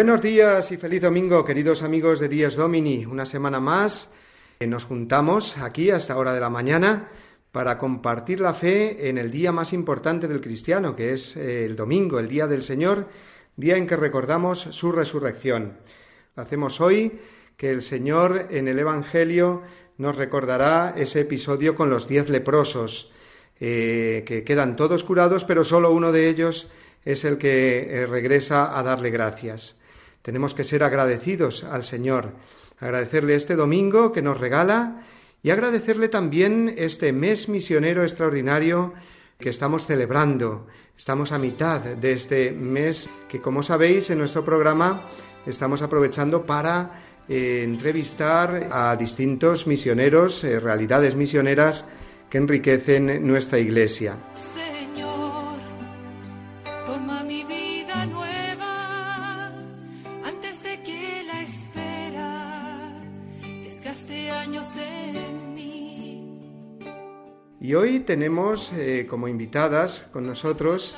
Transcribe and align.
Buenos 0.00 0.22
días 0.22 0.72
y 0.72 0.78
feliz 0.78 1.02
domingo, 1.02 1.44
queridos 1.44 1.82
amigos 1.82 2.20
de 2.20 2.30
Días 2.30 2.56
Domini. 2.56 3.04
Una 3.04 3.26
semana 3.26 3.60
más 3.60 4.10
eh, 4.58 4.66
nos 4.66 4.86
juntamos 4.86 5.58
aquí 5.58 5.90
a 5.90 5.98
esta 5.98 6.16
hora 6.16 6.32
de 6.32 6.40
la 6.40 6.48
mañana 6.48 7.10
para 7.52 7.76
compartir 7.76 8.40
la 8.40 8.54
fe 8.54 9.10
en 9.10 9.18
el 9.18 9.30
día 9.30 9.52
más 9.52 9.74
importante 9.74 10.26
del 10.26 10.40
cristiano, 10.40 10.96
que 10.96 11.12
es 11.12 11.36
eh, 11.36 11.66
el 11.66 11.76
domingo, 11.76 12.18
el 12.18 12.28
día 12.28 12.46
del 12.46 12.62
Señor, 12.62 13.08
día 13.56 13.76
en 13.76 13.86
que 13.86 13.98
recordamos 13.98 14.60
su 14.60 14.90
resurrección. 14.90 15.76
hacemos 16.34 16.80
hoy 16.80 17.20
que 17.58 17.70
el 17.70 17.82
Señor 17.82 18.46
en 18.48 18.68
el 18.68 18.78
Evangelio 18.78 19.60
nos 19.98 20.16
recordará 20.16 20.94
ese 20.96 21.20
episodio 21.20 21.74
con 21.74 21.90
los 21.90 22.08
diez 22.08 22.30
leprosos, 22.30 23.12
eh, 23.60 24.24
que 24.26 24.44
quedan 24.44 24.76
todos 24.76 25.04
curados, 25.04 25.44
pero 25.44 25.62
solo 25.62 25.92
uno 25.92 26.10
de 26.10 26.30
ellos 26.30 26.70
es 27.04 27.26
el 27.26 27.36
que 27.36 28.06
regresa 28.08 28.78
a 28.78 28.82
darle 28.82 29.10
gracias. 29.10 29.79
Tenemos 30.22 30.54
que 30.54 30.64
ser 30.64 30.82
agradecidos 30.82 31.64
al 31.64 31.84
Señor, 31.84 32.32
agradecerle 32.78 33.34
este 33.34 33.56
domingo 33.56 34.12
que 34.12 34.22
nos 34.22 34.38
regala 34.38 35.02
y 35.42 35.50
agradecerle 35.50 36.08
también 36.08 36.74
este 36.76 37.12
mes 37.12 37.48
misionero 37.48 38.02
extraordinario 38.02 38.92
que 39.38 39.48
estamos 39.48 39.86
celebrando. 39.86 40.66
Estamos 40.96 41.32
a 41.32 41.38
mitad 41.38 41.80
de 41.80 42.12
este 42.12 42.52
mes 42.52 43.08
que, 43.28 43.40
como 43.40 43.62
sabéis, 43.62 44.10
en 44.10 44.18
nuestro 44.18 44.44
programa 44.44 45.08
estamos 45.46 45.80
aprovechando 45.80 46.44
para 46.44 47.22
eh, 47.26 47.62
entrevistar 47.64 48.68
a 48.70 48.94
distintos 48.96 49.66
misioneros, 49.66 50.44
eh, 50.44 50.60
realidades 50.60 51.16
misioneras 51.16 51.86
que 52.28 52.38
enriquecen 52.38 53.26
nuestra 53.26 53.58
iglesia. 53.58 54.18
Y 67.70 67.74
hoy 67.76 68.00
tenemos 68.00 68.72
eh, 68.72 69.06
como 69.08 69.28
invitadas 69.28 70.04
con 70.12 70.26
nosotros 70.26 70.96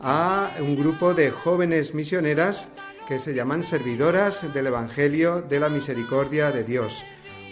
a 0.00 0.52
un 0.60 0.76
grupo 0.76 1.14
de 1.14 1.32
jóvenes 1.32 1.94
misioneras 1.94 2.68
que 3.08 3.18
se 3.18 3.34
llaman 3.34 3.64
servidoras 3.64 4.54
del 4.54 4.68
Evangelio 4.68 5.42
de 5.42 5.58
la 5.58 5.68
Misericordia 5.68 6.52
de 6.52 6.62
Dios. 6.62 7.04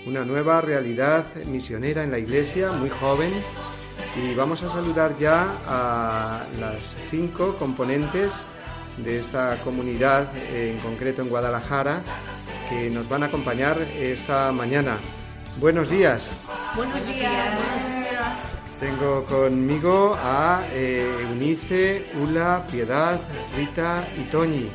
Una 0.06 0.24
nueva 0.24 0.60
realidad 0.60 1.24
misionera 1.46 2.04
en 2.04 2.12
la 2.12 2.20
iglesia, 2.20 2.70
muy 2.70 2.90
joven. 2.90 3.32
Y 4.22 4.36
vamos 4.36 4.62
a 4.62 4.68
saludar 4.68 5.18
ya 5.18 5.52
a 5.66 6.40
las 6.60 6.94
cinco 7.10 7.56
componentes 7.56 8.46
de 8.98 9.18
esta 9.18 9.58
comunidad, 9.64 10.28
en 10.54 10.78
concreto 10.78 11.22
en 11.22 11.28
Guadalajara, 11.28 12.04
que 12.68 12.88
nos 12.88 13.08
van 13.08 13.24
a 13.24 13.26
acompañar 13.26 13.80
esta 13.98 14.52
mañana. 14.52 14.96
Buenos 15.58 15.90
días. 15.90 16.30
Buenos 16.76 17.04
días. 17.04 17.99
Tengo 18.80 19.26
conmigo 19.26 20.16
a 20.18 20.64
eh, 20.72 21.06
Eunice, 21.20 22.06
Ula, 22.18 22.66
Piedad, 22.66 23.20
Rita 23.54 24.08
y 24.18 24.30
Toñi, 24.30 24.70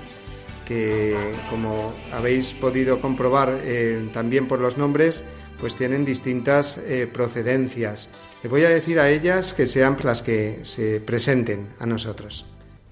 que 0.63 1.15
como 1.49 1.91
habéis 2.13 2.53
podido 2.53 3.01
comprobar 3.01 3.59
eh, 3.63 4.07
también 4.13 4.47
por 4.47 4.59
los 4.59 4.77
nombres, 4.77 5.23
pues 5.59 5.75
tienen 5.75 6.05
distintas 6.05 6.77
eh, 6.77 7.09
procedencias. 7.11 8.11
Le 8.43 8.49
voy 8.49 8.63
a 8.63 8.69
decir 8.69 8.99
a 8.99 9.09
ellas 9.09 9.55
que 9.55 9.65
sean 9.65 9.97
las 10.03 10.21
que 10.21 10.59
se 10.61 10.99
presenten 10.99 11.69
a 11.79 11.87
nosotros. 11.87 12.45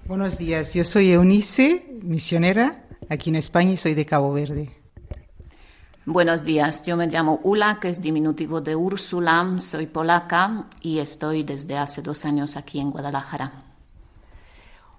Buenos 0.06 0.40
días, 0.40 0.74
yo 0.74 0.84
soy 0.84 1.12
Eunice, 1.12 1.86
misionera 2.02 2.88
aquí 3.08 3.30
en 3.30 3.36
España 3.36 3.74
y 3.74 3.78
soy 3.78 3.94
de 3.94 4.08
Cabo 4.08 4.34
Verde. 4.34 4.83
Buenos 6.06 6.44
días, 6.44 6.86
yo 6.86 6.98
me 6.98 7.08
llamo 7.08 7.40
Ula, 7.44 7.78
que 7.80 7.88
es 7.88 8.02
diminutivo 8.02 8.60
de 8.60 8.76
Úrsula, 8.76 9.56
soy 9.60 9.86
polaca 9.86 10.66
y 10.82 11.00
estoy 11.00 11.44
desde 11.44 11.78
hace 11.78 12.02
dos 12.02 12.26
años 12.26 12.58
aquí 12.58 12.82
en 12.82 12.92
Guadalajara. 12.92 13.54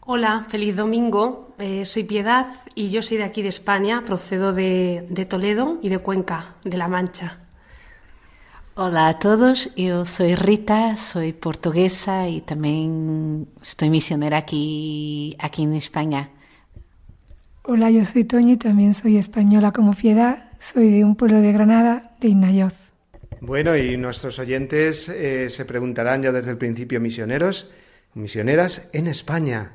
Hola, 0.00 0.46
feliz 0.48 0.74
domingo, 0.74 1.54
eh, 1.58 1.84
soy 1.84 2.04
Piedad 2.04 2.46
y 2.74 2.88
yo 2.88 3.02
soy 3.02 3.18
de 3.18 3.24
aquí 3.24 3.42
de 3.42 3.50
España, 3.50 4.02
procedo 4.06 4.54
de, 4.54 5.06
de 5.10 5.26
Toledo 5.26 5.78
y 5.82 5.90
de 5.90 5.98
Cuenca, 5.98 6.54
de 6.64 6.78
La 6.78 6.88
Mancha. 6.88 7.38
Hola 8.74 9.08
a 9.08 9.18
todos, 9.18 9.74
yo 9.76 10.06
soy 10.06 10.34
Rita, 10.36 10.96
soy 10.96 11.34
portuguesa 11.34 12.28
y 12.28 12.40
también 12.40 13.46
estoy 13.62 13.90
misionera 13.90 14.38
aquí, 14.38 15.36
aquí 15.38 15.64
en 15.64 15.74
España. 15.74 16.30
Hola, 17.62 17.90
yo 17.90 18.06
soy 18.06 18.24
Toñi, 18.24 18.56
también 18.56 18.94
soy 18.94 19.18
española 19.18 19.70
como 19.70 19.92
Piedad 19.92 20.43
soy 20.64 20.90
de 20.90 21.04
un 21.04 21.14
pueblo 21.14 21.42
de 21.42 21.52
Granada, 21.52 22.16
de 22.20 22.28
Inayoz. 22.28 22.74
Bueno, 23.40 23.76
y 23.76 23.98
nuestros 23.98 24.38
oyentes 24.38 25.10
eh, 25.10 25.50
se 25.50 25.66
preguntarán 25.66 26.22
ya 26.22 26.32
desde 26.32 26.52
el 26.52 26.56
principio, 26.56 27.00
misioneros, 27.00 27.70
misioneras 28.14 28.88
en 28.94 29.06
España, 29.06 29.72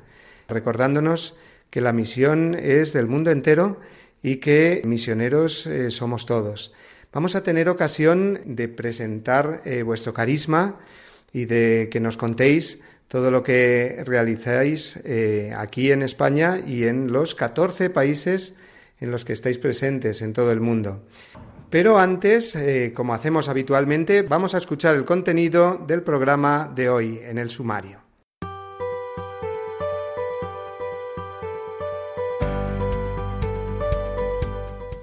recordándonos 0.48 1.36
que 1.70 1.80
la 1.80 1.92
misión 1.92 2.56
es 2.56 2.92
del 2.92 3.06
mundo 3.06 3.30
entero 3.30 3.78
y 4.20 4.36
que 4.36 4.82
misioneros 4.84 5.64
eh, 5.66 5.92
somos 5.92 6.26
todos. 6.26 6.72
Vamos 7.12 7.36
a 7.36 7.44
tener 7.44 7.68
ocasión 7.68 8.40
de 8.44 8.66
presentar 8.66 9.62
eh, 9.64 9.84
vuestro 9.84 10.12
carisma 10.12 10.80
y 11.32 11.44
de 11.44 11.88
que 11.92 12.00
nos 12.00 12.16
contéis 12.16 12.80
todo 13.06 13.30
lo 13.30 13.44
que 13.44 14.02
realizáis 14.04 15.00
aquí 15.56 15.90
en 15.90 16.02
España 16.02 16.60
y 16.64 16.84
en 16.84 17.10
los 17.10 17.34
14 17.34 17.90
países 17.90 18.54
en 19.00 19.10
los 19.10 19.24
que 19.24 19.32
estáis 19.32 19.58
presentes 19.58 20.22
en 20.22 20.32
todo 20.32 20.52
el 20.52 20.60
mundo. 20.60 21.02
Pero 21.70 21.98
antes, 21.98 22.56
eh, 22.56 22.92
como 22.94 23.14
hacemos 23.14 23.48
habitualmente, 23.48 24.22
vamos 24.22 24.54
a 24.54 24.58
escuchar 24.58 24.96
el 24.96 25.04
contenido 25.04 25.82
del 25.86 26.02
programa 26.02 26.70
de 26.74 26.88
hoy 26.88 27.20
en 27.22 27.38
el 27.38 27.48
sumario. 27.48 28.00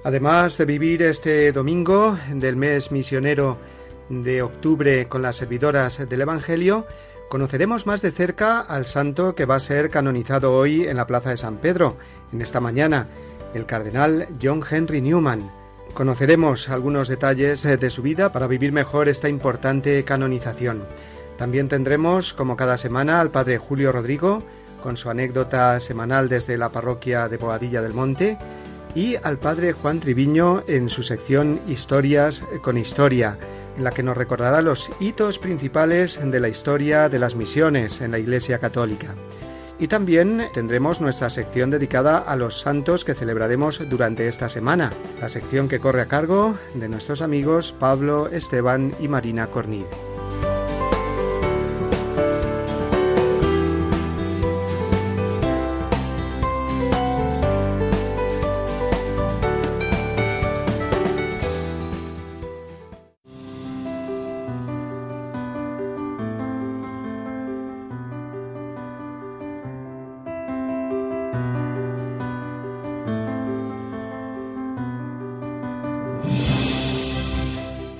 Además 0.04 0.56
de 0.56 0.64
vivir 0.64 1.02
este 1.02 1.52
domingo 1.52 2.18
del 2.32 2.56
mes 2.56 2.92
misionero 2.92 3.58
de 4.08 4.40
octubre 4.40 5.06
con 5.06 5.20
las 5.20 5.36
servidoras 5.36 6.08
del 6.08 6.20
Evangelio, 6.22 6.86
conoceremos 7.28 7.86
más 7.86 8.00
de 8.00 8.10
cerca 8.10 8.60
al 8.60 8.86
santo 8.86 9.34
que 9.34 9.44
va 9.44 9.56
a 9.56 9.60
ser 9.60 9.90
canonizado 9.90 10.54
hoy 10.54 10.86
en 10.86 10.96
la 10.96 11.06
Plaza 11.06 11.28
de 11.30 11.36
San 11.36 11.58
Pedro, 11.58 11.98
en 12.32 12.40
esta 12.40 12.58
mañana, 12.58 13.08
el 13.54 13.66
cardenal 13.66 14.28
John 14.42 14.62
Henry 14.68 15.00
Newman. 15.00 15.50
Conoceremos 15.94 16.68
algunos 16.68 17.08
detalles 17.08 17.64
eh, 17.64 17.76
de 17.76 17.90
su 17.90 18.02
vida 18.02 18.32
para 18.32 18.46
vivir 18.46 18.72
mejor 18.72 19.08
esta 19.08 19.28
importante 19.28 20.04
canonización. 20.04 20.84
También 21.36 21.68
tendremos, 21.68 22.34
como 22.34 22.56
cada 22.56 22.76
semana, 22.76 23.20
al 23.20 23.30
padre 23.30 23.58
Julio 23.58 23.92
Rodrigo, 23.92 24.42
con 24.82 24.96
su 24.96 25.10
anécdota 25.10 25.78
semanal 25.80 26.28
desde 26.28 26.58
la 26.58 26.70
parroquia 26.70 27.28
de 27.28 27.36
Boadilla 27.36 27.82
del 27.82 27.94
Monte, 27.94 28.38
y 28.94 29.16
al 29.16 29.38
padre 29.38 29.72
Juan 29.72 30.00
Triviño 30.00 30.64
en 30.66 30.88
su 30.88 31.02
sección 31.02 31.60
Historias 31.68 32.44
con 32.62 32.76
Historia, 32.76 33.38
en 33.76 33.84
la 33.84 33.92
que 33.92 34.02
nos 34.02 34.16
recordará 34.16 34.62
los 34.62 34.90
hitos 34.98 35.38
principales 35.38 36.18
de 36.22 36.40
la 36.40 36.48
historia 36.48 37.08
de 37.08 37.18
las 37.18 37.36
misiones 37.36 38.00
en 38.00 38.10
la 38.10 38.18
Iglesia 38.18 38.58
Católica. 38.58 39.14
Y 39.78 39.88
también 39.88 40.42
tendremos 40.54 41.00
nuestra 41.00 41.30
sección 41.30 41.70
dedicada 41.70 42.18
a 42.18 42.34
los 42.34 42.60
santos 42.60 43.04
que 43.04 43.14
celebraremos 43.14 43.88
durante 43.88 44.26
esta 44.26 44.48
semana, 44.48 44.92
la 45.20 45.28
sección 45.28 45.68
que 45.68 45.78
corre 45.78 46.02
a 46.02 46.06
cargo 46.06 46.58
de 46.74 46.88
nuestros 46.88 47.22
amigos 47.22 47.72
Pablo, 47.78 48.28
Esteban 48.28 48.92
y 48.98 49.08
Marina 49.08 49.46
Cornide. 49.46 50.07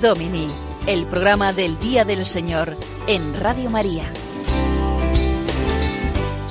Domini, 0.00 0.48
el 0.86 1.06
programa 1.06 1.52
del 1.52 1.78
Día 1.78 2.04
del 2.04 2.26
Señor 2.26 2.76
en 3.06 3.38
Radio 3.40 3.70
María. 3.70 4.04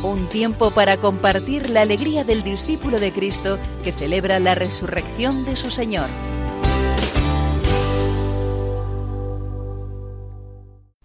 Un 0.04 0.28
tiempo 0.30 0.72
para 0.72 0.98
compartir 0.98 1.70
la 1.70 1.82
alegría 1.82 2.24
del 2.24 2.44
discípulo 2.44 3.00
de 3.00 3.12
Cristo 3.12 3.60
que 3.84 3.92
celebra 3.92 4.40
la 4.40 4.56
resurrección 4.56 5.46
de 5.46 5.56
su 5.56 5.70
Señor. 5.70 6.10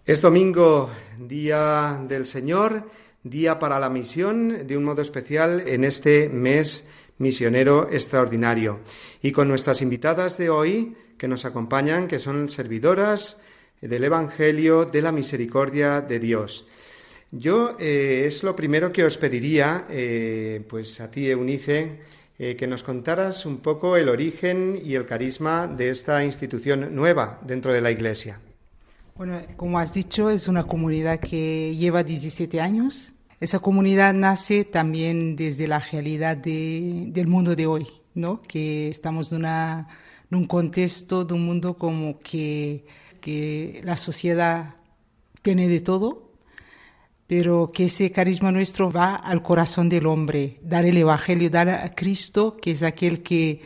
Es 0.04 0.20
domingo, 0.20 0.90
Día 1.18 2.00
del 2.08 2.26
Señor, 2.26 2.88
día 3.22 3.58
para 3.58 3.78
la 3.78 3.90
misión, 3.90 4.66
de 4.66 4.76
un 4.76 4.84
modo 4.84 5.02
especial 5.02 5.62
en 5.66 5.84
este 5.84 6.28
mes 6.28 6.88
misionero 7.18 7.88
extraordinario. 7.90 8.80
Y 9.20 9.32
con 9.32 9.48
nuestras 9.48 9.82
invitadas 9.82 10.38
de 10.38 10.48
hoy, 10.50 10.96
que 11.20 11.28
nos 11.28 11.44
acompañan, 11.44 12.08
que 12.08 12.18
son 12.18 12.48
servidoras 12.48 13.42
del 13.82 14.04
Evangelio 14.04 14.86
de 14.86 15.02
la 15.02 15.12
Misericordia 15.12 16.00
de 16.00 16.18
Dios. 16.18 16.66
Yo 17.30 17.76
eh, 17.78 18.24
es 18.26 18.42
lo 18.42 18.56
primero 18.56 18.90
que 18.90 19.04
os 19.04 19.18
pediría, 19.18 19.84
eh, 19.90 20.64
pues 20.66 20.98
a 20.98 21.10
ti, 21.10 21.28
Eunice, 21.28 22.00
eh, 22.38 22.56
que 22.56 22.66
nos 22.66 22.82
contaras 22.82 23.44
un 23.44 23.58
poco 23.58 23.98
el 23.98 24.08
origen 24.08 24.80
y 24.82 24.94
el 24.94 25.04
carisma 25.04 25.66
de 25.66 25.90
esta 25.90 26.24
institución 26.24 26.94
nueva 26.94 27.38
dentro 27.42 27.70
de 27.70 27.82
la 27.82 27.90
Iglesia. 27.90 28.40
Bueno, 29.14 29.42
como 29.58 29.78
has 29.78 29.92
dicho, 29.92 30.30
es 30.30 30.48
una 30.48 30.64
comunidad 30.64 31.20
que 31.20 31.76
lleva 31.76 32.02
17 32.02 32.62
años. 32.62 33.12
Esa 33.40 33.58
comunidad 33.58 34.14
nace 34.14 34.64
también 34.64 35.36
desde 35.36 35.68
la 35.68 35.80
realidad 35.80 36.38
del 36.38 37.26
mundo 37.26 37.54
de 37.54 37.66
hoy, 37.66 37.86
¿no? 38.14 38.40
Que 38.40 38.88
estamos 38.88 39.30
en 39.32 39.38
una 39.38 39.86
en 40.30 40.38
un 40.38 40.46
contexto 40.46 41.24
de 41.24 41.34
un 41.34 41.44
mundo 41.44 41.76
como 41.76 42.18
que, 42.18 42.84
que 43.20 43.80
la 43.84 43.96
sociedad 43.96 44.76
tiene 45.42 45.68
de 45.68 45.80
todo, 45.80 46.30
pero 47.26 47.70
que 47.72 47.86
ese 47.86 48.10
carisma 48.10 48.50
nuestro 48.52 48.90
va 48.90 49.14
al 49.14 49.42
corazón 49.42 49.88
del 49.88 50.06
hombre, 50.06 50.58
dar 50.62 50.84
el 50.84 50.96
Evangelio, 50.96 51.50
dar 51.50 51.68
a 51.68 51.90
Cristo, 51.90 52.56
que 52.56 52.72
es 52.72 52.82
aquel 52.82 53.22
que, 53.22 53.60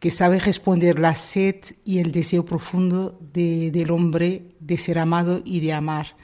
que 0.00 0.10
sabe 0.10 0.38
responder 0.38 0.98
la 0.98 1.14
sed 1.14 1.56
y 1.84 1.98
el 1.98 2.12
deseo 2.12 2.44
profundo 2.44 3.18
de, 3.32 3.70
del 3.70 3.90
hombre 3.90 4.54
de 4.60 4.78
ser 4.78 4.98
amado 4.98 5.42
y 5.44 5.60
de 5.60 5.72
amar. 5.72 6.16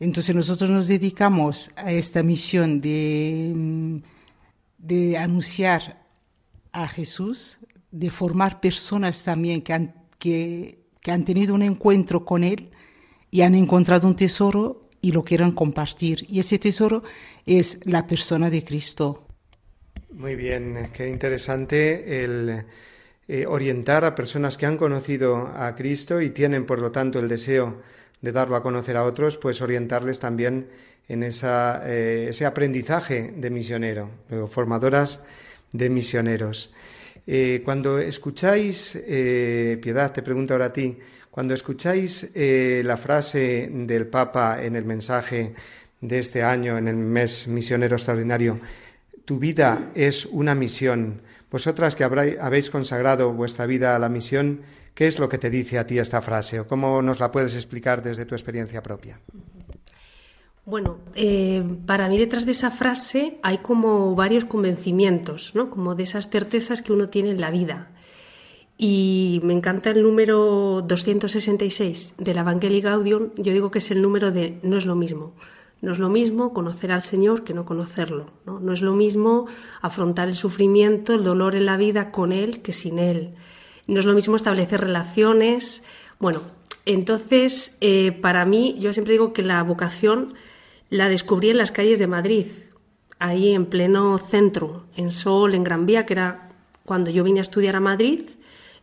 Entonces 0.00 0.34
nosotros 0.34 0.70
nos 0.70 0.88
dedicamos 0.88 1.70
a 1.76 1.92
esta 1.92 2.22
misión 2.22 2.80
de, 2.80 4.00
de 4.78 5.18
anunciar 5.18 6.06
a 6.72 6.86
Jesús, 6.86 7.57
de 7.90 8.10
formar 8.10 8.60
personas 8.60 9.22
también 9.22 9.62
que 9.62 9.72
han, 9.72 9.94
que, 10.18 10.78
han 11.06 11.24
tenido 11.24 11.54
un 11.54 11.62
encuentro 11.62 12.24
con 12.24 12.44
Él 12.44 12.70
y 13.30 13.40
han 13.40 13.54
encontrado 13.54 14.06
un 14.06 14.16
tesoro 14.16 14.88
y 15.00 15.12
lo 15.12 15.24
quieran 15.24 15.52
compartir. 15.52 16.26
Y 16.28 16.40
ese 16.40 16.58
tesoro 16.58 17.02
es 17.46 17.80
la 17.84 18.06
persona 18.06 18.50
de 18.50 18.62
Cristo. 18.62 19.26
Muy 20.10 20.36
bien, 20.36 20.90
qué 20.92 21.08
interesante 21.08 22.24
el 22.24 22.64
eh, 23.26 23.46
orientar 23.46 24.04
a 24.04 24.14
personas 24.14 24.58
que 24.58 24.66
han 24.66 24.76
conocido 24.76 25.48
a 25.54 25.74
Cristo 25.76 26.20
y 26.20 26.30
tienen, 26.30 26.66
por 26.66 26.80
lo 26.80 26.90
tanto, 26.90 27.18
el 27.18 27.28
deseo 27.28 27.80
de 28.20 28.32
darlo 28.32 28.56
a 28.56 28.62
conocer 28.62 28.96
a 28.96 29.04
otros, 29.04 29.36
pues 29.36 29.62
orientarles 29.62 30.18
también 30.18 30.68
en 31.08 31.22
esa, 31.22 31.82
eh, 31.86 32.26
ese 32.30 32.44
aprendizaje 32.44 33.32
de 33.34 33.50
misionero, 33.50 34.10
formadoras 34.50 35.22
de 35.72 35.88
misioneros. 35.88 36.72
Eh, 37.30 37.60
cuando 37.62 37.98
escucháis, 37.98 38.96
eh, 39.06 39.78
Piedad, 39.82 40.10
te 40.14 40.22
pregunto 40.22 40.54
ahora 40.54 40.64
a 40.64 40.72
ti, 40.72 40.96
cuando 41.30 41.52
escucháis 41.52 42.30
eh, 42.34 42.80
la 42.82 42.96
frase 42.96 43.68
del 43.70 44.06
Papa 44.06 44.64
en 44.64 44.74
el 44.76 44.86
mensaje 44.86 45.52
de 46.00 46.18
este 46.20 46.42
año, 46.42 46.78
en 46.78 46.88
el 46.88 46.96
mes 46.96 47.46
misionero 47.46 47.96
extraordinario, 47.96 48.58
tu 49.26 49.38
vida 49.38 49.90
es 49.94 50.24
una 50.24 50.54
misión, 50.54 51.20
vosotras 51.50 51.94
que 51.94 52.04
habéis 52.04 52.70
consagrado 52.70 53.30
vuestra 53.34 53.66
vida 53.66 53.94
a 53.94 53.98
la 53.98 54.08
misión, 54.08 54.62
¿qué 54.94 55.06
es 55.06 55.18
lo 55.18 55.28
que 55.28 55.36
te 55.36 55.50
dice 55.50 55.78
a 55.78 55.86
ti 55.86 55.98
esta 55.98 56.22
frase 56.22 56.60
o 56.60 56.66
cómo 56.66 57.02
nos 57.02 57.20
la 57.20 57.30
puedes 57.30 57.54
explicar 57.54 58.02
desde 58.02 58.24
tu 58.24 58.36
experiencia 58.36 58.82
propia? 58.82 59.20
Bueno, 60.68 60.98
eh, 61.14 61.64
para 61.86 62.10
mí 62.10 62.18
detrás 62.18 62.44
de 62.44 62.52
esa 62.52 62.70
frase 62.70 63.38
hay 63.42 63.56
como 63.56 64.14
varios 64.14 64.44
convencimientos, 64.44 65.52
¿no? 65.54 65.70
Como 65.70 65.94
de 65.94 66.02
esas 66.02 66.28
certezas 66.28 66.82
que 66.82 66.92
uno 66.92 67.08
tiene 67.08 67.30
en 67.30 67.40
la 67.40 67.50
vida. 67.50 67.90
Y 68.76 69.40
me 69.44 69.54
encanta 69.54 69.88
el 69.88 70.02
número 70.02 70.82
266 70.86 72.16
del 72.18 72.36
Evangelii 72.36 72.82
Gaudium. 72.82 73.30
Yo 73.38 73.54
digo 73.54 73.70
que 73.70 73.78
es 73.78 73.90
el 73.90 74.02
número 74.02 74.30
de 74.30 74.58
no 74.62 74.76
es 74.76 74.84
lo 74.84 74.94
mismo. 74.94 75.32
No 75.80 75.92
es 75.92 75.98
lo 75.98 76.10
mismo 76.10 76.52
conocer 76.52 76.92
al 76.92 77.02
Señor 77.02 77.44
que 77.44 77.54
no 77.54 77.64
conocerlo. 77.64 78.26
No, 78.44 78.60
no 78.60 78.74
es 78.74 78.82
lo 78.82 78.92
mismo 78.92 79.46
afrontar 79.80 80.28
el 80.28 80.36
sufrimiento, 80.36 81.14
el 81.14 81.24
dolor 81.24 81.56
en 81.56 81.64
la 81.64 81.78
vida 81.78 82.10
con 82.10 82.30
Él 82.30 82.60
que 82.60 82.74
sin 82.74 82.98
Él. 82.98 83.30
No 83.86 84.00
es 84.00 84.04
lo 84.04 84.12
mismo 84.12 84.36
establecer 84.36 84.82
relaciones. 84.82 85.82
Bueno, 86.18 86.42
entonces, 86.84 87.78
eh, 87.80 88.12
para 88.12 88.44
mí, 88.44 88.76
yo 88.78 88.92
siempre 88.92 89.12
digo 89.12 89.32
que 89.32 89.42
la 89.42 89.62
vocación 89.62 90.34
la 90.90 91.08
descubrí 91.08 91.50
en 91.50 91.58
las 91.58 91.72
calles 91.72 91.98
de 91.98 92.06
Madrid, 92.06 92.46
ahí 93.18 93.52
en 93.52 93.66
pleno 93.66 94.18
centro, 94.18 94.86
en 94.96 95.10
Sol, 95.10 95.54
en 95.54 95.64
Gran 95.64 95.86
Vía, 95.86 96.06
que 96.06 96.14
era 96.14 96.50
cuando 96.84 97.10
yo 97.10 97.24
vine 97.24 97.40
a 97.40 97.42
estudiar 97.42 97.76
a 97.76 97.80
Madrid 97.80 98.22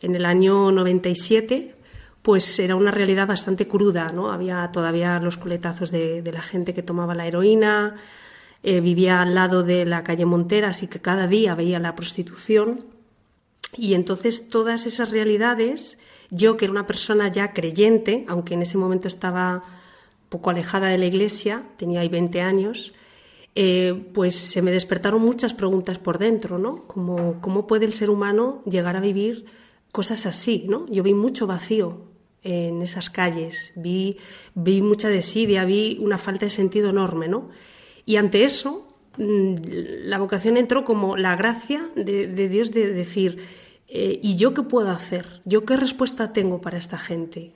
en 0.01 0.15
el 0.15 0.25
año 0.25 0.71
97, 0.71 1.75
pues 2.21 2.59
era 2.59 2.75
una 2.75 2.91
realidad 2.91 3.27
bastante 3.27 3.67
cruda, 3.67 4.11
¿no? 4.11 4.31
Había 4.31 4.69
todavía 4.71 5.19
los 5.19 5.37
coletazos 5.37 5.91
de, 5.91 6.23
la 6.31 6.41
gente 6.41 6.73
que 6.73 6.83
tomaba 6.83 7.15
la 7.15 7.27
heroína, 7.27 7.95
eh, 8.63 8.81
vivía 8.81 9.21
al 9.21 9.35
lado 9.35 9.63
de 9.63 9.85
la 9.85 10.03
calle 10.03 10.25
Montera, 10.25 10.69
así 10.69 10.87
que 10.87 10.99
cada 10.99 11.27
día 11.27 11.55
veía 11.55 11.79
la 11.79 11.95
prostitución. 11.95 12.85
Y 13.77 13.93
entonces 13.93 14.49
todas 14.49 14.85
esas 14.85 15.11
realidades, 15.11 15.99
yo 16.29 16.57
que 16.57 16.65
era 16.65 16.71
una 16.71 16.87
persona 16.87 17.27
ya 17.27 17.53
creyente, 17.53 18.25
aunque 18.27 18.53
en 18.53 18.63
ese 18.63 18.77
momento 18.77 19.07
estaba 19.07 19.74
poco 20.35 20.49
alejada 20.49 20.89
de 20.89 20.97
la 20.97 21.05
iglesia, 21.05 21.63
tenía 21.77 22.01
ahí 22.01 22.09
20 22.09 22.41
años, 22.41 22.93
eh, 23.55 23.93
pues 24.13 24.35
se 24.35 24.61
me 24.61 24.69
despertaron 24.71 25.21
muchas 25.21 25.53
preguntas 25.53 25.97
por 25.97 26.17
dentro, 26.17 26.57
¿no? 26.57 26.85
Como, 26.87 27.39
¿Cómo 27.39 27.67
puede 27.67 27.85
el 27.85 27.93
ser 27.93 28.09
humano 28.09 28.61
llegar 28.65 28.97
a 28.97 28.99
vivir 28.99 29.45
cosas 29.93 30.25
así, 30.25 30.65
¿no? 30.67 30.85
Yo 30.87 31.03
vi 31.03 31.13
mucho 31.13 31.47
vacío 31.47 32.01
en 32.43 32.81
esas 32.81 33.09
calles, 33.09 33.71
vi, 33.77 34.17
vi 34.55 34.81
mucha 34.81 35.07
desidia, 35.07 35.63
vi 35.63 35.97
una 36.01 36.17
falta 36.17 36.45
de 36.45 36.49
sentido 36.49 36.89
enorme, 36.89 37.29
¿no? 37.29 37.49
Y 38.05 38.17
ante 38.17 38.43
eso, 38.43 38.89
mm, 39.17 39.55
la 40.03 40.17
vocación 40.17 40.57
entró 40.57 40.83
como 40.83 41.15
la 41.15 41.37
gracia 41.37 41.89
de, 41.95 42.27
Dios 42.49 42.71
de 42.71 42.91
decir, 42.91 43.37
eh, 43.87 44.19
¿y 44.21 44.35
yo 44.35 44.53
qué 44.53 44.63
puedo 44.63 44.89
hacer? 44.89 45.41
¿Yo 45.45 45.63
qué 45.63 45.77
respuesta 45.77 46.33
tengo 46.33 46.59
para 46.59 46.77
esta 46.77 46.97
gente? 46.97 47.53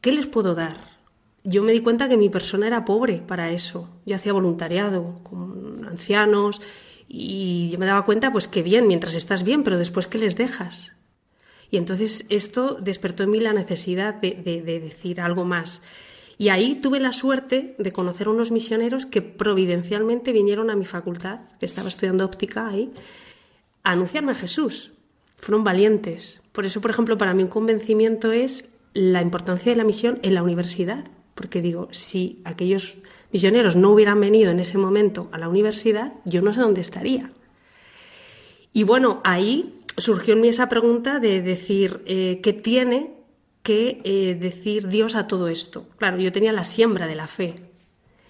¿Qué 0.00 0.12
les 0.12 0.26
puedo 0.26 0.54
dar? 0.54 0.99
Yo 1.44 1.62
me 1.62 1.72
di 1.72 1.80
cuenta 1.80 2.08
que 2.08 2.16
mi 2.16 2.28
persona 2.28 2.66
era 2.66 2.84
pobre 2.84 3.22
para 3.26 3.50
eso. 3.50 3.88
Yo 4.04 4.16
hacía 4.16 4.32
voluntariado 4.32 5.20
con 5.22 5.86
ancianos 5.88 6.60
y 7.08 7.70
yo 7.70 7.78
me 7.78 7.86
daba 7.86 8.04
cuenta 8.04 8.30
pues 8.30 8.46
que 8.46 8.62
bien, 8.62 8.86
mientras 8.86 9.14
estás 9.14 9.42
bien, 9.42 9.64
pero 9.64 9.78
después 9.78 10.06
que 10.06 10.18
les 10.18 10.36
dejas. 10.36 10.96
Y 11.70 11.76
entonces 11.76 12.26
esto 12.28 12.78
despertó 12.80 13.22
en 13.22 13.30
mí 13.30 13.40
la 13.40 13.52
necesidad 13.52 14.14
de, 14.14 14.32
decir 14.62 15.20
algo 15.20 15.44
más. 15.44 15.82
Y 16.36 16.48
ahí 16.48 16.76
tuve 16.76 17.00
la 17.00 17.12
suerte 17.12 17.74
de 17.78 17.92
conocer 17.92 18.26
a 18.26 18.30
unos 18.30 18.50
misioneros 18.50 19.06
que 19.06 19.22
providencialmente 19.22 20.32
vinieron 20.32 20.70
a 20.70 20.76
mi 20.76 20.84
facultad, 20.84 21.40
que 21.58 21.66
estaba 21.66 21.88
estudiando 21.88 22.24
óptica 22.24 22.68
ahí, 22.68 22.92
a 23.82 23.92
anunciarme 23.92 24.32
a 24.32 24.36
Jesús. 24.36 24.92
Fueron 25.36 25.64
valientes. 25.64 26.42
Por 26.52 26.66
eso, 26.66 26.80
por 26.80 26.90
ejemplo, 26.90 27.18
para 27.18 27.34
mí 27.34 27.42
un 27.42 27.48
convencimiento 27.48 28.32
es 28.32 28.68
la 28.94 29.22
importancia 29.22 29.70
de 29.70 29.76
la 29.76 29.84
misión 29.84 30.18
en 30.22 30.34
la 30.34 30.42
universidad. 30.42 31.04
Porque 31.34 31.62
digo, 31.62 31.88
si 31.90 32.40
aquellos 32.44 32.98
misioneros 33.32 33.76
no 33.76 33.90
hubieran 33.90 34.20
venido 34.20 34.50
en 34.50 34.60
ese 34.60 34.78
momento 34.78 35.28
a 35.32 35.38
la 35.38 35.48
universidad, 35.48 36.14
yo 36.24 36.42
no 36.42 36.52
sé 36.52 36.60
dónde 36.60 36.80
estaría. 36.80 37.30
Y 38.72 38.84
bueno, 38.84 39.20
ahí 39.24 39.80
surgió 39.96 40.34
en 40.34 40.40
mí 40.40 40.48
esa 40.48 40.68
pregunta 40.68 41.18
de 41.18 41.42
decir, 41.42 42.02
eh, 42.06 42.40
¿qué 42.42 42.52
tiene 42.52 43.14
que 43.62 44.00
eh, 44.04 44.36
decir 44.40 44.88
Dios 44.88 45.14
a 45.14 45.26
todo 45.26 45.48
esto? 45.48 45.86
Claro, 45.96 46.18
yo 46.18 46.32
tenía 46.32 46.52
la 46.52 46.64
siembra 46.64 47.06
de 47.06 47.16
la 47.16 47.26
fe. 47.26 47.54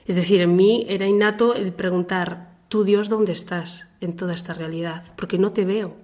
Es 0.06 0.14
decir, 0.14 0.40
en 0.40 0.56
mí 0.56 0.86
era 0.88 1.06
innato 1.06 1.54
el 1.54 1.72
preguntar, 1.72 2.58
¿tú 2.68 2.84
Dios 2.84 3.08
dónde 3.08 3.32
estás 3.32 3.94
en 4.00 4.16
toda 4.16 4.34
esta 4.34 4.54
realidad? 4.54 5.04
Porque 5.16 5.38
no 5.38 5.52
te 5.52 5.64
veo. 5.64 5.94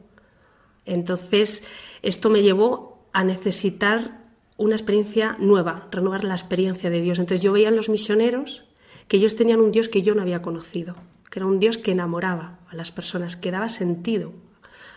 Entonces, 0.84 1.64
esto 2.02 2.30
me 2.30 2.42
llevó 2.42 3.08
a 3.12 3.24
necesitar 3.24 4.15
una 4.56 4.74
experiencia 4.74 5.36
nueva, 5.38 5.88
renovar 5.90 6.24
la 6.24 6.34
experiencia 6.34 6.90
de 6.90 7.00
Dios. 7.00 7.18
Entonces 7.18 7.42
yo 7.42 7.52
veía 7.52 7.68
en 7.68 7.76
los 7.76 7.88
misioneros 7.88 8.64
que 9.08 9.18
ellos 9.18 9.36
tenían 9.36 9.60
un 9.60 9.72
Dios 9.72 9.88
que 9.88 10.02
yo 10.02 10.14
no 10.14 10.22
había 10.22 10.42
conocido, 10.42 10.96
que 11.30 11.38
era 11.38 11.46
un 11.46 11.60
Dios 11.60 11.78
que 11.78 11.92
enamoraba 11.92 12.58
a 12.68 12.76
las 12.76 12.90
personas, 12.90 13.36
que 13.36 13.50
daba 13.50 13.68
sentido 13.68 14.32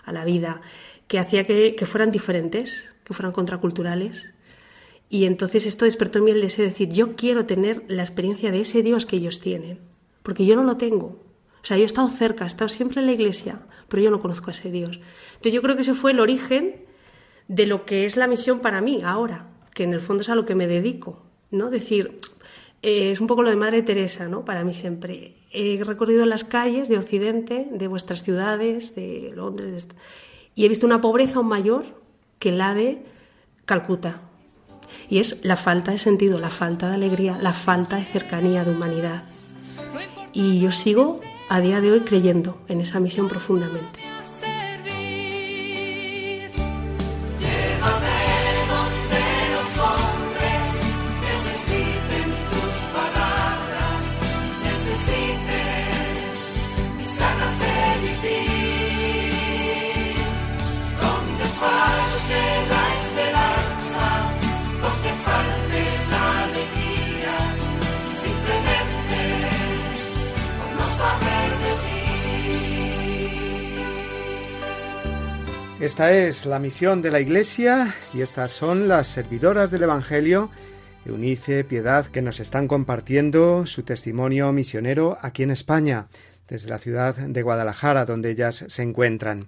a 0.03 0.11
la 0.11 0.25
vida, 0.25 0.61
que 1.07 1.19
hacía 1.19 1.45
que, 1.45 1.75
fueran 1.85 2.11
diferentes, 2.11 2.95
que 3.03 3.13
fueran 3.13 3.31
contraculturales. 3.31 4.31
Y 5.09 5.25
entonces 5.25 5.65
esto 5.65 5.85
despertó 5.85 6.19
en 6.19 6.25
mí 6.25 6.31
el 6.31 6.41
deseo 6.41 6.65
de 6.65 6.71
decir, 6.71 6.89
yo 6.89 7.15
quiero 7.15 7.45
tener 7.45 7.83
la 7.87 8.03
experiencia 8.03 8.51
de 8.51 8.61
ese 8.61 8.83
Dios 8.83 9.05
que 9.05 9.17
ellos 9.17 9.39
tienen, 9.39 9.79
porque 10.23 10.45
yo 10.45 10.55
no 10.55 10.63
lo 10.63 10.77
tengo. 10.77 11.19
O 11.61 11.65
sea, 11.65 11.77
yo 11.77 11.83
he 11.83 11.85
estado 11.85 12.09
cerca, 12.09 12.45
he 12.45 12.47
estado 12.47 12.69
siempre 12.69 13.01
en 13.01 13.07
la 13.07 13.11
iglesia, 13.11 13.59
pero 13.89 14.01
yo 14.01 14.11
no 14.11 14.21
conozco 14.21 14.49
a 14.49 14.51
ese 14.51 14.71
Dios. 14.71 14.99
Entonces 15.31 15.53
yo 15.53 15.61
creo 15.61 15.75
que 15.75 15.81
ese 15.81 15.93
fue 15.93 16.11
el 16.11 16.19
origen 16.19 16.85
de 17.47 17.65
lo 17.65 17.85
que 17.85 18.05
es 18.05 18.15
la 18.15 18.27
misión 18.27 18.59
para 18.59 18.79
mí 18.79 18.99
ahora, 19.03 19.48
que 19.73 19.83
en 19.83 19.93
el 19.93 20.01
fondo 20.01 20.21
es 20.21 20.29
a 20.29 20.35
lo 20.35 20.45
que 20.45 20.55
me 20.55 20.67
dedico, 20.67 21.21
¿no? 21.51 21.69
Decir, 21.69 22.17
eh, 22.81 23.11
es 23.11 23.19
un 23.19 23.27
poco 23.27 23.43
lo 23.43 23.49
de 23.49 23.55
Madre 23.55 23.81
Teresa, 23.81 24.27
¿no? 24.27 24.45
Para 24.45 24.63
mí 24.63 24.73
siempre. 24.73 25.35
He 25.51 25.81
recorrido 25.83 26.25
las 26.25 26.43
calles 26.43 26.87
de 26.87 26.97
Occidente, 26.97 27.67
de 27.71 27.87
vuestras 27.87 28.23
ciudades, 28.23 28.95
de 28.95 29.31
Londres, 29.35 29.87
y 30.55 30.65
he 30.65 30.69
visto 30.69 30.85
una 30.85 31.01
pobreza 31.01 31.37
aún 31.37 31.47
mayor 31.47 31.85
que 32.37 32.51
la 32.51 32.73
de 32.73 33.03
Calcuta. 33.65 34.21
Y 35.09 35.19
es 35.19 35.43
la 35.43 35.55
falta 35.55 35.91
de 35.91 35.99
sentido, 35.99 36.39
la 36.39 36.49
falta 36.49 36.89
de 36.89 36.95
alegría, 36.95 37.37
la 37.41 37.53
falta 37.53 37.97
de 37.97 38.05
cercanía, 38.05 38.63
de 38.63 38.71
humanidad. 38.71 39.23
Y 40.33 40.59
yo 40.59 40.71
sigo 40.71 41.21
a 41.49 41.59
día 41.59 41.81
de 41.81 41.91
hoy 41.91 42.01
creyendo 42.01 42.59
en 42.67 42.81
esa 42.81 42.99
misión 42.99 43.27
profundamente. 43.27 44.08
Esta 75.79 76.11
es 76.11 76.45
la 76.45 76.59
misión 76.59 77.01
de 77.01 77.09
la 77.09 77.21
Iglesia 77.21 77.95
y 78.13 78.19
estas 78.19 78.51
son 78.51 78.89
las 78.89 79.07
servidoras 79.07 79.71
del 79.71 79.83
Evangelio, 79.83 80.51
Eunice, 81.05 81.63
Piedad, 81.63 82.07
que 82.07 82.21
nos 82.21 82.41
están 82.41 82.67
compartiendo 82.67 83.65
su 83.65 83.83
testimonio 83.83 84.51
misionero 84.51 85.17
aquí 85.21 85.43
en 85.43 85.51
España, 85.51 86.07
desde 86.49 86.67
la 86.67 86.79
ciudad 86.79 87.15
de 87.15 87.41
Guadalajara, 87.41 88.03
donde 88.03 88.31
ellas 88.31 88.65
se 88.67 88.83
encuentran. 88.83 89.47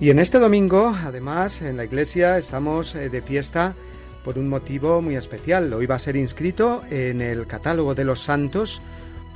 Y 0.00 0.10
en 0.10 0.20
este 0.20 0.38
domingo, 0.38 0.96
además, 1.04 1.62
en 1.62 1.76
la 1.76 1.84
iglesia 1.84 2.38
estamos 2.38 2.94
eh, 2.94 3.08
de 3.08 3.22
fiesta 3.22 3.74
por 4.24 4.38
un 4.38 4.48
motivo 4.48 5.02
muy 5.02 5.16
especial. 5.16 5.72
Hoy 5.72 5.86
va 5.86 5.96
a 5.96 6.00
ser 6.00 6.16
inscrito 6.16 6.82
en 6.90 7.20
el 7.20 7.46
catálogo 7.46 7.94
de 7.94 8.04
los 8.04 8.20
santos 8.20 8.82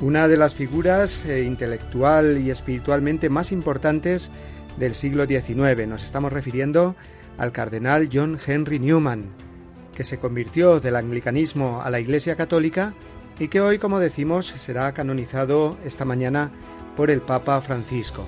una 0.01 0.29
de 0.29 0.37
las 0.37 0.55
figuras 0.55 1.25
eh, 1.25 1.45
intelectual 1.45 2.39
y 2.39 2.51
espiritualmente 2.51 3.31
más 3.31 3.53
importantes 3.53 4.31
del 4.77 4.95
siglo 4.95 5.27
XIX. 5.27 5.87
Nos 5.89 6.05
estamos 6.05 6.33
refiriendo 6.33 6.95
al 7.39 7.53
cardenal 7.53 8.09
John 8.13 8.39
Henry 8.45 8.79
Newman, 8.79 9.27
que 9.95 10.05
se 10.05 10.19
convirtió 10.19 10.81
del 10.81 10.97
anglicanismo 10.97 11.81
a 11.83 11.91
la 11.91 12.01
Iglesia 12.01 12.37
Católica 12.37 12.95
y 13.39 13.49
que 13.49 13.61
hoy, 13.61 13.79
como 13.79 13.99
decimos, 13.99 14.47
será 14.47 14.93
canonizado 14.93 15.79
esta 15.85 16.05
mañana 16.05 16.51
por 16.97 17.11
el 17.11 17.23
Papa 17.23 17.61
Francisco. 17.61 18.27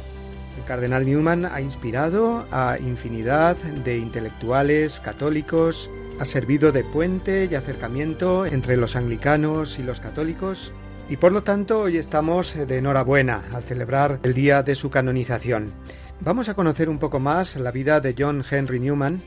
El 0.59 0.65
cardenal 0.65 1.07
Newman 1.07 1.47
ha 1.47 1.61
inspirado 1.61 2.47
a 2.50 2.79
infinidad 2.79 3.57
de 3.57 3.99
intelectuales 3.99 5.00
católicos, 5.00 5.91
ha 6.19 6.25
servido 6.25 6.73
de 6.73 6.85
puente 6.85 7.49
y 7.51 7.55
acercamiento 7.55 8.45
entre 8.45 8.77
los 8.77 8.97
anglicanos 8.97 9.79
y 9.79 9.83
los 9.83 10.01
católicos 10.01 10.73
y 11.09 11.17
por 11.17 11.33
lo 11.33 11.43
tanto 11.43 11.83
hoy 11.83 11.97
estamos 11.97 12.55
de 12.55 12.79
enhorabuena 12.79 13.45
al 13.53 13.63
celebrar 13.63 14.21
el 14.23 14.35
día 14.35 14.63
de 14.63 14.75
su 14.75 14.91
canonización. 14.91 15.73
Vamos 16.21 16.49
a 16.49 16.55
conocer 16.55 16.89
un 16.89 16.99
poco 16.99 17.21
más 17.21 17.57
la 17.57 17.71
vida 17.71 18.01
de 18.01 18.15
John 18.19 18.45
Henry 18.49 18.81
Newman 18.81 19.23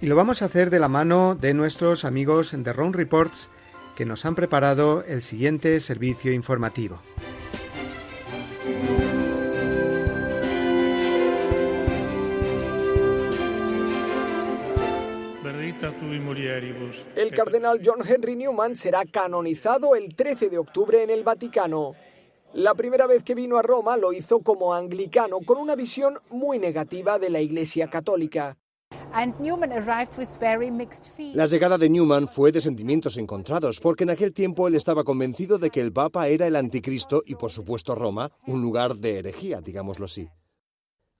y 0.00 0.06
lo 0.06 0.16
vamos 0.16 0.40
a 0.40 0.46
hacer 0.46 0.70
de 0.70 0.78
la 0.78 0.88
mano 0.88 1.34
de 1.34 1.52
nuestros 1.52 2.04
amigos 2.04 2.54
de 2.56 2.72
Ron 2.72 2.92
Reports 2.92 3.50
que 3.96 4.06
nos 4.06 4.24
han 4.24 4.34
preparado 4.34 5.02
el 5.04 5.22
siguiente 5.22 5.80
servicio 5.80 6.32
informativo. 6.32 7.00
El 17.14 17.30
cardenal 17.30 17.80
John 17.84 18.00
Henry 18.06 18.36
Newman 18.36 18.76
será 18.76 19.04
canonizado 19.04 19.94
el 19.94 20.14
13 20.14 20.50
de 20.50 20.58
octubre 20.58 21.02
en 21.02 21.10
el 21.10 21.22
Vaticano. 21.22 21.94
La 22.54 22.74
primera 22.74 23.06
vez 23.06 23.22
que 23.22 23.34
vino 23.34 23.58
a 23.58 23.62
Roma 23.62 23.96
lo 23.96 24.12
hizo 24.12 24.40
como 24.40 24.72
anglicano, 24.72 25.40
con 25.40 25.58
una 25.58 25.74
visión 25.74 26.18
muy 26.30 26.58
negativa 26.58 27.18
de 27.18 27.30
la 27.30 27.40
Iglesia 27.40 27.88
Católica. 27.90 28.56
La 31.34 31.46
llegada 31.46 31.78
de 31.78 31.88
Newman 31.88 32.28
fue 32.28 32.52
de 32.52 32.60
sentimientos 32.60 33.16
encontrados, 33.16 33.80
porque 33.80 34.04
en 34.04 34.10
aquel 34.10 34.32
tiempo 34.32 34.68
él 34.68 34.74
estaba 34.74 35.04
convencido 35.04 35.58
de 35.58 35.70
que 35.70 35.80
el 35.80 35.92
Papa 35.92 36.28
era 36.28 36.46
el 36.46 36.56
anticristo 36.56 37.22
y, 37.24 37.34
por 37.34 37.50
supuesto, 37.50 37.94
Roma, 37.94 38.30
un 38.46 38.60
lugar 38.60 38.96
de 38.96 39.18
herejía, 39.18 39.60
digámoslo 39.60 40.06
así. 40.06 40.28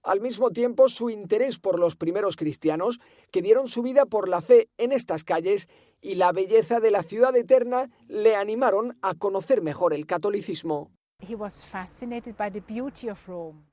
Al 0.07 0.21
mismo 0.21 0.53
tiempo, 0.53 0.89
su 0.89 1.11
interés 1.11 1.59
por 1.59 1.81
los 1.81 1.97
primeros 1.97 2.37
cristianos, 2.37 3.01
que 3.33 3.43
dieron 3.43 3.67
su 3.67 3.83
vida 3.83 4.07
por 4.07 4.29
la 4.29 4.41
fe 4.41 4.69
en 4.79 4.93
estas 4.93 5.25
calles, 5.25 5.69
y 6.01 6.15
la 6.15 6.31
belleza 6.31 6.79
de 6.79 6.93
la 6.93 7.03
ciudad 7.03 7.35
eterna 7.35 7.91
le 8.07 8.37
animaron 8.37 8.97
a 9.03 9.15
conocer 9.15 9.63
mejor 9.63 9.93
el 9.93 10.07
catolicismo. 10.07 10.93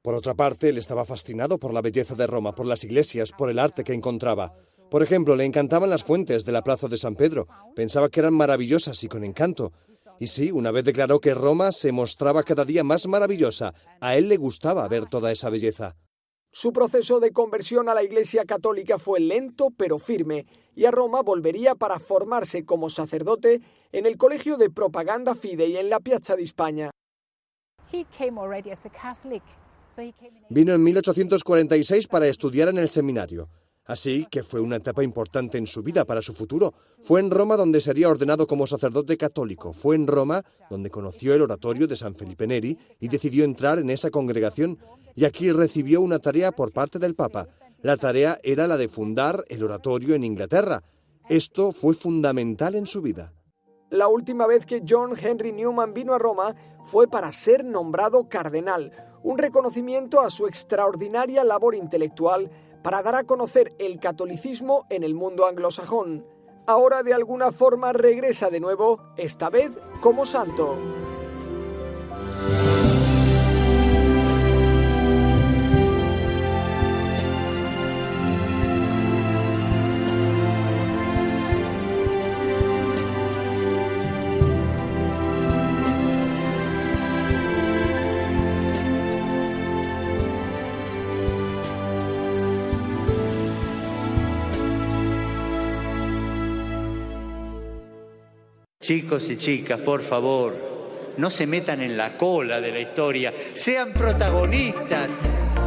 Por 0.02 0.16
otra 0.16 0.34
parte, 0.34 0.70
él 0.70 0.80
estaba 0.80 1.06
fascinado 1.06 1.60
por 1.60 1.72
la 1.72 1.82
belleza 1.82 2.16
de 2.16 2.26
Roma, 2.26 2.56
por 2.56 2.66
las 2.66 2.84
iglesias, 2.84 3.32
por 3.32 3.52
el 3.52 3.60
arte 3.60 3.84
que 3.84 3.94
encontraba. 3.94 4.56
Por 4.90 5.04
ejemplo, 5.04 5.36
le 5.36 5.46
encantaban 5.46 5.92
las 5.92 6.04
fuentes 6.04 6.46
de 6.46 6.52
la 6.52 6.64
Plaza 6.64 6.88
de 6.88 6.98
San 6.98 7.16
Pedro. 7.16 7.48
Pensaba 7.76 8.10
que 8.10 8.22
eran 8.22 8.34
maravillosas 8.34 9.04
y 9.04 9.08
con 9.08 9.24
encanto. 9.24 9.72
Y 10.20 10.28
sí, 10.28 10.52
una 10.52 10.72
vez 10.72 10.84
declaró 10.84 11.20
que 11.20 11.36
Roma 11.36 11.72
se 11.72 11.92
mostraba 11.92 12.42
cada 12.42 12.66
día 12.66 12.84
más 12.84 13.08
maravillosa. 13.08 13.76
A 14.02 14.16
él 14.16 14.30
le 14.30 14.38
gustaba 14.38 14.88
ver 14.88 15.06
toda 15.06 15.32
esa 15.32 15.52
belleza. 15.52 15.96
Su 16.56 16.72
proceso 16.72 17.20
de 17.20 17.32
conversión 17.32 17.90
a 17.90 17.96
la 17.96 18.04
Iglesia 18.04 18.46
Católica 18.46 19.00
fue 19.00 19.20
lento 19.20 19.70
pero 19.76 19.98
firme 19.98 20.46
y 20.76 20.86
a 20.86 20.92
Roma 20.92 21.24
volvería 21.24 21.74
para 21.74 21.98
formarse 21.98 22.64
como 22.64 22.92
sacerdote 22.92 23.60
en 23.92 24.06
el 24.06 24.18
Colegio 24.18 24.56
de 24.58 24.70
Propaganda 24.70 25.34
Fidei 25.34 25.78
en 25.78 25.90
la 25.90 26.00
Piazza 26.00 26.36
de 26.36 26.44
España. 26.44 26.92
Vino 30.50 30.74
en 30.74 30.84
1846 30.84 32.08
para 32.08 32.28
estudiar 32.28 32.70
en 32.70 32.78
el 32.78 32.90
seminario. 32.90 33.50
Así 33.86 34.28
que 34.32 34.44
fue 34.44 34.62
una 34.62 34.78
etapa 34.78 35.04
importante 35.04 35.58
en 35.58 35.66
su 35.66 35.82
vida 35.82 36.06
para 36.06 36.22
su 36.22 36.34
futuro. 36.34 36.74
Fue 37.02 37.20
en 37.20 37.32
Roma 37.32 37.58
donde 37.58 37.82
sería 37.82 38.10
ordenado 38.10 38.46
como 38.46 38.68
sacerdote 38.68 39.18
católico. 39.18 39.74
Fue 39.74 39.96
en 39.96 40.06
Roma 40.06 40.44
donde 40.70 40.92
conoció 40.92 41.34
el 41.34 41.42
oratorio 41.42 41.88
de 41.88 41.96
San 41.96 42.14
Felipe 42.14 42.46
Neri 42.46 42.78
y 43.00 43.08
decidió 43.10 43.44
entrar 43.44 43.80
en 43.80 43.90
esa 43.90 44.12
congregación. 44.12 44.78
Y 45.16 45.26
aquí 45.26 45.52
recibió 45.52 46.02
una 46.02 46.20
tarea 46.20 46.52
por 46.52 46.72
parte 46.72 47.00
del 47.00 47.16
Papa. 47.16 47.48
La 47.82 47.98
tarea 47.98 48.38
era 48.44 48.68
la 48.68 48.78
de 48.78 48.88
fundar 48.88 49.44
el 49.50 49.64
oratorio 49.64 50.16
en 50.16 50.24
Inglaterra. 50.24 50.84
Esto 51.30 51.72
fue 51.72 51.96
fundamental 51.96 52.76
en 52.76 52.86
su 52.86 53.02
vida. 53.02 53.34
La 53.90 54.08
última 54.08 54.48
vez 54.48 54.66
que 54.66 54.82
John 54.88 55.14
Henry 55.22 55.52
Newman 55.52 55.94
vino 55.94 56.14
a 56.14 56.18
Roma 56.18 56.56
fue 56.84 57.08
para 57.08 57.32
ser 57.32 57.64
nombrado 57.64 58.28
cardenal, 58.28 58.92
un 59.22 59.38
reconocimiento 59.38 60.22
a 60.22 60.30
su 60.30 60.48
extraordinaria 60.48 61.44
labor 61.44 61.76
intelectual 61.76 62.50
para 62.82 63.04
dar 63.04 63.16
a 63.16 63.24
conocer 63.24 63.74
el 63.80 64.00
catolicismo 64.00 64.86
en 64.90 65.04
el 65.04 65.14
mundo 65.14 65.46
anglosajón. 65.46 66.26
Ahora 66.66 67.04
de 67.04 67.14
alguna 67.14 67.52
forma 67.52 67.94
regresa 67.94 68.50
de 68.50 68.60
nuevo, 68.60 69.00
esta 69.18 69.50
vez 69.50 69.78
como 70.02 70.26
santo. 70.26 70.78
Chicos 98.84 99.30
y 99.30 99.38
chicas, 99.38 99.80
por 99.80 100.02
favor, 100.02 101.14
no 101.16 101.30
se 101.32 101.48
metan 101.48 101.82
en 101.82 101.96
la 101.96 102.18
cola 102.18 102.60
de 102.60 102.70
la 102.70 102.82
historia, 102.82 103.34
sean 103.54 103.94
protagonistas, 103.94 105.10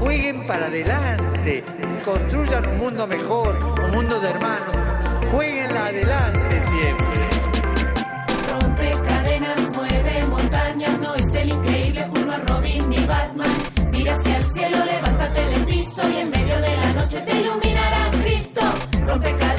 jueguen 0.00 0.46
para 0.46 0.66
adelante, 0.66 1.64
construyan 2.04 2.68
un 2.68 2.78
mundo 2.78 3.06
mejor, 3.06 3.56
un 3.86 3.90
mundo 3.90 4.20
de 4.20 4.28
hermanos, 4.28 4.76
jueguenla 5.32 5.86
adelante 5.86 6.62
siempre. 6.66 7.28
Rompe 8.50 8.90
cadenas, 9.08 9.70
mueve 9.74 10.26
montañas, 10.28 11.00
no 11.00 11.14
es 11.14 11.32
el 11.32 11.48
increíble 11.48 12.04
Hulk, 12.10 12.26
no 12.26 12.54
Robin 12.54 12.90
ni 12.90 12.98
Batman. 13.06 13.56
Mira 13.90 14.12
hacia 14.12 14.36
el 14.36 14.42
cielo, 14.42 14.84
levántate 14.84 15.40
del 15.40 15.64
piso 15.64 16.02
y 16.06 16.18
en 16.18 16.28
medio 16.28 16.60
de 16.60 16.76
la 16.76 16.92
noche 16.92 17.22
te 17.22 17.34
iluminará 17.34 18.10
Cristo. 18.22 18.60
Rompe 19.06 19.34
cadenas, 19.36 19.55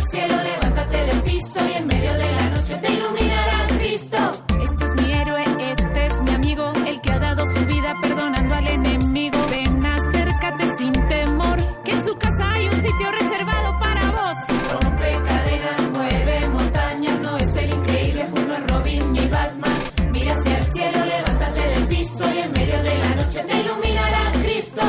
Mira 0.00 0.08
hacia 0.08 0.24
el 0.24 0.28
cielo, 0.28 0.42
levántate 0.42 1.04
del 1.04 1.22
piso 1.24 1.60
y 1.68 1.76
en 1.76 1.86
medio 1.86 2.14
de 2.14 2.32
la 2.32 2.50
noche 2.50 2.76
te 2.76 2.92
iluminará 2.92 3.66
Cristo. 3.66 4.16
Este 4.64 4.84
es 4.84 4.94
mi 4.94 5.12
héroe, 5.12 5.44
este 5.60 6.06
es 6.06 6.20
mi 6.22 6.30
amigo, 6.30 6.72
el 6.86 7.00
que 7.02 7.10
ha 7.10 7.18
dado 7.18 7.44
su 7.46 7.66
vida 7.66 7.94
perdonando 8.00 8.54
al 8.54 8.66
enemigo. 8.66 9.38
Ven, 9.50 9.84
acércate 9.84 10.76
sin 10.78 10.92
temor, 11.08 11.58
que 11.84 11.90
en 11.90 12.04
su 12.04 12.16
casa 12.16 12.50
hay 12.50 12.68
un 12.68 12.76
sitio 12.76 13.10
reservado 13.10 13.78
para 13.78 14.10
vos. 14.12 14.38
Rompe 14.72 15.12
cadenas, 15.26 15.80
mueve 15.92 16.48
montañas, 16.48 17.20
no 17.20 17.36
es 17.36 17.56
el 17.56 17.70
increíble 17.70 18.28
Hulk, 18.32 18.48
no 18.48 18.54
es 18.54 18.66
Robin 18.72 19.12
ni 19.12 19.28
Batman. 19.28 19.78
Mira 20.12 20.34
hacia 20.34 20.58
el 20.58 20.64
cielo, 20.64 21.04
levántate 21.04 21.60
del 21.60 21.88
piso 21.88 22.24
y 22.34 22.38
en 22.38 22.52
medio 22.52 22.82
de 22.82 22.98
la 22.98 23.14
noche 23.16 23.44
te 23.46 23.60
iluminará 23.60 24.32
Cristo. 24.42 24.82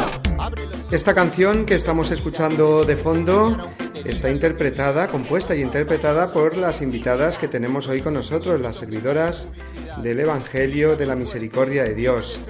Esta 0.89 1.13
canción 1.13 1.65
que 1.65 1.76
estamos 1.76 2.12
escuchando 2.12 2.86
de 2.86 2.95
fondo 2.95 3.58
está 4.12 4.30
interpretada, 4.30 5.08
compuesta 5.08 5.56
y 5.56 5.62
interpretada 5.62 6.34
por 6.34 6.58
las 6.58 6.82
invitadas 6.82 7.38
que 7.38 7.47
tenemos 7.47 7.88
hoy 7.88 8.02
con 8.02 8.13
nosotros, 8.13 8.60
las 8.60 8.76
servidoras 8.76 9.47
del 10.04 10.19
Evangelio 10.19 10.97
de 10.97 11.06
la 11.06 11.15
Misericordia 11.15 11.84
de 11.84 11.95
Dios. 11.95 12.41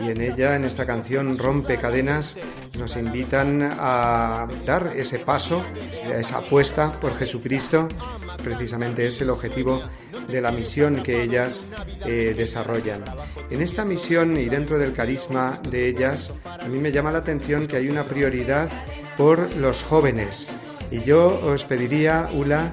Y 0.00 0.10
en 0.10 0.22
ella, 0.22 0.56
en 0.56 0.64
esta 0.64 0.86
canción 0.86 1.36
Rompe 1.36 1.76
Cadenas, 1.76 2.38
nos 2.78 2.96
invitan 2.96 3.62
a 3.78 4.48
dar 4.64 4.94
ese 4.96 5.18
paso, 5.18 5.62
esa 6.10 6.38
apuesta 6.38 6.98
por 6.98 7.14
Jesucristo. 7.14 7.88
Precisamente 8.42 9.06
es 9.06 9.20
el 9.20 9.28
objetivo 9.28 9.82
de 10.28 10.40
la 10.40 10.50
misión 10.50 11.02
que 11.02 11.22
ellas 11.22 11.66
eh, 12.06 12.34
desarrollan. 12.34 13.04
En 13.50 13.60
esta 13.60 13.84
misión 13.84 14.38
y 14.38 14.46
dentro 14.46 14.78
del 14.78 14.94
carisma 14.94 15.60
de 15.68 15.88
ellas, 15.88 16.32
a 16.44 16.66
mí 16.68 16.78
me 16.78 16.90
llama 16.90 17.12
la 17.12 17.18
atención 17.18 17.66
que 17.66 17.76
hay 17.76 17.90
una 17.90 18.06
prioridad 18.06 18.70
por 19.18 19.54
los 19.56 19.82
jóvenes. 19.82 20.48
Y 20.92 21.02
yo 21.04 21.40
os 21.42 21.64
pediría, 21.64 22.28
Ula, 22.34 22.70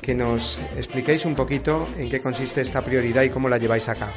que 0.00 0.16
nos 0.16 0.58
expliquéis 0.76 1.24
un 1.24 1.36
poquito 1.36 1.86
en 1.96 2.10
qué 2.10 2.20
consiste 2.20 2.60
esta 2.60 2.82
prioridad 2.84 3.22
y 3.22 3.30
cómo 3.30 3.48
la 3.48 3.56
lleváis 3.56 3.88
a 3.88 3.94
cabo. 3.94 4.12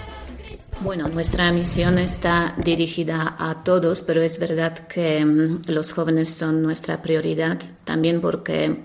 Bueno, 0.82 1.08
nuestra 1.10 1.52
misión 1.52 2.00
está 2.00 2.56
dirigida 2.58 3.36
a 3.38 3.64
todos, 3.64 4.02
pero 4.02 4.22
es 4.24 4.40
verdad 4.40 4.88
que 4.88 5.24
mm, 5.24 5.62
los 5.68 5.94
jóvenes 5.94 6.30
son 6.30 6.64
nuestra 6.64 7.04
prioridad 7.04 7.60
también 7.84 8.20
porque 8.20 8.84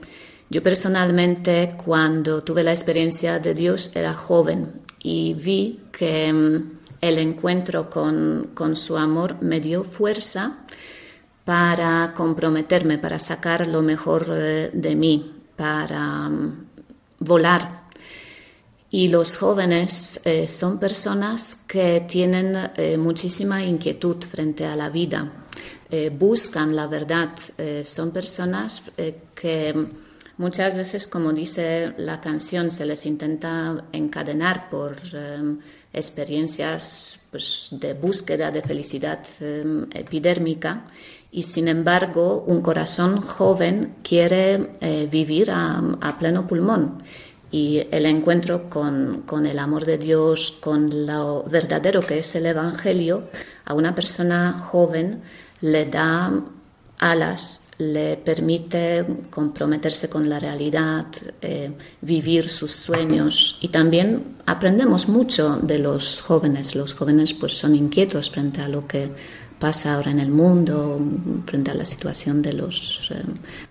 yo 0.51 0.63
personalmente 0.63 1.75
cuando 1.83 2.45
tuve 2.45 2.63
la 2.63 2.73
experiencia 2.73 3.39
de 3.39 3.55
Dios 3.55 3.91
era 3.97 4.13
joven 4.13 4.73
y 5.03 5.33
vi 5.35 5.81
que 5.91 6.31
mm, 6.33 6.73
el 7.01 7.19
encuentro 7.19 7.89
con, 7.89 8.51
con 8.53 8.77
su 8.77 8.99
amor 8.99 9.37
me 9.41 9.59
dio 9.59 9.85
fuerza 9.85 10.59
para 11.51 12.15
comprometerme, 12.15 12.99
para 12.99 13.19
sacar 13.19 13.67
lo 13.67 13.83
mejor 13.83 14.25
eh, 14.31 14.71
de 14.73 14.95
mí, 14.95 15.35
para 15.57 16.29
mm, 16.29 16.67
volar. 17.19 17.87
Y 18.89 19.09
los 19.09 19.37
jóvenes 19.37 20.21
eh, 20.25 20.47
son 20.47 20.79
personas 20.79 21.57
que 21.67 22.07
tienen 22.09 22.57
eh, 22.77 22.97
muchísima 22.97 23.65
inquietud 23.65 24.23
frente 24.23 24.65
a 24.65 24.77
la 24.77 24.91
vida, 24.91 25.29
buscan 26.17 26.77
la 26.77 26.87
verdad, 26.87 27.31
son 27.83 28.13
personas 28.13 28.85
que 29.35 29.75
muchas 30.37 30.77
veces, 30.77 31.09
como 31.09 31.33
dice 31.33 31.95
la 31.99 32.21
canción, 32.21 32.71
se 32.71 32.87
les 32.87 33.07
intenta 33.07 33.87
encadenar 33.91 34.71
por 34.71 34.97
experiencias 35.93 37.19
pues, 37.33 37.71
de 37.73 37.95
búsqueda 37.95 38.53
de 38.53 38.63
felicidad 38.63 39.19
epidérmica 39.93 40.85
y 41.33 41.45
sin 41.45 41.69
embargo 41.69 42.45
un 42.47 42.61
corazón 42.61 43.21
joven 43.21 43.95
quiere 44.03 44.71
eh, 44.81 45.09
vivir 45.11 45.51
a, 45.51 46.17
pleno 46.19 46.47
pulmón 46.47 47.03
y 47.51 47.87
el 47.91 48.07
encuentro 48.07 48.69
con, 48.71 49.23
con, 49.27 49.45
el 49.47 49.59
amor 49.59 49.85
de 49.85 49.99
Dios, 49.99 50.57
con 50.61 51.07
lo 51.07 51.43
verdadero 51.45 52.01
que 52.01 52.21
es 52.21 52.35
el 52.37 52.47
Evangelio, 52.47 53.29
a 53.65 53.75
una 53.75 53.95
persona 53.95 54.53
joven 54.53 55.23
le 55.61 55.87
da 55.87 56.33
alas, 56.99 57.65
le 57.79 58.19
permite 58.19 59.07
comprometerse 59.31 60.11
con 60.11 60.29
la 60.29 60.39
realidad, 60.39 61.07
eh, 61.41 61.73
vivir 62.03 62.49
sus 62.51 62.73
sueños 62.73 63.59
y 63.63 63.69
también 63.69 64.37
aprendemos 64.45 65.09
mucho 65.09 65.57
de 65.63 65.79
los 65.79 66.21
jóvenes. 66.21 66.75
Los 66.75 66.93
jóvenes 66.93 67.33
pues 67.33 67.57
son 67.57 67.75
inquietos 67.75 68.31
frente 68.31 68.61
a 68.61 68.69
lo 68.69 68.87
que 68.87 69.11
pasa 69.61 69.95
ahora 69.95 70.11
en 70.11 70.19
el 70.19 70.31
mundo, 70.31 70.99
frente 71.47 71.71
a 71.71 71.75
la 71.75 71.85
situación 71.85 72.43
de 72.43 72.55
los 72.55 73.11
eh, 73.15 73.23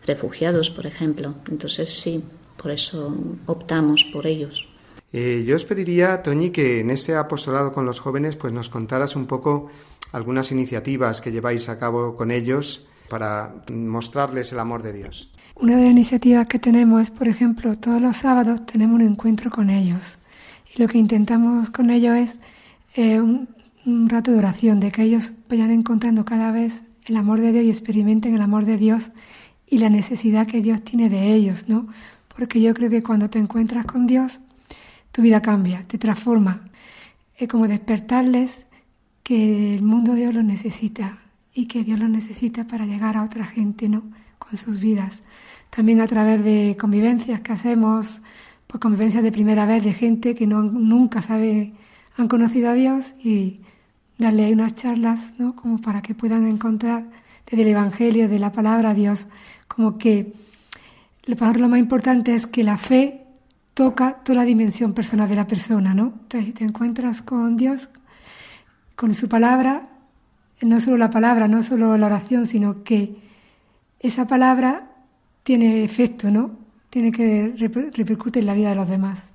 refugiados, 0.06 0.70
por 0.70 0.86
ejemplo. 0.86 1.34
Entonces 1.50 1.90
sí, 2.00 2.24
por 2.56 2.72
eso 2.72 3.18
optamos 3.48 4.06
por 4.14 4.26
ellos. 4.26 4.70
Eh, 5.12 5.44
yo 5.46 5.56
os 5.56 5.66
pediría, 5.66 6.22
Toñi, 6.22 6.52
que 6.52 6.82
en 6.82 6.92
este 6.92 7.16
apostolado 7.16 7.74
con 7.74 7.86
los 7.86 8.00
jóvenes 8.00 8.36
pues 8.36 8.54
nos 8.54 8.70
contaras 8.70 9.16
un 9.16 9.26
poco 9.26 9.70
algunas 10.12 10.52
iniciativas 10.52 11.20
que 11.20 11.32
lleváis 11.32 11.68
a 11.68 11.80
cabo 11.80 12.16
con 12.16 12.30
ellos 12.30 12.86
para 13.10 13.56
mostrarles 13.72 14.54
el 14.54 14.60
amor 14.60 14.84
de 14.84 14.94
Dios. 14.94 15.32
Una 15.56 15.76
de 15.76 15.84
las 15.84 15.92
iniciativas 15.92 16.48
que 16.48 16.60
tenemos 16.60 17.02
es, 17.02 17.10
por 17.10 17.28
ejemplo, 17.28 17.76
todos 17.76 18.02
los 18.02 18.18
sábados 18.18 18.66
tenemos 18.66 18.96
un 19.02 19.08
encuentro 19.08 19.50
con 19.50 19.72
ellos. 19.72 20.20
Y 20.74 20.82
lo 20.82 20.88
que 20.88 21.00
intentamos 21.00 21.72
con 21.72 21.90
ellos 21.90 22.16
es 22.16 22.40
eh, 22.94 23.20
un, 23.20 23.50
un 23.90 24.10
rato 24.10 24.32
de 24.32 24.38
oración, 24.38 24.80
de 24.80 24.92
que 24.92 25.04
ellos 25.04 25.34
vayan 25.50 25.72
encontrando 25.72 26.26
cada 26.26 26.52
vez 26.52 26.84
el 27.06 27.18
amor 27.18 27.42
de 27.42 27.52
Dios 27.52 27.66
y 27.66 27.70
experimenten 27.70 28.36
el 28.36 28.42
amor 28.42 28.66
de 28.66 28.78
Dios 28.78 29.12
y 29.68 29.80
la 29.80 29.90
necesidad 29.90 30.48
que 30.48 30.62
Dios 30.62 30.84
tiene 30.84 31.10
de 31.10 31.34
ellos, 31.34 31.66
¿no? 31.68 31.88
Porque 32.36 32.62
yo 32.62 32.74
creo 32.74 32.90
que 32.90 33.04
cuando 33.04 33.30
te 33.30 33.40
encuentras 33.40 33.86
con 33.86 34.08
Dios, 34.08 34.42
tu 35.12 35.22
vida 35.22 35.42
cambia, 35.42 35.86
te 35.88 35.98
transforma. 35.98 36.70
Es 37.36 37.48
como 37.48 37.68
despertarles 37.68 38.66
que 39.24 39.76
el 39.76 39.84
mundo 39.84 40.14
de 40.14 40.22
Dios 40.22 40.34
los 40.34 40.44
necesita 40.44 41.20
y 41.54 41.66
que 41.66 41.84
Dios 41.84 42.00
los 42.00 42.10
necesita 42.10 42.66
para 42.66 42.86
llegar 42.86 43.18
a 43.18 43.24
otra 43.24 43.46
gente, 43.46 43.90
¿no? 43.90 44.04
Con 44.38 44.58
sus 44.58 44.80
vidas. 44.80 45.22
También 45.70 46.02
a 46.02 46.08
través 46.08 46.44
de 46.44 46.78
convivencias 46.80 47.42
que 47.42 47.54
hacemos, 47.54 48.22
pues 48.68 48.82
convivencias 48.82 49.24
de 49.24 49.32
primera 49.32 49.66
vez 49.66 49.84
de 49.84 49.94
gente 49.94 50.36
que 50.36 50.48
no, 50.48 50.62
nunca 50.62 51.22
sabe, 51.22 51.74
han 52.18 52.28
conocido 52.28 52.70
a 52.70 52.74
Dios 52.74 53.14
y 53.24 53.62
darle 54.20 54.46
ahí 54.46 54.54
unas 54.54 54.76
charlas, 54.76 55.34
¿no? 55.40 55.56
Como 55.56 55.80
para 55.80 56.04
que 56.04 56.14
puedan 56.14 56.46
encontrar 56.46 57.06
desde 57.50 57.64
el 57.64 57.70
Evangelio, 57.70 58.30
de 58.30 58.38
la 58.38 58.52
palabra 58.52 58.90
de 58.90 59.02
Dios, 59.02 59.28
como 59.68 59.98
que 59.98 60.34
lo 61.26 61.70
más 61.70 61.80
importante 61.80 62.36
es 62.36 62.46
que 62.46 62.64
la 62.64 62.78
fe 62.78 63.26
toca 63.74 64.16
toda 64.24 64.40
la 64.40 64.46
dimensión 64.46 64.94
personal 64.94 65.30
de 65.30 65.36
la 65.36 65.48
persona, 65.48 65.94
¿no? 65.94 66.14
Entonces, 66.22 66.46
si 66.46 66.52
te 66.52 66.64
encuentras 66.66 67.22
con 67.22 67.56
Dios, 67.56 67.90
con 68.96 69.14
su 69.14 69.30
palabra, 69.30 69.88
no 70.62 70.80
solo 70.80 70.98
la 70.98 71.10
palabra, 71.10 71.48
no 71.48 71.64
solo 71.64 71.98
la 71.98 72.08
oración, 72.08 72.46
sino 72.46 72.84
que 72.84 73.16
esa 74.00 74.28
palabra 74.28 74.92
tiene 75.44 75.84
efecto, 75.84 76.30
¿no? 76.30 76.52
Tiene 76.90 77.12
que 77.12 77.54
repercute 77.96 78.40
en 78.40 78.48
la 78.48 78.54
vida 78.54 78.70
de 78.70 78.76
los 78.76 78.90
demás. 78.90 79.30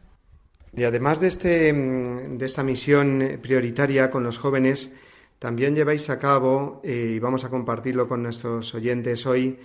Y 0.77 0.83
además 0.83 1.21
de, 1.21 1.29
este, 1.29 1.73
mm, 1.73 2.37
de 2.37 2.47
esta 2.47 2.63
misión 2.63 3.39
prioritaria 3.41 4.11
con 4.11 4.25
los 4.25 4.39
jóvenes, 4.39 4.93
también 5.39 5.75
lleváis 5.75 6.11
a 6.11 6.19
cabo, 6.19 6.81
eh, 6.83 7.13
y 7.17 7.19
vamos 7.19 7.45
a 7.45 7.51
compartirlo 7.51 8.09
con 8.09 8.23
nuestros 8.23 8.75
oyentes 8.75 9.27
hoy, 9.27 9.59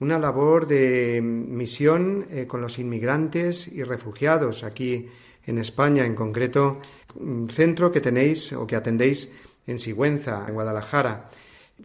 una 0.00 0.18
labor 0.18 0.66
de 0.66 1.20
misión 1.22 2.26
eh, 2.30 2.46
con 2.46 2.60
los 2.60 2.78
inmigrantes 2.78 3.68
y 3.68 3.82
refugiados 3.82 4.64
aquí 4.64 5.08
en 5.46 5.58
España, 5.58 6.04
en 6.04 6.14
concreto, 6.14 6.80
un 7.14 7.48
centro 7.48 7.92
que 7.92 8.00
tenéis 8.00 8.52
o 8.52 8.66
que 8.66 8.76
atendéis 8.76 9.32
en 9.66 9.78
Sigüenza, 9.78 10.44
en 10.48 10.54
Guadalajara. 10.54 11.30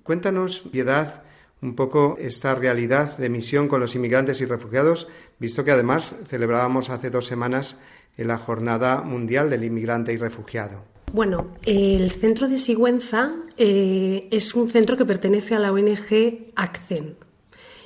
Cuéntanos, 0.04 0.62
Piedad, 0.72 1.24
un 1.62 1.76
poco 1.76 2.18
esta 2.20 2.56
realidad 2.56 3.18
de 3.18 3.30
misión 3.30 3.68
con 3.68 3.80
los 3.80 3.96
inmigrantes 3.96 4.42
y 4.42 4.46
refugiados, 4.46 5.08
visto 5.40 5.64
que 5.64 5.72
además 5.72 6.16
celebrábamos 6.28 6.90
hace 6.90 7.10
dos 7.10 7.26
semanas 7.26 7.80
la 8.18 8.38
Jornada 8.38 9.02
Mundial 9.02 9.50
del 9.50 9.64
Inmigrante 9.64 10.14
y 10.14 10.18
Refugiado. 10.18 10.84
Bueno, 11.14 11.56
el 11.66 12.12
centro 12.12 12.48
de 12.48 12.58
Sigüenza 12.58 13.34
eh, 13.58 14.28
es 14.32 14.54
un 14.56 14.70
centro 14.70 14.96
que 14.96 15.06
pertenece 15.06 15.56
a 15.56 15.60
la 15.60 15.72
ONG 15.72 16.52
ACCEN, 16.56 17.16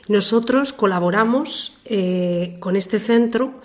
nosotros 0.08 0.72
colaboramos 0.72 1.78
eh, 1.86 2.58
con 2.60 2.76
este 2.76 3.00
centro 3.00 3.62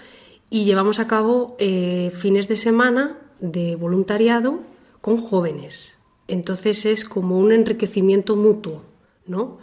y 0.48 0.64
llevamos 0.64 0.98
a 0.98 1.06
cabo 1.06 1.54
eh, 1.58 2.10
fines 2.14 2.48
de 2.48 2.56
semana 2.56 3.18
de 3.40 3.76
voluntariado 3.76 4.60
con 5.02 5.18
jóvenes. 5.18 5.98
Entonces 6.28 6.86
es 6.86 7.04
como 7.04 7.38
un 7.38 7.52
enriquecimiento 7.52 8.36
mutuo, 8.36 8.82
¿no? 9.26 9.58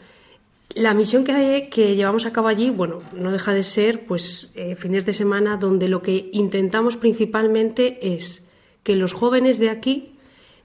La 0.76 0.94
misión 0.94 1.24
que, 1.24 1.96
llevamos 1.96 2.26
a 2.26 2.34
cabo 2.34 2.48
allí, 2.48 2.70
bueno, 2.70 3.02
no 3.14 3.32
deja 3.32 3.54
de 3.54 3.64
ser 3.64 4.06
pues 4.06 4.52
eh, 4.56 4.76
fines 4.76 5.06
de 5.06 5.14
semana 5.14 5.58
donde 5.58 5.88
lo 5.88 6.02
que 6.02 6.30
intentamos 6.34 6.98
principalmente 6.98 8.14
es 8.14 8.46
que 8.84 8.96
los 8.96 9.14
jóvenes 9.14 9.60
de 9.60 9.70
aquí 9.70 10.16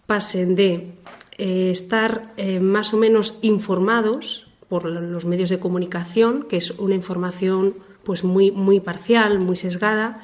pasen 0.07 0.55
de 0.55 0.95
estar 1.39 2.35
más 2.61 2.95
o 2.95 2.97
menos 2.97 3.39
informados 3.43 4.47
por 4.69 4.85
los 4.85 5.25
medios 5.25 5.51
de 5.51 5.59
comunicación, 5.59 6.45
que 6.45 6.57
es 6.57 6.71
una 6.79 6.95
información 6.95 7.75
pues 8.05 8.25
muy, 8.25 8.51
muy 8.53 8.81
parcial, 8.81 9.39
muy 9.39 9.57
sesgada, 9.57 10.23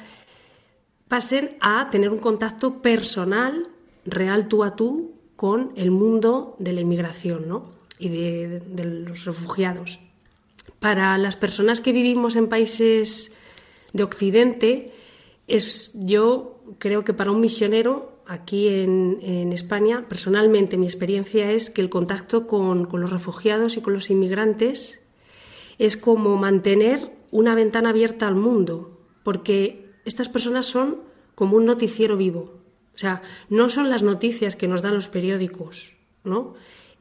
pasen 1.07 1.57
a 1.59 1.89
tener 1.89 2.09
un 2.09 2.19
contacto 2.19 2.81
personal, 2.81 3.67
real 4.05 4.47
tú 4.47 4.63
a 4.63 4.75
tú, 4.75 5.11
con 5.35 5.71
el 5.75 5.91
mundo 5.91 6.55
de 6.59 6.73
la 6.73 6.81
inmigración 6.81 7.47
y 7.99 8.09
de, 8.09 8.61
los 8.85 9.25
refugiados. 9.25 9.99
Para 10.79 11.17
las 11.17 11.35
personas 11.35 11.81
que 11.81 11.91
vivimos 11.91 12.35
en 12.37 12.47
países 12.47 13.31
de 13.91 14.03
Occidente, 14.03 14.93
es, 15.47 15.91
yo 15.93 16.63
creo 16.79 17.03
que 17.03 17.13
para 17.13 17.31
un 17.31 17.41
misionero 17.41 18.23
aquí 18.25 18.69
en, 18.69 19.51
España, 19.51 20.05
personalmente 20.07 20.77
mi 20.77 20.85
experiencia 20.85 21.51
es 21.51 21.69
que 21.69 21.81
el 21.81 21.89
contacto 21.89 22.47
con, 22.47 22.87
los 22.91 23.09
refugiados 23.09 23.75
y 23.75 23.81
con 23.81 23.93
los 23.93 24.09
inmigrantes 24.09 25.01
es 25.77 25.97
como 25.97 26.37
mantener 26.37 27.11
una 27.31 27.55
ventana 27.55 27.89
abierta 27.89 28.27
al 28.27 28.35
mundo, 28.35 28.99
porque 29.23 29.91
estas 30.05 30.29
personas 30.29 30.67
son 30.67 31.01
como 31.35 31.57
un 31.57 31.65
noticiero 31.65 32.17
vivo. 32.17 32.61
O 32.95 32.97
sea, 32.97 33.21
no 33.49 33.69
son 33.69 33.89
las 33.89 34.03
noticias 34.03 34.55
que 34.55 34.67
nos 34.67 34.81
dan 34.81 34.93
los 34.93 35.07
periódicos, 35.07 35.93
¿no? 36.23 36.53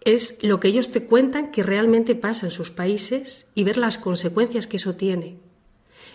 Es 0.02 0.42
lo 0.42 0.60
que 0.60 0.68
ellos 0.68 0.90
te 0.90 1.04
cuentan 1.04 1.50
que 1.50 1.62
realmente 1.62 2.14
pasa 2.14 2.46
en 2.46 2.52
sus 2.52 2.70
países 2.70 3.46
y 3.54 3.64
ver 3.64 3.76
las 3.76 3.98
consecuencias 3.98 4.66
que 4.66 4.76
eso 4.76 4.94
tiene. 4.94 5.38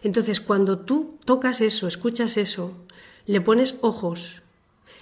Entonces, 0.04 0.41
cuando 0.41 0.80
tú 0.80 1.19
tocas 1.26 1.62
eso, 1.62 1.88
escuchas 1.88 2.38
eso, 2.38 2.74
le 3.26 3.41
pones 3.41 3.78
ojos, 3.82 4.41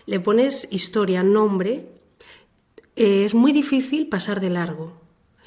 le 0.05 0.19
pones 0.19 0.67
historia, 0.71 1.23
nombre, 1.23 1.89
eh, 2.95 3.25
es 3.25 3.33
muy 3.33 3.51
difícil 3.51 4.07
pasar 4.07 4.39
de 4.39 4.49
largo. 4.49 5.01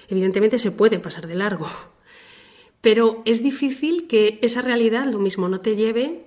Evidentemente 0.09 0.59
se 0.59 0.70
puede 0.70 0.99
pasar 0.99 1.27
de 1.27 1.35
largo, 1.35 1.66
pero 2.81 3.23
es 3.25 3.42
difícil 3.42 4.07
que 4.07 4.38
esa 4.42 4.62
realidad 4.62 5.07
lo 5.07 5.18
mismo 5.18 5.49
no 5.49 5.61
te 5.61 5.77
lleve 5.77 6.27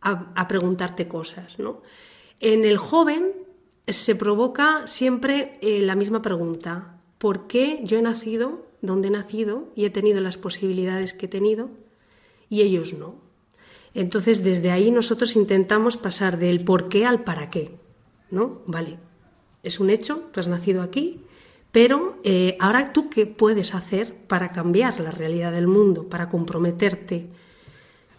a, 0.00 0.48
preguntarte 0.48 1.08
cosas. 1.08 1.58
¿no? 1.58 1.82
En 2.40 2.64
el 2.64 2.76
joven 2.76 3.32
se 3.86 4.14
provoca 4.14 4.86
siempre 4.86 5.58
eh, 5.60 5.80
la 5.80 5.94
misma 5.94 6.22
pregunta. 6.22 7.00
¿Por 7.18 7.46
qué 7.46 7.80
yo 7.84 7.98
he 7.98 8.02
nacido 8.02 8.66
donde 8.80 9.08
he 9.08 9.10
nacido 9.10 9.68
y 9.74 9.84
he 9.84 9.90
tenido 9.90 10.20
las 10.20 10.36
posibilidades 10.36 11.12
que 11.12 11.26
he 11.26 11.28
tenido 11.28 11.70
y 12.48 12.62
ellos 12.62 12.94
no? 12.94 13.16
Entonces, 13.94 14.42
desde 14.42 14.72
ahí 14.72 14.90
nosotros 14.90 15.36
intentamos 15.36 15.96
pasar 15.96 16.38
del 16.38 16.64
por 16.64 16.88
qué 16.88 17.06
al 17.06 17.22
para 17.22 17.50
qué. 17.50 17.76
¿No? 18.30 18.62
Vale, 18.66 18.98
es 19.62 19.78
un 19.78 19.90
hecho, 19.90 20.24
tú 20.32 20.40
has 20.40 20.48
nacido 20.48 20.82
aquí, 20.82 21.20
pero 21.70 22.18
eh, 22.24 22.56
ahora 22.58 22.92
tú 22.92 23.08
qué 23.08 23.26
puedes 23.26 23.74
hacer 23.74 24.14
para 24.14 24.50
cambiar 24.50 24.98
la 25.00 25.10
realidad 25.10 25.52
del 25.52 25.68
mundo, 25.68 26.08
para 26.08 26.28
comprometerte, 26.28 27.28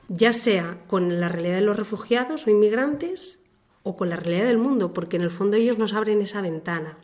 ya 0.08 0.32
sea 0.32 0.80
con 0.88 1.19
la 1.19 1.28
realidad 1.28 1.56
de 1.56 1.62
los 1.62 1.75
refugiados 1.75 2.47
o 2.47 2.49
inmigrantes 2.49 3.39
o 3.86 3.95
con 3.95 4.10
la 4.10 4.17
realidad 4.17 4.48
del 4.48 4.58
mundo, 4.58 4.91
porque 4.91 5.15
en 5.15 5.21
el 5.21 5.32
fondo 5.32 5.56
ellos 5.56 5.78
nos 5.78 5.93
abren 5.93 6.21
esa 6.21 6.41
ventana. 6.41 6.98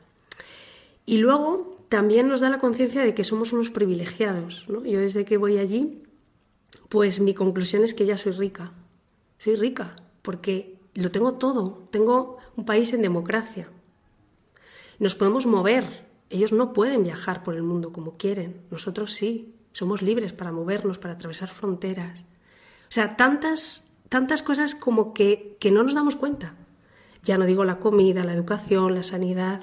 Y 1.05 1.19
luego 1.19 1.77
también 1.87 2.27
nos 2.27 2.41
da 2.41 2.49
la 2.49 2.59
conciencia 2.59 3.03
de 3.03 3.15
que 3.15 3.23
somos 3.23 3.53
unos 3.53 3.71
privilegiados. 3.71 4.65
Yo 4.67 4.99
desde 4.99 5.23
que 5.23 5.37
voy 5.37 5.57
allí 5.57 6.01
pues 6.91 7.21
mi 7.21 7.33
conclusión 7.33 7.85
es 7.85 7.93
que 7.93 8.05
ya 8.05 8.17
soy 8.17 8.33
rica. 8.33 8.73
Soy 9.37 9.55
rica 9.55 9.95
porque 10.21 10.77
lo 10.93 11.09
tengo 11.09 11.35
todo. 11.35 11.87
Tengo 11.89 12.37
un 12.57 12.65
país 12.65 12.91
en 12.91 13.01
democracia. 13.01 13.69
Nos 14.99 15.15
podemos 15.15 15.45
mover. 15.45 15.85
Ellos 16.29 16.51
no 16.51 16.73
pueden 16.73 17.03
viajar 17.03 17.45
por 17.45 17.55
el 17.55 17.63
mundo 17.63 17.93
como 17.93 18.17
quieren. 18.17 18.59
Nosotros 18.69 19.13
sí. 19.13 19.55
Somos 19.71 20.01
libres 20.01 20.33
para 20.33 20.51
movernos, 20.51 20.99
para 20.99 21.13
atravesar 21.13 21.47
fronteras. 21.47 22.19
O 22.19 22.89
sea, 22.89 23.15
tantas, 23.15 23.87
tantas 24.09 24.43
cosas 24.43 24.75
como 24.75 25.13
que, 25.13 25.55
que 25.61 25.71
no 25.71 25.83
nos 25.83 25.93
damos 25.93 26.17
cuenta. 26.17 26.55
Ya 27.23 27.37
no 27.37 27.45
digo 27.45 27.63
la 27.65 27.79
comida, 27.79 28.23
la 28.23 28.33
educación, 28.33 28.95
la 28.95 29.03
sanidad. 29.03 29.61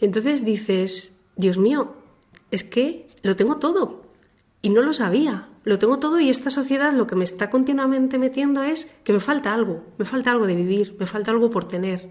Entonces 0.00 0.44
dices, 0.44 1.14
Dios 1.36 1.58
mío, 1.58 1.94
es 2.50 2.64
que 2.64 3.06
lo 3.22 3.36
tengo 3.36 3.56
todo. 3.58 4.02
Y 4.62 4.70
no 4.70 4.82
lo 4.82 4.92
sabía 4.92 5.48
lo 5.64 5.78
tengo 5.78 5.98
todo 5.98 6.18
y 6.20 6.28
esta 6.28 6.50
sociedad 6.50 6.92
lo 6.92 7.06
que 7.06 7.14
me 7.14 7.24
está 7.24 7.50
continuamente 7.50 8.18
metiendo 8.18 8.62
es 8.62 8.88
que 9.04 9.12
me 9.12 9.20
falta 9.20 9.54
algo, 9.54 9.84
me 9.98 10.04
falta 10.04 10.32
algo 10.32 10.46
de 10.46 10.56
vivir, 10.56 10.96
me 10.98 11.06
falta 11.06 11.30
algo 11.30 11.50
por 11.50 11.66
tener. 11.66 12.08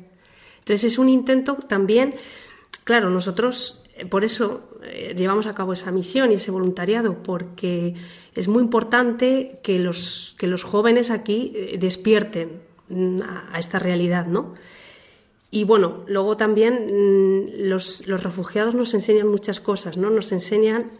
Entonces 0.59 0.85
es 0.85 0.97
un 0.97 1.09
intento 1.09 1.55
también, 1.55 2.15
claro, 2.83 3.09
nosotros 3.09 3.83
eh, 3.95 4.05
por 4.05 4.23
eso 4.23 4.69
eh, 4.83 5.13
llevamos 5.17 5.47
a 5.47 5.55
cabo 5.55 5.73
esa 5.73 5.91
misión 5.91 6.31
y 6.31 6.35
ese 6.35 6.51
voluntariado, 6.51 7.21
porque 7.23 7.95
es 8.35 8.47
muy 8.47 8.63
importante 8.63 9.59
que 9.63 9.79
los, 9.79 10.35
que 10.37 10.47
los 10.47 10.63
jóvenes 10.63 11.11
aquí 11.11 11.51
eh, 11.55 11.77
despierten 11.77 12.61
a, 13.23 13.59
esta 13.59 13.79
realidad, 13.79 14.25
¿no? 14.27 14.53
Y 15.49 15.65
bueno, 15.65 16.03
luego 16.07 16.37
también 16.37 17.45
mm, 17.45 17.67
los 17.67 18.05
refugiados 18.07 18.73
nos 18.73 18.93
enseñan 18.93 19.27
muchas 19.27 19.59
cosas, 19.59 19.97
¿no? 19.97 20.09
Nos 20.09 20.31
enseñan 20.31 20.91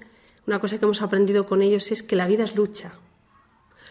una 0.48 0.60
cosa 0.60 0.80
que 0.80 0.86
hemos 0.86 1.02
aprendido 1.02 1.46
con 1.46 1.62
ellos 1.62 1.92
es 1.92 2.02
que 2.02 2.16
la 2.16 2.28
vida 2.28 2.44
es 2.44 2.56
lucha. 2.56 2.94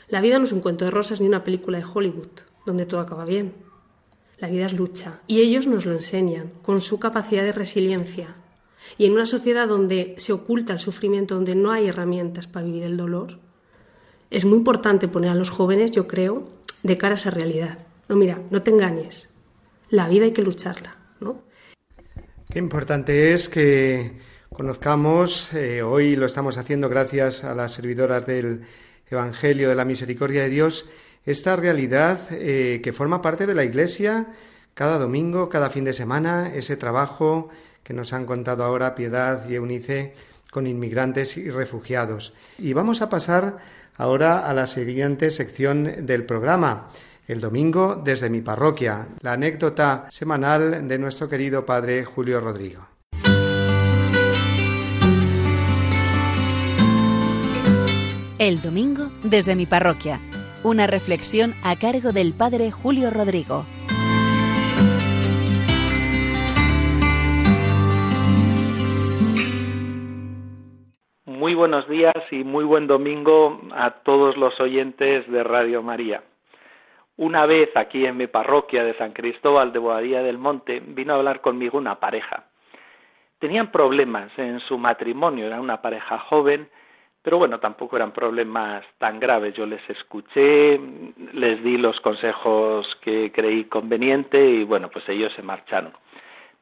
La 0.09 0.21
vida 0.21 0.39
no 0.39 0.45
es 0.45 0.53
un 0.53 0.61
cuento 0.61 0.85
de 0.85 0.91
rosas 0.91 1.21
ni 1.21 1.29
una 1.29 1.45
película 1.45 1.79
de 1.79 1.85
Hollywood, 1.85 2.29
donde 2.67 2.87
todo 2.87 3.01
acaba 3.01 3.25
bien. 3.25 3.55
La 4.39 4.49
vida 4.49 4.67
es 4.67 4.73
lucha. 4.73 5.21
Y 5.29 5.41
ellos 5.41 5.67
nos 5.67 5.87
lo 5.87 5.93
enseñan, 5.93 6.51
con 6.63 6.81
su 6.81 6.99
capacidad 6.99 7.45
de 7.45 7.53
resiliencia. 7.53 8.35
Y 8.99 9.07
en 9.07 9.13
una 9.13 9.27
sociedad 9.27 9.69
donde 9.69 10.15
se 10.19 10.33
oculta 10.33 10.73
el 10.73 10.81
sufrimiento, 10.81 11.37
donde 11.37 11.55
no 11.55 11.71
hay 11.71 11.87
herramientas 11.87 12.49
para 12.49 12.67
vivir 12.67 12.83
el 12.83 12.97
dolor, 12.97 13.39
es 14.31 14.45
muy 14.45 14.59
importante 14.59 15.07
poner 15.07 15.31
a 15.31 15.35
los 15.35 15.51
jóvenes, 15.51 15.93
yo 15.93 16.09
creo, 16.09 16.49
de 16.83 16.99
cara 16.99 17.15
a 17.15 17.19
esa 17.19 17.31
realidad. 17.31 17.79
No, 18.11 18.17
mira, 18.17 18.43
no 18.51 18.61
te 18.61 18.73
engañes. 18.73 19.31
La 19.89 20.09
vida 20.09 20.25
hay 20.25 20.33
que 20.33 20.43
lucharla, 20.43 20.97
¿no? 21.21 21.45
Qué 22.53 22.59
importante 22.59 23.33
es 23.33 23.49
que 23.49 24.19
conozcamos, 24.49 25.55
eh, 25.55 25.81
hoy 25.83 26.17
lo 26.17 26.27
estamos 26.27 26.59
haciendo 26.59 26.89
gracias 26.89 27.45
a 27.45 27.55
las 27.55 27.71
servidoras 27.71 28.27
del 28.27 28.63
Evangelio 29.09 29.69
de 29.69 29.77
la 29.77 29.85
Misericordia 29.85 30.43
de 30.43 30.49
Dios, 30.49 30.89
esta 31.25 31.55
realidad 31.55 32.19
eh, 32.33 32.81
que 32.83 32.93
forma 32.93 33.23
parte 33.23 33.47
de 33.47 33.55
la 33.55 33.63
Iglesia 33.63 34.27
cada 34.75 34.99
domingo, 34.99 35.49
cada 35.49 35.71
fin 35.71 35.85
de 35.85 35.93
semana, 35.93 36.53
ese 36.53 36.77
trabajo 36.77 37.49
que 37.85 37.95
nos 37.95 38.13
han 38.13 38.27
contado 38.27 38.65
ahora 38.65 38.97
Piedad 38.97 39.49
y 39.49 39.55
Eunice 39.55 40.15
con 40.51 40.67
inmigrantes 40.67 41.37
y 41.37 41.49
refugiados. 41.49 42.35
Y 42.59 42.73
vamos 42.73 43.03
a 43.03 43.09
pasar 43.09 43.59
ahora 43.97 44.49
a 44.49 44.53
la 44.53 44.67
siguiente 44.67 45.31
sección 45.31 46.07
del 46.07 46.27
programa. 46.27 46.89
El 47.31 47.41
domingo 47.41 47.95
desde 47.95 48.29
mi 48.29 48.41
parroquia, 48.41 49.07
la 49.23 49.35
anécdota 49.35 50.11
semanal 50.11 50.89
de 50.89 50.99
nuestro 50.99 51.29
querido 51.29 51.65
padre 51.65 52.05
Julio 52.05 52.41
Rodrigo. 52.41 52.89
El 58.41 58.61
domingo 58.61 59.13
desde 59.23 59.55
mi 59.55 59.67
parroquia, 59.67 60.19
una 60.65 60.89
reflexión 60.89 61.53
a 61.63 61.77
cargo 61.77 62.11
del 62.11 62.35
padre 62.35 62.73
Julio 62.73 63.11
Rodrigo. 63.11 63.65
Muy 71.27 71.55
buenos 71.55 71.89
días 71.89 72.13
y 72.33 72.43
muy 72.43 72.65
buen 72.65 72.89
domingo 72.89 73.61
a 73.73 74.03
todos 74.03 74.37
los 74.37 74.59
oyentes 74.59 75.31
de 75.31 75.45
Radio 75.45 75.81
María. 75.81 76.25
Una 77.21 77.47
vez 77.47 77.71
aquí 77.77 78.07
en 78.07 78.17
mi 78.17 78.27
parroquia 78.27 78.83
de 78.83 78.97
San 78.97 79.13
Cristóbal 79.13 79.73
de 79.73 79.79
Boadilla 79.79 80.23
del 80.23 80.39
Monte 80.39 80.81
vino 80.81 81.13
a 81.13 81.17
hablar 81.17 81.41
conmigo 81.41 81.79
una 81.79 82.01
pareja. 82.01 82.45
Tenían 83.39 83.71
problemas 83.71 84.31
en 84.39 84.61
su 84.61 84.79
matrimonio, 84.79 85.47
era 85.47 85.61
una 85.61 85.81
pareja 85.81 86.19
joven 86.19 86.69
pero 87.23 87.37
bueno, 87.37 87.61
tampoco 87.61 87.97
eran 87.97 88.13
problemas 88.13 88.85
tan 88.99 89.21
graves. 89.21 89.55
Yo 89.55 89.67
les 89.67 89.83
escuché, 89.91 90.81
les 91.35 91.63
di 91.63 91.77
los 91.77 92.01
consejos 92.01 92.87
que 93.03 93.31
creí 93.31 93.65
conveniente 93.65 94.43
y 94.43 94.65
bueno, 94.65 94.89
pues 94.91 95.07
ellos 95.09 95.33
se 95.35 95.43
marcharon. 95.43 95.93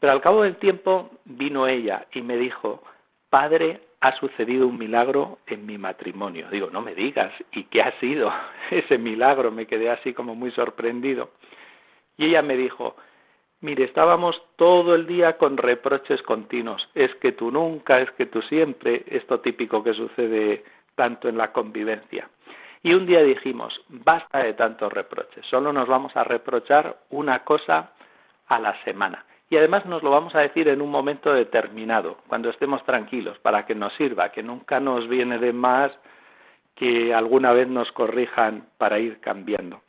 Pero 0.01 0.13
al 0.13 0.21
cabo 0.21 0.43
del 0.43 0.57
tiempo 0.57 1.11
vino 1.25 1.69
ella 1.69 2.07
y 2.13 2.23
me 2.23 2.37
dijo, 2.37 2.83
Padre, 3.31 3.83
ha 4.01 4.13
sucedido 4.17 4.67
un 4.67 4.79
milagro 4.79 5.39
en 5.47 5.67
mi 5.67 5.79
matrimonio. 5.79 6.49
Digo, 6.51 6.71
no 6.71 6.81
me 6.81 6.95
digas, 6.95 7.33
¿y 7.53 7.65
qué 7.65 7.83
ha 7.83 7.99
sido 8.01 8.33
ese 8.71 8.99
milagro? 8.99 9.51
Me 9.51 9.67
quedé 9.67 9.91
así 9.91 10.15
como 10.15 10.35
muy 10.35 10.51
sorprendido. 10.53 11.31
Y 12.17 12.27
ella 12.27 12.43
me 12.43 12.57
dijo, 12.57 12.97
Mire, 13.61 13.85
estábamos 13.85 14.41
todo 14.55 14.95
el 14.95 15.07
día 15.09 15.37
con 15.37 15.57
reproches 15.57 16.23
continuos. 16.23 16.89
Es 16.95 17.13
que 17.17 17.33
tú 17.33 17.51
nunca, 17.51 17.99
es 18.01 18.11
que 18.13 18.27
tú 18.27 18.41
siempre, 18.43 19.03
esto 19.09 19.41
típico 19.41 19.83
que 19.83 19.95
sucede 19.95 20.65
tanto 20.95 21.29
en 21.29 21.37
la 21.37 21.53
convivencia. 21.53 22.31
Y 22.85 22.95
un 22.95 23.07
día 23.07 23.21
dijimos, 23.23 23.81
basta 23.89 24.45
de 24.45 24.55
tantos 24.55 24.93
reproches, 24.93 25.45
solo 25.47 25.73
nos 25.73 25.89
vamos 25.89 26.17
a 26.17 26.23
reprochar 26.23 26.99
una 27.11 27.43
cosa 27.43 27.91
a 28.47 28.61
la 28.61 28.81
semana. 28.85 29.25
Y 29.51 29.57
además 29.57 29.87
nos 29.87 30.03
lo 30.03 30.11
vamos 30.11 30.35
a 30.35 30.41
decir 30.41 30.69
en 30.69 30.83
un 30.83 30.91
momento 30.91 31.33
determinado, 31.33 32.19
cuando 32.29 32.51
estemos 32.51 32.85
tranquilos, 32.85 33.39
para 33.39 33.65
que 33.65 33.75
nos 33.75 33.95
sirva, 33.95 34.31
que 34.31 34.43
nunca 34.43 34.79
nos 34.79 35.09
viene 35.09 35.39
de 35.39 35.53
más 35.53 35.91
que 36.75 37.15
alguna 37.15 37.53
vez 37.53 37.67
nos 37.67 37.91
corrijan 37.93 38.67
para 38.77 38.99
ir 38.99 39.21
cambiando. 39.21 39.81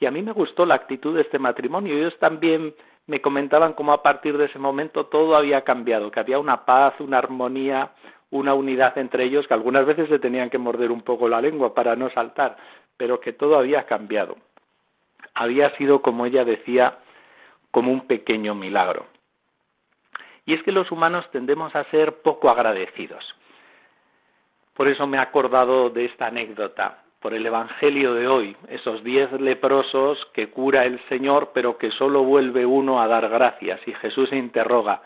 Y 0.00 0.06
a 0.06 0.10
mí 0.10 0.22
me 0.22 0.32
gustó 0.32 0.66
la 0.66 0.74
actitud 0.74 1.14
de 1.14 1.22
este 1.22 1.38
matrimonio. 1.38 1.96
Ellos 1.96 2.18
también 2.18 2.74
me 3.06 3.20
comentaban 3.20 3.72
cómo 3.72 3.92
a 3.92 4.02
partir 4.02 4.36
de 4.36 4.46
ese 4.46 4.58
momento 4.58 5.06
todo 5.06 5.36
había 5.36 5.62
cambiado, 5.62 6.10
que 6.10 6.20
había 6.20 6.38
una 6.38 6.64
paz, 6.64 6.94
una 6.98 7.18
armonía, 7.18 7.92
una 8.30 8.54
unidad 8.54 8.98
entre 8.98 9.24
ellos, 9.24 9.46
que 9.46 9.54
algunas 9.54 9.86
veces 9.86 10.08
se 10.08 10.18
tenían 10.18 10.50
que 10.50 10.58
morder 10.58 10.90
un 10.90 11.02
poco 11.02 11.28
la 11.28 11.40
lengua 11.40 11.74
para 11.74 11.96
no 11.96 12.10
saltar, 12.10 12.56
pero 12.96 13.20
que 13.20 13.32
todo 13.32 13.56
había 13.56 13.84
cambiado. 13.84 14.36
Había 15.34 15.74
sido, 15.76 16.02
como 16.02 16.26
ella 16.26 16.44
decía, 16.44 16.98
como 17.76 17.92
un 17.92 18.06
pequeño 18.06 18.54
milagro. 18.54 19.04
Y 20.46 20.54
es 20.54 20.62
que 20.62 20.72
los 20.72 20.90
humanos 20.90 21.26
tendemos 21.30 21.76
a 21.76 21.84
ser 21.90 22.22
poco 22.22 22.48
agradecidos. 22.48 23.22
Por 24.72 24.88
eso 24.88 25.06
me 25.06 25.18
he 25.18 25.20
acordado 25.20 25.90
de 25.90 26.06
esta 26.06 26.28
anécdota 26.28 27.02
por 27.20 27.34
el 27.34 27.44
Evangelio 27.44 28.14
de 28.14 28.28
hoy, 28.28 28.56
esos 28.70 29.04
diez 29.04 29.30
leprosos 29.32 30.24
que 30.32 30.48
cura 30.48 30.86
el 30.86 30.98
Señor, 31.10 31.50
pero 31.52 31.76
que 31.76 31.90
solo 31.90 32.22
vuelve 32.22 32.64
uno 32.64 32.98
a 33.02 33.08
dar 33.08 33.28
gracias. 33.28 33.78
Y 33.86 33.92
Jesús 33.92 34.32
interroga, 34.32 35.02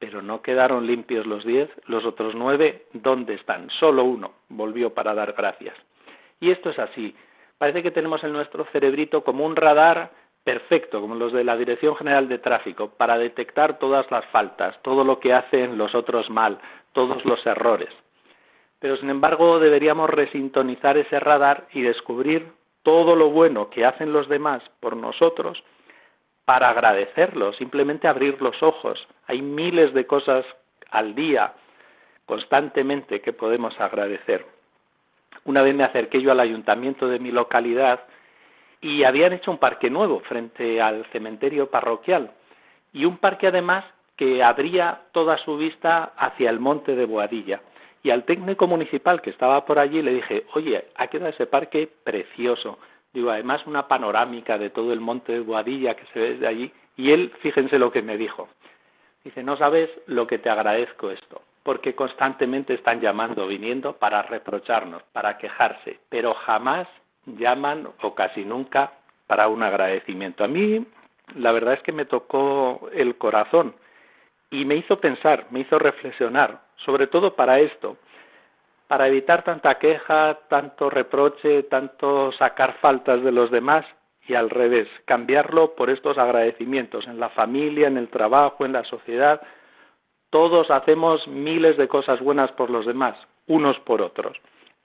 ¿pero 0.00 0.20
no 0.20 0.42
quedaron 0.42 0.88
limpios 0.88 1.26
los 1.26 1.44
diez? 1.44 1.70
Los 1.86 2.04
otros 2.04 2.34
nueve, 2.34 2.86
¿dónde 2.92 3.34
están? 3.34 3.70
Solo 3.78 4.02
uno 4.02 4.32
volvió 4.48 4.92
para 4.92 5.14
dar 5.14 5.32
gracias. 5.34 5.76
Y 6.40 6.50
esto 6.50 6.70
es 6.70 6.78
así. 6.80 7.14
Parece 7.56 7.84
que 7.84 7.92
tenemos 7.92 8.24
en 8.24 8.32
nuestro 8.32 8.64
cerebrito 8.72 9.22
como 9.22 9.46
un 9.46 9.54
radar 9.54 10.10
perfecto, 10.44 11.00
como 11.00 11.14
los 11.14 11.32
de 11.32 11.44
la 11.44 11.56
Dirección 11.56 11.96
General 11.96 12.28
de 12.28 12.38
Tráfico, 12.38 12.90
para 12.90 13.18
detectar 13.18 13.78
todas 13.78 14.10
las 14.10 14.24
faltas, 14.26 14.80
todo 14.82 15.04
lo 15.04 15.20
que 15.20 15.34
hacen 15.34 15.78
los 15.78 15.94
otros 15.94 16.30
mal, 16.30 16.58
todos 16.92 17.24
los 17.24 17.44
errores 17.46 17.90
pero 18.80 18.96
sin 18.96 19.10
embargo 19.10 19.60
deberíamos 19.60 20.10
resintonizar 20.10 20.96
ese 20.96 21.20
radar 21.20 21.68
y 21.72 21.82
descubrir 21.82 22.52
todo 22.82 23.14
lo 23.14 23.30
bueno 23.30 23.68
que 23.70 23.84
hacen 23.84 24.12
los 24.12 24.28
demás 24.28 24.62
por 24.80 24.96
nosotros 24.96 25.62
para 26.46 26.70
agradecerlo, 26.70 27.52
simplemente 27.52 28.08
abrir 28.08 28.40
los 28.42 28.60
ojos. 28.62 29.06
Hay 29.26 29.42
miles 29.42 29.92
de 29.92 30.06
cosas 30.06 30.44
al 30.90 31.14
día, 31.14 31.52
constantemente, 32.24 33.20
que 33.20 33.34
podemos 33.34 33.78
agradecer. 33.78 34.46
Una 35.44 35.62
vez 35.62 35.74
me 35.74 35.84
acerqué 35.84 36.20
yo 36.20 36.32
al 36.32 36.40
ayuntamiento 36.40 37.06
de 37.06 37.18
mi 37.18 37.30
localidad 37.30 38.00
y 38.80 39.04
habían 39.04 39.32
hecho 39.32 39.50
un 39.50 39.58
parque 39.58 39.90
nuevo 39.90 40.20
frente 40.20 40.80
al 40.80 41.04
cementerio 41.12 41.70
parroquial 41.70 42.32
y 42.92 43.04
un 43.04 43.18
parque 43.18 43.46
además 43.46 43.84
que 44.16 44.42
abría 44.42 45.02
toda 45.12 45.38
su 45.38 45.56
vista 45.56 46.12
hacia 46.16 46.50
el 46.50 46.60
monte 46.60 46.94
de 46.94 47.06
Boadilla. 47.06 47.60
Y 48.02 48.10
al 48.10 48.24
técnico 48.24 48.66
municipal 48.66 49.20
que 49.20 49.30
estaba 49.30 49.64
por 49.64 49.78
allí 49.78 50.02
le 50.02 50.14
dije, 50.14 50.44
oye, 50.54 50.84
ha 50.96 51.06
quedado 51.08 51.30
ese 51.30 51.46
parque 51.46 51.88
precioso. 52.04 52.78
Digo, 53.12 53.30
además 53.30 53.66
una 53.66 53.88
panorámica 53.88 54.58
de 54.58 54.70
todo 54.70 54.92
el 54.92 55.00
monte 55.00 55.32
de 55.32 55.40
Boadilla 55.40 55.94
que 55.94 56.06
se 56.12 56.18
ve 56.18 56.30
desde 56.32 56.46
allí. 56.46 56.72
Y 56.96 57.12
él, 57.12 57.32
fíjense 57.40 57.78
lo 57.78 57.92
que 57.92 58.02
me 58.02 58.16
dijo. 58.16 58.48
Dice, 59.24 59.42
no 59.42 59.56
sabes 59.56 59.90
lo 60.06 60.26
que 60.26 60.38
te 60.38 60.48
agradezco 60.48 61.10
esto, 61.10 61.42
porque 61.62 61.94
constantemente 61.94 62.72
están 62.72 63.00
llamando, 63.00 63.46
viniendo 63.46 63.94
para 63.94 64.22
reprocharnos, 64.22 65.02
para 65.12 65.36
quejarse, 65.36 65.98
pero 66.08 66.32
jamás 66.32 66.88
llaman 67.26 67.88
o 68.02 68.14
casi 68.14 68.44
nunca 68.44 68.92
para 69.26 69.48
un 69.48 69.62
agradecimiento. 69.62 70.44
A 70.44 70.48
mí, 70.48 70.84
la 71.36 71.52
verdad 71.52 71.74
es 71.74 71.82
que 71.82 71.92
me 71.92 72.04
tocó 72.04 72.88
el 72.92 73.16
corazón 73.16 73.74
y 74.50 74.64
me 74.64 74.76
hizo 74.76 75.00
pensar, 75.00 75.46
me 75.50 75.60
hizo 75.60 75.78
reflexionar 75.78 76.70
sobre 76.84 77.06
todo 77.06 77.34
para 77.34 77.60
esto, 77.60 77.96
para 78.88 79.08
evitar 79.08 79.44
tanta 79.44 79.78
queja, 79.78 80.38
tanto 80.48 80.90
reproche, 80.90 81.64
tanto 81.64 82.32
sacar 82.32 82.74
faltas 82.80 83.22
de 83.22 83.32
los 83.32 83.50
demás 83.50 83.84
y 84.26 84.34
al 84.34 84.50
revés, 84.50 84.88
cambiarlo 85.04 85.74
por 85.74 85.90
estos 85.90 86.18
agradecimientos 86.18 87.06
en 87.06 87.20
la 87.20 87.30
familia, 87.30 87.88
en 87.88 87.96
el 87.96 88.08
trabajo, 88.08 88.64
en 88.64 88.72
la 88.72 88.84
sociedad. 88.84 89.40
Todos 90.30 90.70
hacemos 90.70 91.26
miles 91.28 91.76
de 91.76 91.88
cosas 91.88 92.20
buenas 92.20 92.50
por 92.52 92.70
los 92.70 92.86
demás, 92.86 93.16
unos 93.46 93.78
por 93.80 94.02
otros. 94.02 94.36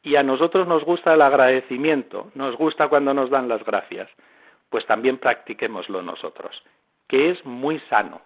Y 0.06 0.15
a 0.15 0.24
nosotros 0.24 0.68
nos 0.68 0.86
gusta 0.86 1.13
el 1.13 1.22
agradecimiento, 1.22 2.32
nos 2.34 2.56
gusta 2.56 2.88
cuando 2.88 3.13
nos 3.13 3.30
dan 3.30 3.50
las 3.50 3.65
gracias. 3.65 4.10
Pues 4.70 4.86
también 4.86 5.18
practiquémoslo 5.18 6.02
nosotros, 6.02 6.63
que 7.08 7.32
es 7.32 7.46
muy 7.46 7.80
sano 7.89 8.22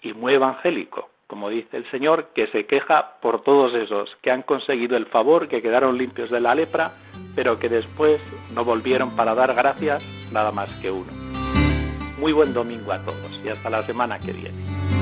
y 0.00 0.12
muy 0.12 0.34
evangélico 0.34 1.08
como 1.32 1.48
dice 1.48 1.78
el 1.78 1.90
Señor, 1.90 2.26
que 2.34 2.48
se 2.48 2.66
queja 2.66 3.18
por 3.22 3.42
todos 3.42 3.72
esos 3.72 4.14
que 4.20 4.30
han 4.30 4.42
conseguido 4.42 4.98
el 4.98 5.06
favor, 5.06 5.48
que 5.48 5.62
quedaron 5.62 5.96
limpios 5.96 6.28
de 6.28 6.40
la 6.40 6.54
lepra, 6.54 6.90
pero 7.34 7.58
que 7.58 7.70
después 7.70 8.20
no 8.54 8.66
volvieron 8.66 9.16
para 9.16 9.34
dar 9.34 9.54
gracias 9.54 10.28
nada 10.30 10.52
más 10.52 10.78
que 10.82 10.90
uno. 10.90 11.10
Muy 12.18 12.34
buen 12.34 12.52
domingo 12.52 12.92
a 12.92 13.02
todos 13.02 13.40
y 13.42 13.48
hasta 13.48 13.70
la 13.70 13.80
semana 13.80 14.18
que 14.18 14.32
viene. 14.32 15.01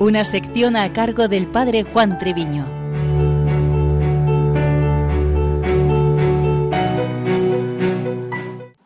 una 0.00 0.22
sección 0.22 0.76
a 0.76 0.92
cargo 0.92 1.26
del 1.26 1.48
padre 1.48 1.82
Juan 1.82 2.18
Treviño. 2.18 2.64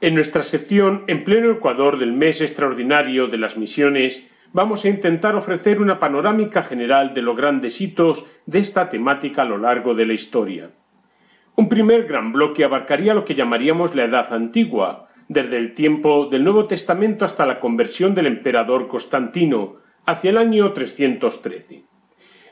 En 0.00 0.14
nuestra 0.14 0.42
sección, 0.42 1.04
en 1.08 1.22
pleno 1.24 1.50
Ecuador 1.50 1.98
del 1.98 2.14
mes 2.14 2.40
extraordinario 2.40 3.26
de 3.26 3.36
las 3.36 3.58
misiones, 3.58 4.26
vamos 4.54 4.86
a 4.86 4.88
intentar 4.88 5.36
ofrecer 5.36 5.82
una 5.82 6.00
panorámica 6.00 6.62
general 6.62 7.12
de 7.12 7.20
los 7.20 7.36
grandes 7.36 7.82
hitos 7.82 8.24
de 8.46 8.60
esta 8.60 8.88
temática 8.88 9.42
a 9.42 9.44
lo 9.44 9.58
largo 9.58 9.94
de 9.94 10.06
la 10.06 10.14
historia. 10.14 10.70
Un 11.56 11.68
primer 11.68 12.04
gran 12.04 12.32
bloque 12.32 12.64
abarcaría 12.64 13.12
lo 13.12 13.26
que 13.26 13.34
llamaríamos 13.34 13.94
la 13.94 14.04
Edad 14.04 14.32
Antigua, 14.32 15.10
desde 15.28 15.58
el 15.58 15.74
tiempo 15.74 16.26
del 16.30 16.42
Nuevo 16.42 16.66
Testamento 16.66 17.26
hasta 17.26 17.44
la 17.44 17.60
conversión 17.60 18.14
del 18.14 18.26
emperador 18.26 18.88
Constantino, 18.88 19.81
hacia 20.06 20.30
el 20.30 20.38
año 20.38 20.72
313. 20.72 21.84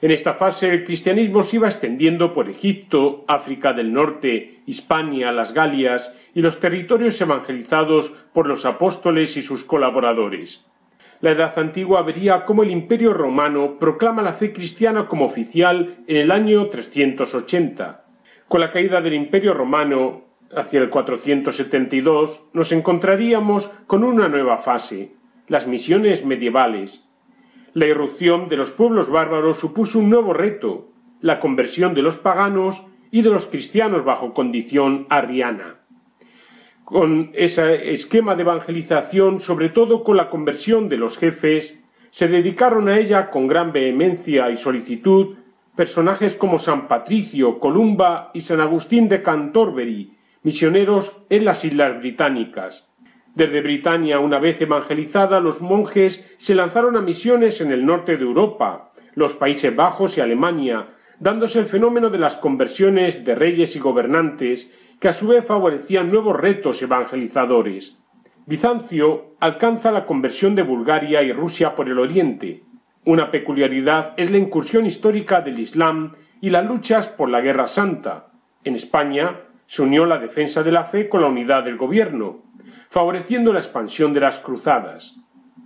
En 0.02 0.10
esta 0.10 0.32
fase 0.34 0.70
el 0.70 0.84
cristianismo 0.84 1.42
se 1.42 1.56
iba 1.56 1.68
extendiendo 1.68 2.32
por 2.32 2.48
Egipto, 2.48 3.24
África 3.28 3.74
del 3.74 3.92
Norte, 3.92 4.62
Hispania, 4.66 5.30
las 5.30 5.52
Galias 5.52 6.14
y 6.34 6.40
los 6.40 6.58
territorios 6.58 7.20
evangelizados 7.20 8.12
por 8.32 8.46
los 8.46 8.64
apóstoles 8.64 9.36
y 9.36 9.42
sus 9.42 9.62
colaboradores. 9.64 10.70
La 11.20 11.32
Edad 11.32 11.58
Antigua 11.58 12.00
vería 12.00 12.46
cómo 12.46 12.62
el 12.62 12.70
Imperio 12.70 13.12
romano 13.12 13.78
proclama 13.78 14.22
la 14.22 14.32
fe 14.32 14.54
cristiana 14.54 15.06
como 15.06 15.26
oficial 15.26 15.98
en 16.06 16.16
el 16.16 16.30
año 16.30 16.68
380. 16.68 18.06
Con 18.48 18.60
la 18.62 18.70
caída 18.70 19.02
del 19.02 19.12
Imperio 19.12 19.52
romano 19.52 20.24
hacia 20.56 20.80
el 20.80 20.88
472 20.88 22.46
nos 22.54 22.72
encontraríamos 22.72 23.70
con 23.86 24.02
una 24.02 24.28
nueva 24.28 24.56
fase, 24.56 25.12
las 25.46 25.66
misiones 25.66 26.24
medievales, 26.24 27.09
la 27.74 27.86
irrupción 27.86 28.48
de 28.48 28.56
los 28.56 28.70
pueblos 28.70 29.10
bárbaros 29.10 29.58
supuso 29.58 29.98
un 29.98 30.10
nuevo 30.10 30.32
reto, 30.32 30.90
la 31.20 31.38
conversión 31.38 31.94
de 31.94 32.02
los 32.02 32.16
paganos 32.16 32.82
y 33.10 33.22
de 33.22 33.30
los 33.30 33.46
cristianos 33.46 34.04
bajo 34.04 34.34
condición 34.34 35.06
arriana. 35.08 35.76
Con 36.84 37.30
ese 37.34 37.92
esquema 37.92 38.34
de 38.34 38.42
evangelización, 38.42 39.40
sobre 39.40 39.68
todo 39.68 40.02
con 40.02 40.16
la 40.16 40.28
conversión 40.28 40.88
de 40.88 40.96
los 40.96 41.18
jefes, 41.18 41.84
se 42.10 42.26
dedicaron 42.26 42.88
a 42.88 42.98
ella 42.98 43.30
con 43.30 43.46
gran 43.46 43.72
vehemencia 43.72 44.50
y 44.50 44.56
solicitud 44.56 45.36
personajes 45.76 46.34
como 46.34 46.58
San 46.58 46.88
Patricio, 46.88 47.58
Columba 47.58 48.30
y 48.34 48.42
San 48.42 48.60
Agustín 48.60 49.08
de 49.08 49.22
Cantorbery, 49.22 50.12
misioneros 50.42 51.16
en 51.30 51.44
las 51.44 51.64
Islas 51.64 51.98
Británicas. 51.98 52.89
Desde 53.34 53.60
Britania, 53.60 54.18
una 54.18 54.40
vez 54.40 54.60
evangelizada, 54.60 55.40
los 55.40 55.60
monjes 55.60 56.28
se 56.38 56.54
lanzaron 56.54 56.96
a 56.96 57.00
misiones 57.00 57.60
en 57.60 57.70
el 57.70 57.86
norte 57.86 58.16
de 58.16 58.24
Europa, 58.24 58.92
los 59.14 59.34
Países 59.34 59.74
Bajos 59.74 60.18
y 60.18 60.20
Alemania, 60.20 60.96
dándose 61.20 61.60
el 61.60 61.66
fenómeno 61.66 62.10
de 62.10 62.18
las 62.18 62.36
conversiones 62.36 63.24
de 63.24 63.36
reyes 63.36 63.76
y 63.76 63.78
gobernantes, 63.78 64.72
que 64.98 65.08
a 65.08 65.12
su 65.12 65.28
vez 65.28 65.44
favorecían 65.44 66.10
nuevos 66.10 66.36
retos 66.36 66.82
evangelizadores. 66.82 67.98
Bizancio 68.46 69.36
alcanza 69.38 69.92
la 69.92 70.06
conversión 70.06 70.56
de 70.56 70.62
Bulgaria 70.62 71.22
y 71.22 71.32
Rusia 71.32 71.76
por 71.76 71.88
el 71.88 72.00
oriente. 72.00 72.64
Una 73.04 73.30
peculiaridad 73.30 74.12
es 74.16 74.30
la 74.30 74.38
incursión 74.38 74.86
histórica 74.86 75.40
del 75.40 75.60
Islam 75.60 76.16
y 76.40 76.50
las 76.50 76.66
luchas 76.66 77.08
por 77.08 77.28
la 77.28 77.40
Guerra 77.40 77.68
Santa. 77.68 78.32
En 78.64 78.74
España 78.74 79.42
se 79.66 79.82
unió 79.82 80.04
la 80.04 80.18
defensa 80.18 80.64
de 80.64 80.72
la 80.72 80.84
fe 80.84 81.08
con 81.08 81.20
la 81.20 81.28
unidad 81.28 81.64
del 81.64 81.76
gobierno 81.76 82.49
favoreciendo 82.90 83.52
la 83.52 83.60
expansión 83.60 84.12
de 84.12 84.20
las 84.20 84.40
cruzadas. 84.40 85.14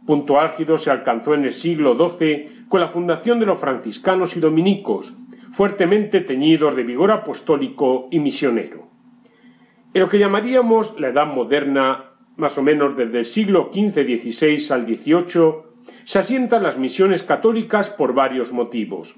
Punto 0.06 0.38
álgido 0.38 0.76
se 0.76 0.90
alcanzó 0.90 1.34
en 1.34 1.44
el 1.44 1.54
siglo 1.54 1.96
XII 1.96 2.66
con 2.68 2.80
la 2.80 2.88
fundación 2.88 3.40
de 3.40 3.46
los 3.46 3.58
franciscanos 3.58 4.36
y 4.36 4.40
dominicos, 4.40 5.14
fuertemente 5.50 6.20
teñidos 6.20 6.76
de 6.76 6.82
vigor 6.82 7.10
apostólico 7.10 8.08
y 8.10 8.20
misionero. 8.20 8.90
En 9.94 10.02
lo 10.02 10.08
que 10.08 10.18
llamaríamos 10.18 11.00
la 11.00 11.08
Edad 11.08 11.26
Moderna, 11.26 12.10
más 12.36 12.58
o 12.58 12.62
menos 12.62 12.94
desde 12.96 13.20
el 13.20 13.24
siglo 13.24 13.70
XV-XVI 13.72 14.70
al 14.72 14.86
XVIII, 14.86 15.52
se 16.04 16.18
asientan 16.18 16.62
las 16.62 16.76
misiones 16.76 17.22
católicas 17.22 17.88
por 17.88 18.12
varios 18.12 18.52
motivos. 18.52 19.14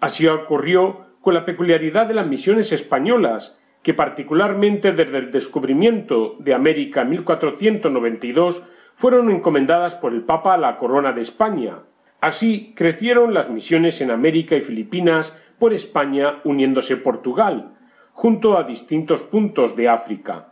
Así 0.00 0.26
ocurrió 0.26 1.06
con 1.20 1.34
la 1.34 1.44
peculiaridad 1.44 2.06
de 2.06 2.14
las 2.14 2.26
misiones 2.26 2.72
españolas, 2.72 3.60
que 3.86 3.94
particularmente 3.94 4.90
desde 4.90 5.16
el 5.16 5.30
descubrimiento 5.30 6.34
de 6.40 6.54
América 6.54 7.02
en 7.02 7.10
1492 7.10 8.64
fueron 8.96 9.30
encomendadas 9.30 9.94
por 9.94 10.12
el 10.12 10.22
Papa 10.22 10.54
a 10.54 10.58
la 10.58 10.76
corona 10.76 11.12
de 11.12 11.20
España. 11.20 11.82
Así 12.20 12.72
crecieron 12.74 13.32
las 13.32 13.48
misiones 13.48 14.00
en 14.00 14.10
América 14.10 14.56
y 14.56 14.60
Filipinas 14.60 15.38
por 15.60 15.72
España 15.72 16.40
uniéndose 16.42 16.96
Portugal, 16.96 17.76
junto 18.12 18.58
a 18.58 18.64
distintos 18.64 19.22
puntos 19.22 19.76
de 19.76 19.88
África. 19.88 20.48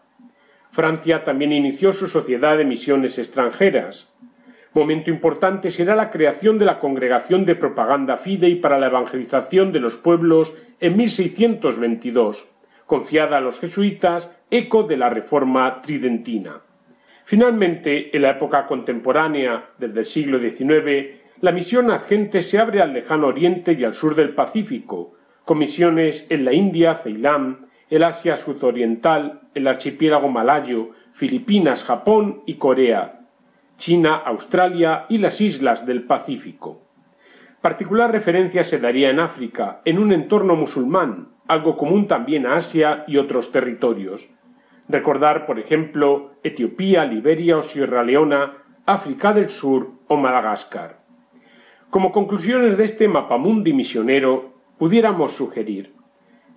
Francia 0.70 1.25
también 1.25 1.51
inició 1.51 1.92
su 1.92 2.07
sociedad 2.07 2.57
de 2.57 2.64
misiones 2.64 3.18
extranjeras. 3.18 4.14
Momento 4.75 5.11
importante 5.11 5.73
será 5.73 5.97
la 5.97 6.11
creación 6.11 6.61
de 6.61 6.66
la 6.66 6.79
Congregación 6.79 7.47
de 7.47 7.57
Propaganda 7.57 8.16
Fidei 8.16 8.55
para 8.55 8.79
la 8.79 8.87
Evangelización 8.87 9.73
de 9.73 9.81
los 9.81 9.97
Pueblos 9.97 10.55
en 10.79 10.97
1622, 10.97 12.54
confiada 12.87 13.38
a 13.38 13.40
los 13.40 13.61
jesuitas, 13.61 14.37
eco 14.51 14.83
de 14.83 14.97
la 14.97 15.11
Reforma 15.11 15.81
tridentina. 15.83 16.61
Finalmente, 17.25 18.14
en 18.14 18.23
la 18.23 18.31
época 18.31 18.66
contemporánea, 18.66 19.70
desde 19.79 20.01
el 20.01 20.05
siglo 20.05 20.38
XIX, 20.38 21.20
la 21.40 21.53
misión 21.53 21.90
agente 21.90 22.42
se 22.42 22.59
abre 22.59 22.83
al 22.83 22.92
lejano 22.92 23.27
oriente 23.27 23.73
y 23.73 23.85
al 23.85 23.94
sur 23.94 24.14
del 24.14 24.35
Pacífico, 24.35 25.14
con 25.44 25.59
misiones 25.59 26.27
en 26.31 26.44
la 26.44 26.53
India, 26.53 26.94
Ceilán, 26.94 27.66
el 27.90 28.03
Asia 28.03 28.37
sudoriental, 28.37 29.42
el 29.55 29.66
archipiélago 29.66 30.29
malayo, 30.29 30.90
Filipinas, 31.12 31.85
Japón 31.85 32.42
y 32.47 32.55
Corea, 32.55 33.27
China, 33.77 34.14
Australia 34.16 35.07
y 35.09 35.18
las 35.18 35.40
islas 35.40 35.87
del 35.87 36.05
Pacífico. 36.05 36.84
Particular 37.64 38.12
referencia 38.12 38.62
se 38.62 38.79
daría 38.79 39.09
en 39.09 39.20
África, 39.20 39.81
en 39.87 39.98
un 39.98 40.12
entorno 40.12 40.55
musulmán, 40.55 41.31
algo 41.48 41.79
común 41.79 42.07
también 42.07 42.44
a 42.44 42.57
Asia 42.57 43.05
y 43.09 43.16
otros 43.16 43.53
territorios. 43.53 44.29
Recordar, 44.87 45.46
por 45.46 45.59
ejemplo, 45.59 46.35
Etiopía, 46.42 47.07
Liberia 47.07 47.57
o 47.57 47.62
Sierra 47.62 48.03
Leona, 48.03 48.59
África 48.85 49.33
del 49.33 49.48
Sur 49.48 49.92
o 50.09 50.18
Madagascar. 50.18 51.00
Como 51.88 52.12
conclusiones 52.12 52.77
de 52.77 52.85
este 52.85 53.09
mapamundi 53.09 53.72
misionero, 53.72 54.53
pudiéramos 54.77 55.33
sugerir, 55.33 55.94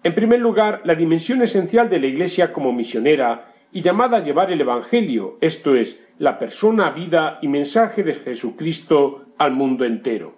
en 0.03 0.13
primer 0.13 0.41
lugar, 0.41 0.81
la 0.83 0.95
dimensión 0.95 1.41
esencial 1.41 1.89
de 1.89 2.01
la 2.01 2.07
Iglesia 2.07 2.51
como 2.51 2.73
misionera 2.73 3.53
y 3.71 3.79
llamada 3.79 4.17
a 4.17 4.23
llevar 4.25 4.51
el 4.51 4.59
Evangelio, 4.59 5.37
esto 5.39 5.73
es, 5.73 6.05
la 6.17 6.37
persona, 6.37 6.89
vida 6.89 7.39
y 7.41 7.47
mensaje 7.47 8.03
de 8.03 8.13
Jesucristo 8.13 9.27
al 9.37 9.53
mundo 9.53 9.85
entero. 9.85 10.36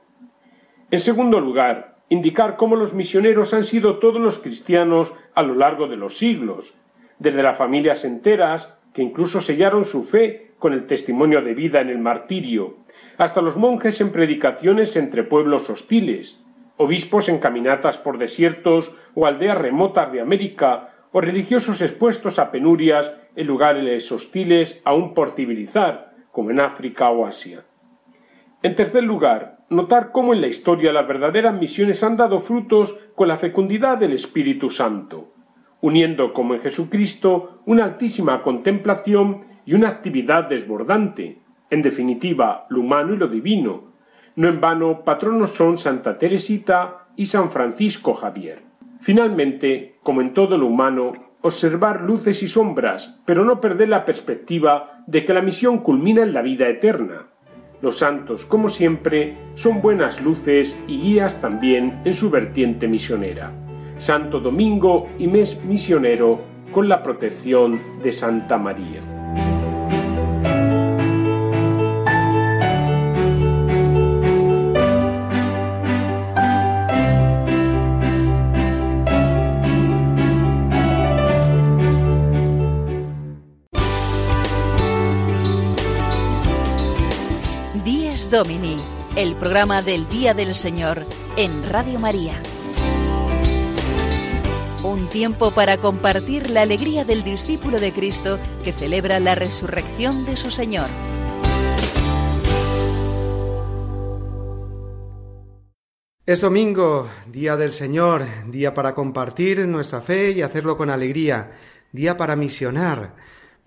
En 0.91 0.99
segundo 0.99 1.39
lugar, 1.39 1.97
indicar 2.09 2.55
cómo 2.55 2.75
los 2.75 2.95
misioneros 2.95 3.53
han 3.53 3.63
sido 3.63 3.99
todos 3.99 4.19
los 4.19 4.39
cristianos 4.39 5.13
a 5.35 5.43
lo 5.43 5.53
largo 5.53 5.87
de 5.87 5.97
los 5.97 6.17
siglos, 6.17 6.73
desde 7.19 7.43
las 7.43 7.57
familias 7.57 8.05
enteras, 8.05 8.75
que 8.93 9.03
incluso 9.03 9.39
sellaron 9.39 9.85
su 9.85 10.03
fe 10.03 10.53
con 10.57 10.73
el 10.73 10.87
testimonio 10.87 11.43
de 11.43 11.53
vida 11.53 11.79
en 11.79 11.89
el 11.89 11.99
martirio, 11.99 12.77
hasta 13.19 13.41
los 13.41 13.55
monjes 13.55 14.01
en 14.01 14.11
predicaciones 14.11 14.95
entre 14.95 15.23
pueblos 15.23 15.69
hostiles, 15.69 16.43
obispos 16.77 17.29
en 17.29 17.37
caminatas 17.37 17.99
por 17.99 18.17
desiertos 18.17 18.95
o 19.13 19.27
aldeas 19.27 19.57
remotas 19.57 20.11
de 20.11 20.21
América, 20.21 20.95
o 21.11 21.21
religiosos 21.21 21.81
expuestos 21.81 22.39
a 22.39 22.51
penurias 22.51 23.15
en 23.35 23.47
lugares 23.47 24.11
hostiles 24.11 24.81
aún 24.85 25.13
por 25.13 25.31
civilizar, 25.31 26.15
como 26.31 26.51
en 26.51 26.59
África 26.59 27.09
o 27.09 27.25
Asia. 27.25 27.63
En 28.61 28.75
tercer 28.75 29.03
lugar, 29.03 29.58
notar 29.69 30.11
cómo 30.11 30.33
en 30.33 30.41
la 30.41 30.47
historia 30.47 30.91
las 30.91 31.07
verdaderas 31.07 31.53
misiones 31.53 32.03
han 32.03 32.17
dado 32.17 32.41
frutos 32.41 32.97
con 33.15 33.27
la 33.27 33.37
fecundidad 33.37 33.97
del 33.97 34.13
Espíritu 34.13 34.69
Santo, 34.69 35.33
uniendo 35.81 36.33
como 36.33 36.53
en 36.53 36.61
Jesucristo 36.61 37.61
una 37.65 37.83
altísima 37.83 38.41
contemplación 38.41 39.45
y 39.65 39.73
una 39.73 39.89
actividad 39.89 40.49
desbordante, 40.49 41.41
en 41.69 41.81
definitiva, 41.81 42.65
lo 42.69 42.81
humano 42.81 43.13
y 43.13 43.17
lo 43.17 43.27
divino. 43.27 43.93
No 44.35 44.47
en 44.47 44.59
vano, 44.59 45.03
patronos 45.03 45.51
son 45.51 45.77
Santa 45.77 46.17
Teresita 46.17 47.07
y 47.15 47.27
San 47.27 47.51
Francisco 47.51 48.15
Javier. 48.15 48.63
Finalmente, 49.01 49.99
como 50.01 50.21
en 50.21 50.33
todo 50.33 50.57
lo 50.57 50.65
humano, 50.65 51.13
observar 51.41 52.01
luces 52.01 52.41
y 52.43 52.47
sombras, 52.47 53.19
pero 53.25 53.45
no 53.45 53.61
perder 53.61 53.89
la 53.89 54.05
perspectiva 54.05 55.03
de 55.07 55.23
que 55.23 55.33
la 55.33 55.41
misión 55.41 55.79
culmina 55.79 56.23
en 56.23 56.33
la 56.33 56.41
vida 56.41 56.67
eterna. 56.67 57.27
Los 57.81 57.97
santos, 57.97 58.45
como 58.45 58.67
siempre, 58.67 59.37
son 59.55 59.81
buenas 59.81 60.21
luces 60.21 60.77
y 60.87 60.99
guías 60.99 61.39
también 61.39 62.01
en 62.03 62.13
su 62.13 62.29
vertiente 62.29 62.87
misionera. 62.87 63.53
Santo 63.97 64.39
Domingo 64.39 65.09
y 65.17 65.27
mes 65.27 65.63
misionero 65.63 66.39
con 66.73 66.89
la 66.89 67.01
protección 67.01 67.79
de 68.03 68.11
Santa 68.11 68.57
María. 68.57 69.18
Domini, 88.29 88.77
el 89.15 89.35
programa 89.35 89.81
del 89.81 90.07
Día 90.07 90.35
del 90.35 90.53
Señor 90.53 91.07
en 91.35 91.67
Radio 91.67 91.97
María. 91.97 92.39
Un 94.83 95.09
tiempo 95.09 95.49
para 95.49 95.77
compartir 95.77 96.51
la 96.51 96.61
alegría 96.61 97.05
del 97.05 97.23
discípulo 97.23 97.79
de 97.79 97.91
Cristo 97.91 98.37
que 98.63 98.71
celebra 98.71 99.19
la 99.19 99.33
resurrección 99.33 100.25
de 100.25 100.37
su 100.37 100.51
Señor. 100.51 100.89
Es 106.27 106.39
domingo, 106.39 107.09
día 107.25 107.57
del 107.57 107.73
Señor, 107.73 108.25
día 108.45 108.75
para 108.75 108.93
compartir 108.93 109.67
nuestra 109.67 110.01
fe 110.01 110.31
y 110.31 110.43
hacerlo 110.43 110.77
con 110.77 110.91
alegría, 110.91 111.53
día 111.91 112.15
para 112.15 112.35
misionar, 112.35 113.15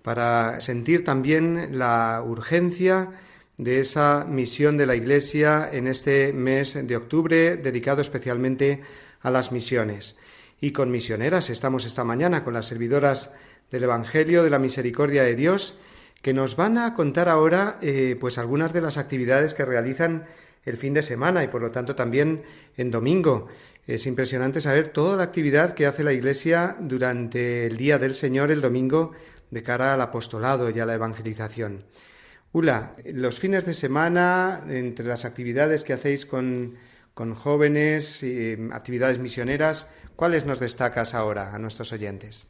para 0.01 0.61
sentir 0.61 1.03
también 1.03 1.77
la 1.77 2.23
urgencia 2.25 3.11
de 3.57 3.79
esa 3.79 4.25
misión 4.27 4.77
de 4.77 4.85
la 4.85 4.95
Iglesia 4.95 5.69
en 5.71 5.87
este 5.87 6.33
mes 6.33 6.77
de 6.87 6.95
octubre 6.95 7.57
dedicado 7.57 8.01
especialmente 8.01 8.81
a 9.21 9.31
las 9.31 9.51
misiones. 9.51 10.17
Y 10.59 10.71
con 10.71 10.91
misioneras 10.91 11.49
estamos 11.49 11.85
esta 11.85 12.03
mañana 12.03 12.43
con 12.43 12.53
las 12.53 12.67
servidoras 12.67 13.31
del 13.71 13.83
Evangelio 13.83 14.43
de 14.43 14.49
la 14.49 14.59
Misericordia 14.59 15.23
de 15.23 15.35
Dios 15.35 15.77
que 16.21 16.33
nos 16.33 16.55
van 16.55 16.77
a 16.77 16.93
contar 16.93 17.27
ahora 17.27 17.77
eh, 17.81 18.15
pues 18.19 18.37
algunas 18.37 18.71
de 18.71 18.81
las 18.81 18.97
actividades 18.97 19.53
que 19.53 19.65
realizan 19.65 20.25
el 20.65 20.77
fin 20.77 20.93
de 20.93 21.03
semana 21.03 21.43
y 21.43 21.49
por 21.49 21.61
lo 21.61 21.71
tanto 21.71 21.95
también 21.95 22.43
en 22.77 22.91
domingo. 22.91 23.47
Es 23.85 24.07
impresionante 24.07 24.61
saber 24.61 24.87
toda 24.87 25.17
la 25.17 25.23
actividad 25.23 25.73
que 25.73 25.85
hace 25.85 26.05
la 26.05 26.13
Iglesia 26.13 26.77
durante 26.79 27.67
el 27.67 27.75
Día 27.75 27.99
del 27.99 28.15
Señor, 28.15 28.51
el 28.51 28.61
domingo, 28.61 29.11
de 29.51 29.61
cara 29.61 29.93
al 29.93 30.01
apostolado 30.01 30.69
y 30.69 30.79
a 30.79 30.85
la 30.85 30.93
evangelización. 30.93 31.83
Ula, 32.53 32.95
los 33.05 33.39
fines 33.39 33.65
de 33.65 33.73
semana, 33.73 34.61
entre 34.69 35.07
las 35.07 35.25
actividades 35.25 35.83
que 35.83 35.93
hacéis 35.93 36.27
con, 36.27 36.77
jóvenes, 37.35 38.21
y 38.21 38.55
actividades 38.71 39.17
misioneras, 39.17 39.87
¿cuáles 40.15 40.45
nos 40.45 40.59
destacas 40.59 41.15
ahora 41.15 41.55
a 41.55 41.57
nuestros 41.57 41.91
oyentes? 41.91 42.45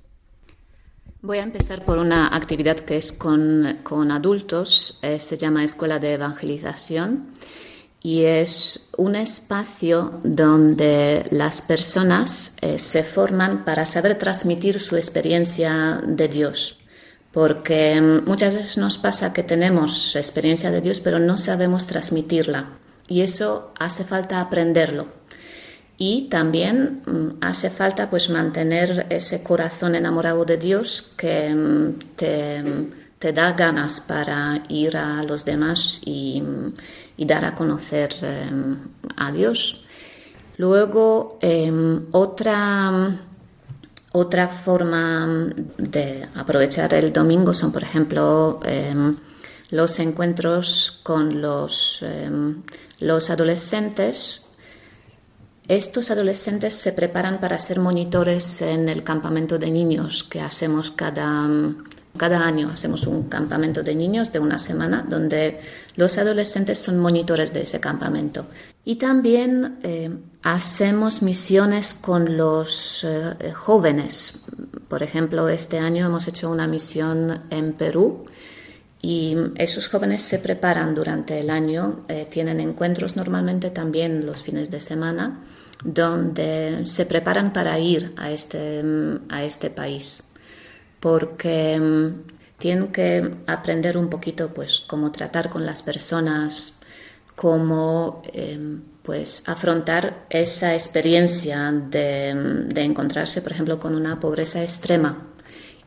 Voy 1.22 1.38
a 1.38 1.44
empezar 1.44 1.86
por 1.86 2.00
una 2.00 2.36
actividad 2.36 2.82
que 2.82 2.98
es 2.98 3.14
con, 3.14 4.12
adultos, 4.12 5.00
eh, 5.04 5.22
se 5.22 5.38
llama 5.38 5.64
Escuela 5.64 6.00
de 6.00 6.16
Evangelización 6.16 7.28
y 8.02 8.26
es 8.26 8.90
un 8.98 9.16
espacio 9.16 10.20
donde 10.26 11.26
las 11.32 11.62
personas 11.62 12.58
eh, 12.60 12.78
se 12.78 13.04
forman 13.04 13.64
para 13.64 13.86
saber 13.86 14.18
transmitir 14.18 14.82
su 14.82 14.98
experiencia 14.98 16.02
de 16.06 16.28
Dios 16.28 16.83
porque 17.34 18.00
mm, 18.00 18.26
muchas 18.26 18.54
veces 18.54 18.78
nos 18.78 18.98
pasa 18.98 19.34
que 19.34 19.44
tenemos 19.44 20.16
experiencia 20.16 20.72
de 20.72 20.82
Dios, 20.82 21.02
pero 21.02 21.20
no 21.20 21.38
sabemos 21.38 21.88
transmitirla. 21.88 22.78
Y 23.08 23.22
eso 23.22 23.74
hace 23.78 24.06
falta 24.06 24.40
aprenderlo. 24.40 25.08
Y 25.98 26.30
también 26.30 27.02
mm, 27.06 27.44
hace 27.44 27.70
falta 27.70 28.10
pues 28.10 28.30
mantener 28.30 29.08
ese 29.10 29.44
corazón 29.44 29.96
enamorado 29.96 30.46
de 30.46 30.58
Dios 30.58 31.12
que 31.18 31.54
mm, 31.54 32.00
te, 32.16 33.34
da 33.34 33.54
ganas 33.54 34.02
para 34.02 34.64
ir 34.68 34.98
a 34.98 35.24
los 35.24 35.44
demás 35.46 36.02
y, 36.06 36.44
dar 37.18 37.46
a 37.46 37.56
conocer 37.56 38.14
em, 38.22 38.78
a 39.16 39.32
Dios. 39.32 39.86
Luego, 40.58 41.40
em, 41.42 42.08
otra 42.12 42.92
otra 44.14 44.48
forma 44.48 45.52
de 45.78 46.30
aprovechar 46.36 46.94
el 46.94 47.12
domingo 47.12 47.54
son, 47.54 47.72
por 47.72 47.84
ejemplo, 47.84 48.60
em, 48.64 49.18
los 49.72 50.00
encuentros 50.00 51.00
con 51.02 51.42
los, 51.42 52.00
em, 52.04 52.62
los 53.00 53.32
adolescentes. 53.32 54.46
Estos 55.68 56.12
adolescentes 56.12 56.76
se 56.76 56.92
preparan 56.92 57.40
para 57.40 57.58
ser 57.58 57.80
monitores 57.80 58.62
en 58.62 58.88
el 58.88 59.04
campamento 59.04 59.58
de 59.58 59.72
niños 59.72 60.24
que 60.24 60.42
hacemos 60.42 60.92
cada, 60.92 61.50
cada 62.16 62.46
año. 62.46 62.70
Hacemos 62.70 63.08
un 63.08 63.30
campamento 63.30 63.82
de 63.82 63.96
niños 63.96 64.32
de 64.32 64.40
una 64.40 64.60
semana 64.60 65.04
donde 65.10 65.60
los 65.96 66.20
adolescentes 66.20 66.78
son 66.78 67.00
monitores 67.00 67.52
de 67.52 67.64
ese 67.64 67.80
campamento. 67.80 68.46
Y 68.86 68.96
también 68.96 69.80
em, 69.84 70.20
Hacemos 70.44 71.22
misiones 71.22 71.94
con 71.94 72.36
los 72.36 73.06
eh, 73.06 73.54
jóvenes. 73.54 74.42
Por 74.90 75.02
ejemplo, 75.02 75.48
este 75.48 75.80
año 75.80 76.06
hemos 76.06 76.28
hecho 76.28 76.52
una 76.52 76.68
misión 76.68 77.44
en 77.50 77.72
Perú 77.72 78.26
y 79.02 79.38
esos 79.56 79.88
jóvenes 79.88 80.22
se 80.22 80.40
preparan 80.40 80.96
durante 80.96 81.40
el 81.40 81.50
año, 81.50 82.04
eh, 82.10 82.28
tienen 82.30 82.60
encuentros 82.60 83.16
normalmente 83.16 83.70
también 83.70 84.26
los 84.26 84.44
fines 84.44 84.70
de 84.70 84.82
semana, 84.82 85.46
donde 85.82 86.84
se 86.88 87.06
preparan 87.06 87.54
para 87.54 87.80
ir 87.80 88.14
a 88.18 88.30
este, 88.30 88.84
a 89.30 89.46
este 89.46 89.70
país, 89.70 90.26
porque 91.00 91.80
mm, 91.80 92.58
tienen 92.58 92.92
que 92.92 93.34
aprender 93.48 93.98
un 93.98 94.10
poquito 94.10 94.54
pues 94.54 94.82
cómo 94.82 95.14
tratar 95.14 95.50
con 95.50 95.66
las 95.66 95.84
personas, 95.84 96.80
cómo 97.36 98.22
em, 98.34 98.82
pues 99.04 99.44
afrontar 99.48 100.26
esa 100.30 100.74
experiencia 100.74 101.72
de, 101.72 102.30
encontrarse, 102.76 103.42
por 103.42 103.52
ejemplo, 103.52 103.80
con 103.80 103.96
una 103.96 104.20
pobreza 104.20 104.64
extrema. 104.64 105.28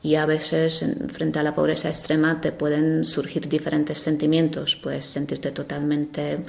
Y 0.02 0.14
a 0.14 0.26
veces, 0.26 0.84
frente 1.08 1.38
a 1.38 1.42
la 1.42 1.54
pobreza 1.54 1.88
extrema, 1.88 2.40
te 2.40 2.52
pueden 2.52 3.04
surgir 3.04 3.48
diferentes 3.48 3.98
sentimientos. 3.98 4.76
Puedes 4.76 5.06
sentirte 5.06 5.50
totalmente 5.50 6.44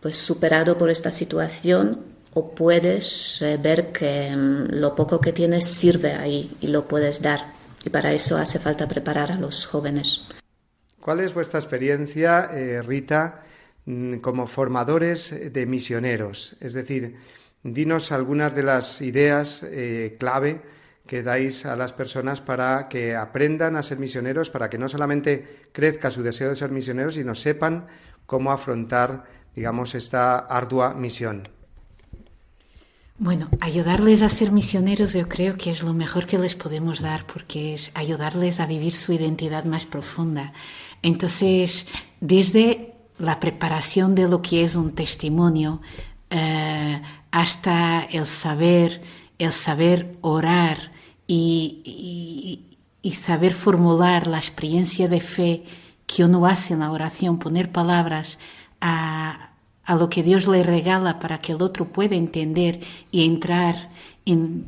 pues, 0.00 0.16
superado 0.16 0.78
por 0.78 0.88
esta 0.88 1.10
situación 1.10 2.00
o 2.34 2.54
puedes 2.54 3.42
eh, 3.42 3.58
ver 3.60 3.90
que 3.90 4.34
mm, 4.34 4.74
lo 4.74 4.94
poco 4.94 5.20
que 5.20 5.32
tienes 5.32 5.66
sirve 5.66 6.12
ahí 6.12 6.56
y 6.60 6.68
lo 6.68 6.86
puedes 6.86 7.20
dar. 7.20 7.52
Y 7.84 7.90
para 7.90 8.12
eso 8.12 8.36
hace 8.36 8.58
falta 8.58 8.86
preparar 8.86 9.32
a 9.32 9.36
los 9.36 9.66
jóvenes. 9.66 10.22
¿Cuál 11.00 11.20
es 11.20 11.34
vuestra 11.34 11.58
experiencia, 11.58 12.50
eh, 12.52 12.82
Rita? 12.82 13.42
Mm, 13.88 14.18
como 14.18 14.46
formadores 14.46 15.34
de 15.50 15.64
misioneros. 15.64 16.56
Es 16.60 16.74
decir, 16.74 17.16
dinos 17.62 18.12
algunas 18.12 18.54
de 18.54 18.62
las 18.62 19.00
ideas 19.00 19.62
eh, 19.62 20.14
clave 20.20 20.60
que 21.06 21.22
dais 21.22 21.64
a 21.64 21.74
las 21.74 21.94
personas 21.94 22.42
para 22.42 22.86
que 22.90 23.16
aprendan 23.16 23.76
a 23.76 23.82
ser 23.82 23.98
misioneros, 23.98 24.50
para 24.50 24.68
que 24.68 24.76
no 24.76 24.90
solamente 24.90 25.70
crezca 25.72 26.10
su 26.10 26.22
deseo 26.22 26.50
de 26.50 26.56
ser 26.56 26.70
misioneros, 26.70 27.14
sino 27.14 27.34
sepan 27.34 27.86
cómo 28.26 28.52
afrontar, 28.52 29.24
digamos, 29.56 29.94
esta 29.94 30.36
ardua 30.36 30.92
misión. 30.92 31.44
Bueno, 33.16 33.48
ayudarles 33.60 34.20
a 34.20 34.28
ser 34.28 34.52
misioneros 34.52 35.14
yo 35.14 35.30
creo 35.30 35.56
que 35.56 35.70
es 35.70 35.82
lo 35.82 35.94
mejor 35.94 36.26
que 36.26 36.38
les 36.38 36.54
podemos 36.54 37.00
dar 37.00 37.26
porque 37.26 37.72
es 37.72 37.90
ayudarles 37.94 38.60
a 38.60 38.66
vivir 38.66 38.94
su 38.94 39.14
identidad 39.14 39.64
más 39.64 39.86
profunda. 39.86 40.52
Entonces, 41.00 41.86
desde 42.20 42.97
la 43.18 43.40
preparación 43.40 44.14
de 44.14 44.28
lo 44.28 44.42
que 44.42 44.62
es 44.62 44.76
un 44.76 44.92
testimonio 44.92 45.80
eh, 46.30 47.02
hasta 47.30 48.04
el 48.04 48.26
saber, 48.26 49.02
el 49.38 49.52
saber 49.52 50.16
orar 50.20 50.92
y, 51.26 52.64
saber 53.14 53.54
formular 53.54 54.26
la 54.26 54.36
experiencia 54.36 55.08
de 55.08 55.20
fe 55.20 55.64
que 56.06 56.24
uno 56.24 56.46
hace 56.46 56.74
en 56.74 56.80
la 56.80 56.92
oración, 56.92 57.38
poner 57.38 57.72
palabras 57.72 58.38
a, 58.80 59.50
a 59.84 59.94
lo 59.96 60.08
que 60.08 60.22
Dios 60.22 60.46
le 60.46 60.62
regala 60.62 61.18
para 61.18 61.38
que 61.40 61.52
el 61.52 61.62
otro 61.62 61.86
pueda 61.86 62.16
entender 62.16 62.80
y 63.10 63.24
entrar 63.24 63.90
en, 64.24 64.66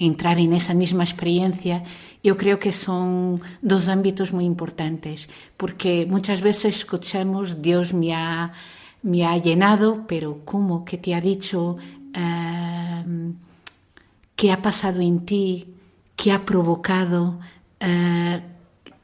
entrar 0.00 0.38
en 0.38 0.54
esa 0.54 0.74
misma 0.74 1.04
experiencia, 1.04 1.84
yo 2.24 2.36
creo 2.36 2.58
que 2.58 2.72
son 2.72 3.40
dos 3.62 3.86
ámbitos 3.86 4.32
muy 4.32 4.46
importantes, 4.46 5.28
porque 5.56 6.06
muchas 6.08 6.40
veces 6.40 6.76
escuchamos 6.78 7.62
Dios 7.62 7.92
me 7.92 8.14
ha, 8.14 8.52
me 9.02 9.26
ha 9.26 9.36
llenado, 9.36 10.04
pero 10.08 10.40
¿cómo? 10.44 10.84
¿Qué 10.84 10.96
te 10.98 11.14
ha 11.14 11.20
dicho? 11.20 11.76
Em, 12.14 13.34
¿Qué 14.34 14.50
ha 14.50 14.62
pasado 14.62 15.00
en 15.02 15.26
ti? 15.26 15.68
¿Qué 16.16 16.32
ha 16.32 16.46
provocado? 16.46 17.38
Eh, 17.78 18.40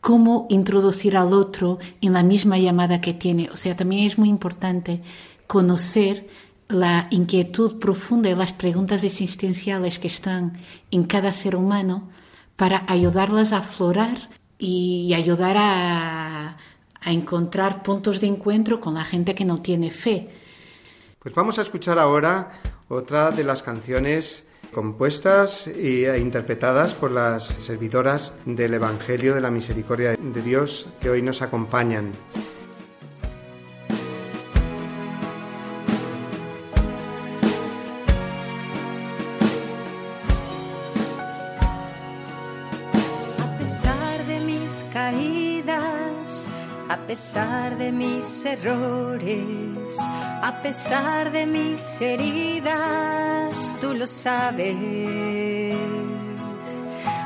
¿Cómo 0.00 0.46
introducir 0.48 1.16
al 1.16 1.32
otro 1.34 1.78
en 2.00 2.14
la 2.14 2.22
misma 2.22 2.58
llamada 2.58 3.02
que 3.02 3.12
tiene? 3.12 3.50
O 3.52 3.56
sea, 3.56 3.76
también 3.76 4.06
es 4.06 4.16
muy 4.18 4.30
importante 4.30 5.02
conocer 5.46 6.28
la 6.68 7.06
inquietud 7.10 7.78
profunda 7.78 8.28
y 8.28 8.34
las 8.34 8.52
preguntas 8.52 9.04
existenciales 9.04 9.98
que 9.98 10.08
están 10.08 10.60
en 10.90 11.04
cada 11.04 11.32
ser 11.32 11.56
humano 11.56 12.08
para 12.56 12.84
ayudarlas 12.88 13.52
a 13.52 13.58
aflorar 13.58 14.30
y 14.58 15.12
ayudar 15.14 15.56
a, 15.58 16.56
encontrar 17.04 17.84
puntos 17.84 18.20
de 18.20 18.26
encuentro 18.26 18.80
con 18.80 18.94
la 18.94 19.04
gente 19.04 19.36
que 19.36 19.44
no 19.44 19.62
tiene 19.62 19.92
fe. 19.92 20.28
Pues 21.20 21.32
vamos 21.36 21.56
a 21.56 21.62
escuchar 21.62 22.00
ahora 22.00 22.50
otra 22.88 23.30
de 23.30 23.44
las 23.44 23.62
canciones 23.62 24.48
compuestas 24.74 25.68
e 25.68 26.18
interpretadas 26.18 26.94
por 26.94 27.12
las 27.12 27.46
servidoras 27.46 28.32
del 28.44 28.74
Evangelio 28.74 29.36
de 29.36 29.40
la 29.40 29.52
Misericordia 29.52 30.16
de 30.20 30.42
Dios 30.42 30.88
que 31.00 31.08
hoy 31.10 31.22
nos 31.22 31.42
acompañan. 31.42 32.10
A 46.88 46.96
pesar 46.96 47.76
de 47.76 47.90
mis 47.90 48.44
errores, 48.44 49.98
a 50.42 50.60
pesar 50.62 51.32
de 51.32 51.46
mis 51.46 52.00
heridas, 52.00 53.74
tú 53.80 53.94
lo 53.94 54.06
sabes. 54.06 55.76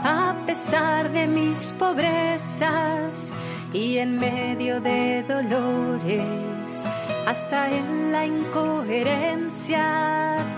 A 0.02 0.34
pesar 0.46 1.12
de 1.12 1.26
mis 1.26 1.74
pobrezas 1.78 3.34
y 3.72 3.98
en 3.98 4.16
medio 4.16 4.80
de 4.80 5.22
dolores, 5.24 6.86
hasta 7.26 7.68
en 7.70 8.12
la 8.12 8.24
incoherencia, 8.24 9.76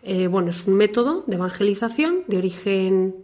Eh, 0.04 0.28
bueno, 0.28 0.52
es 0.52 0.68
un 0.68 0.76
método 0.76 1.24
de 1.26 1.38
evangelización 1.38 2.24
de 2.28 2.38
origen 2.38 3.16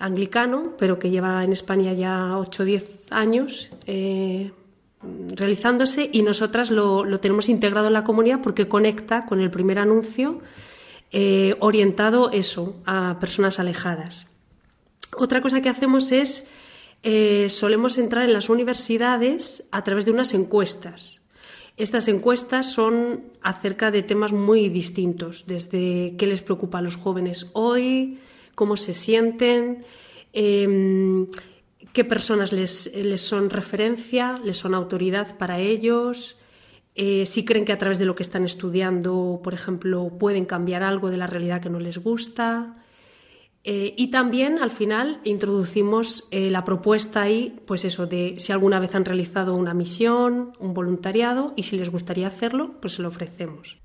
anglicano, 0.00 0.74
pero 0.76 0.98
que 0.98 1.10
lleva 1.10 1.44
en 1.44 1.52
España 1.52 1.92
ya 1.92 2.36
8 2.36 2.62
o 2.62 2.66
10 2.66 3.12
años 3.12 3.70
eh, 3.86 4.50
realizándose 5.36 6.10
y 6.12 6.22
nosotras 6.22 6.72
lo, 6.72 7.04
lo 7.04 7.20
tenemos 7.20 7.48
integrado 7.48 7.86
en 7.86 7.92
la 7.92 8.02
comunidad 8.02 8.40
porque 8.42 8.66
conecta 8.66 9.24
con 9.26 9.40
el 9.40 9.50
primer 9.52 9.78
anuncio 9.78 10.40
eh, 11.12 11.56
orientado 11.60 12.30
eso 12.30 12.76
a 12.86 13.18
personas 13.18 13.58
alejadas. 13.58 14.28
Otra 15.16 15.40
cosa 15.40 15.60
que 15.60 15.68
hacemos 15.68 16.12
es 16.12 16.46
eh, 17.02 17.48
solemos 17.48 17.98
entrar 17.98 18.24
en 18.24 18.32
las 18.32 18.48
universidades 18.48 19.64
a 19.70 19.82
través 19.82 20.04
de 20.04 20.12
unas 20.12 20.34
encuestas. 20.34 21.22
Estas 21.76 22.08
encuestas 22.08 22.72
son 22.72 23.24
acerca 23.40 23.90
de 23.90 24.02
temas 24.02 24.32
muy 24.32 24.68
distintos, 24.68 25.44
desde 25.46 26.14
qué 26.18 26.26
les 26.26 26.42
preocupa 26.42 26.78
a 26.78 26.82
los 26.82 26.96
jóvenes 26.96 27.50
hoy, 27.54 28.18
cómo 28.54 28.76
se 28.76 28.92
sienten, 28.92 29.86
em, 30.34 31.26
qué 31.94 32.04
personas 32.04 32.52
les, 32.52 32.94
les, 32.94 33.22
son 33.22 33.48
referencia, 33.48 34.38
les 34.44 34.58
son 34.58 34.74
autoridad 34.74 35.38
para 35.38 35.58
ellos, 35.58 36.36
eh, 36.94 37.24
si 37.26 37.44
creen 37.44 37.64
que 37.64 37.72
a 37.72 37.78
través 37.78 37.98
de 37.98 38.04
lo 38.04 38.14
que 38.14 38.22
están 38.22 38.44
estudiando, 38.44 39.40
por 39.42 39.54
ejemplo, 39.54 40.10
pueden 40.18 40.44
cambiar 40.44 40.82
algo 40.82 41.10
de 41.10 41.16
la 41.16 41.26
realidad 41.26 41.62
que 41.62 41.70
no 41.70 41.80
les 41.80 41.98
gusta. 41.98 42.76
Eh, 43.62 43.94
y 43.96 44.10
también 44.10 44.58
al 44.58 44.70
final 44.70 45.20
introducimos 45.24 46.26
eh, 46.30 46.50
la 46.50 46.64
propuesta 46.64 47.22
ahí, 47.22 47.60
pues 47.66 47.84
eso, 47.84 48.06
de 48.06 48.36
si 48.38 48.52
alguna 48.52 48.80
vez 48.80 48.94
han 48.94 49.04
realizado 49.04 49.54
una 49.54 49.74
misión, 49.74 50.52
un 50.58 50.72
voluntariado 50.72 51.52
y 51.56 51.64
si 51.64 51.76
les 51.76 51.90
gustaría 51.90 52.26
hacerlo, 52.26 52.76
pues 52.80 52.94
se 52.94 53.02
lo 53.02 53.08
ofrecemos. 53.08 53.78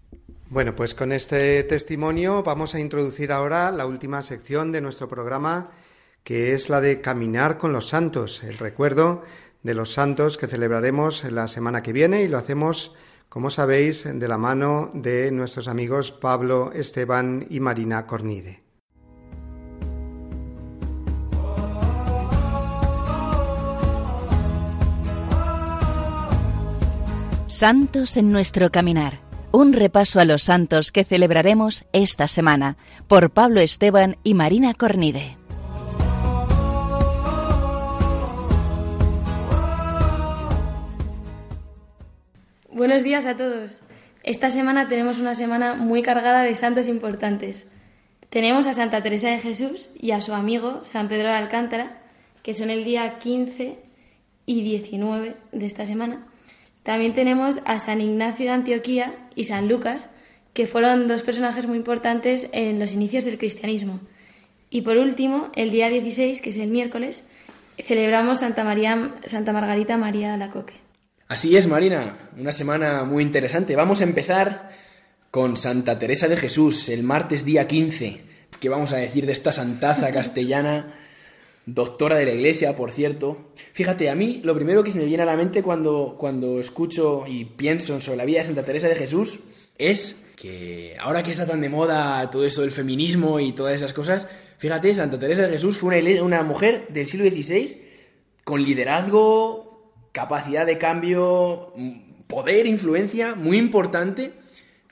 Bueno, 0.49 0.75
pues 0.75 0.93
con 0.93 1.11
este 1.11 1.63
testimonio 1.63 2.41
vamos 2.41 2.73
a 2.73 2.79
introducir 2.79 3.31
ahora 3.31 3.71
la 3.71 3.85
última 3.85 4.21
sección 4.21 4.71
de 4.71 4.79
nuestro 4.79 5.09
programa, 5.09 5.71
que 6.23 6.53
es 6.53 6.69
la 6.69 6.79
de 6.79 7.01
caminar 7.01 7.57
con 7.57 7.73
los 7.73 7.89
santos, 7.89 8.43
el 8.43 8.57
recuerdo 8.57 9.23
de 9.65 9.73
los 9.73 9.91
santos 9.91 10.37
que 10.37 10.45
celebraremos 10.45 11.23
la 11.23 11.47
semana 11.47 11.81
que 11.81 11.91
viene 11.91 12.21
y 12.21 12.27
lo 12.27 12.37
hacemos, 12.37 12.93
como 13.29 13.49
sabéis, 13.49 14.03
de 14.03 14.27
la 14.27 14.37
mano 14.37 14.91
de 14.93 15.31
nuestros 15.31 15.67
amigos 15.67 16.11
Pablo, 16.11 16.71
Esteban 16.71 17.47
y 17.49 17.59
Marina 17.61 18.05
Cornide. 18.05 18.63
Santos 27.47 28.17
en 28.17 28.31
nuestro 28.31 28.69
caminar 28.69 29.19
Un 29.51 29.73
repaso 29.73 30.19
a 30.19 30.25
los 30.25 30.43
santos 30.43 30.91
que 30.91 31.05
celebraremos 31.05 31.85
esta 31.91 32.27
semana 32.27 32.77
por 33.07 33.31
Pablo 33.31 33.61
Esteban 33.61 34.17
y 34.23 34.35
Marina 34.35 34.75
Cornide. 34.75 35.37
Buenos 42.75 43.05
días 43.05 43.25
a 43.25 43.37
todos. 43.37 43.79
Esta 44.21 44.49
semana 44.49 44.89
tenemos 44.89 45.19
una 45.19 45.33
semana 45.33 45.75
muy 45.75 46.01
cargada 46.01 46.43
de 46.43 46.55
santos 46.55 46.89
importantes. 46.89 47.65
Tenemos 48.29 48.67
a 48.67 48.73
Santa 48.73 49.01
Teresa 49.01 49.29
de 49.29 49.39
Jesús 49.39 49.91
y 49.97 50.11
a 50.11 50.19
su 50.19 50.33
amigo 50.33 50.83
San 50.83 51.07
Pedro 51.07 51.29
de 51.29 51.35
Alcántara, 51.35 52.01
que 52.43 52.53
son 52.53 52.69
el 52.69 52.83
día 52.83 53.17
15 53.17 53.79
y 54.45 54.61
19 54.61 55.37
de 55.53 55.65
esta 55.65 55.85
semana. 55.85 56.27
También 56.83 57.13
tenemos 57.13 57.61
a 57.63 57.79
San 57.79 58.01
Ignacio 58.01 58.47
de 58.47 58.51
Antioquía 58.51 59.15
y 59.35 59.45
San 59.45 59.69
Lucas, 59.69 60.09
que 60.53 60.67
fueron 60.67 61.07
dos 61.07 61.23
personajes 61.23 61.67
muy 61.67 61.77
importantes 61.77 62.49
en 62.51 62.77
los 62.77 62.93
inicios 62.93 63.23
del 63.23 63.37
cristianismo. 63.37 64.01
Y 64.69 64.81
por 64.81 64.97
último, 64.97 65.49
el 65.55 65.71
día 65.71 65.87
16, 65.87 66.41
que 66.41 66.49
es 66.49 66.57
el 66.57 66.71
miércoles, 66.71 67.29
celebramos 67.77 68.41
Santa, 68.41 68.65
María, 68.65 69.15
Santa 69.23 69.53
Margarita 69.53 69.95
María 69.95 70.33
de 70.33 70.37
la 70.39 70.49
Coque. 70.49 70.84
Así 71.27 71.57
es, 71.57 71.65
Marina, 71.65 72.29
una 72.37 72.51
semana 72.51 73.03
muy 73.03 73.23
interesante. 73.23 73.75
Vamos 73.75 73.99
a 73.99 74.03
empezar 74.03 74.69
con 75.31 75.57
Santa 75.57 75.97
Teresa 75.97 76.27
de 76.27 76.37
Jesús, 76.37 76.87
el 76.89 77.01
martes 77.01 77.43
día 77.43 77.65
15. 77.65 78.21
¿Qué 78.59 78.69
vamos 78.69 78.93
a 78.93 78.97
decir 78.97 79.25
de 79.25 79.31
esta 79.31 79.51
santaza 79.51 80.13
castellana? 80.13 80.93
Doctora 81.65 82.17
de 82.17 82.25
la 82.25 82.33
Iglesia, 82.33 82.75
por 82.75 82.91
cierto. 82.91 83.49
Fíjate, 83.73 84.11
a 84.11 84.15
mí 84.15 84.39
lo 84.43 84.53
primero 84.53 84.83
que 84.83 84.91
se 84.91 84.99
me 84.99 85.05
viene 85.05 85.23
a 85.23 85.25
la 85.25 85.35
mente 85.35 85.63
cuando, 85.63 86.15
cuando 86.19 86.59
escucho 86.59 87.23
y 87.25 87.45
pienso 87.45 87.99
sobre 88.01 88.17
la 88.17 88.25
vida 88.25 88.39
de 88.39 88.45
Santa 88.45 88.63
Teresa 88.63 88.87
de 88.87 88.95
Jesús 88.95 89.39
es 89.79 90.21
que 90.35 90.95
ahora 90.99 91.23
que 91.23 91.31
está 91.31 91.47
tan 91.47 91.59
de 91.59 91.69
moda 91.69 92.29
todo 92.29 92.45
eso 92.45 92.61
del 92.61 92.69
feminismo 92.69 93.39
y 93.39 93.53
todas 93.53 93.73
esas 93.73 93.93
cosas, 93.93 94.27
fíjate, 94.59 94.93
Santa 94.93 95.17
Teresa 95.17 95.41
de 95.41 95.49
Jesús 95.49 95.79
fue 95.79 95.99
una, 95.99 96.21
una 96.21 96.43
mujer 96.43 96.85
del 96.89 97.07
siglo 97.07 97.27
XVI 97.27 97.81
con 98.43 98.63
liderazgo, 98.63 99.64
capacidad 100.15 100.65
de 100.65 100.77
cambio, 100.77 101.73
poder, 102.27 102.67
influencia 102.67 103.35
muy 103.35 103.57
importante, 103.57 104.31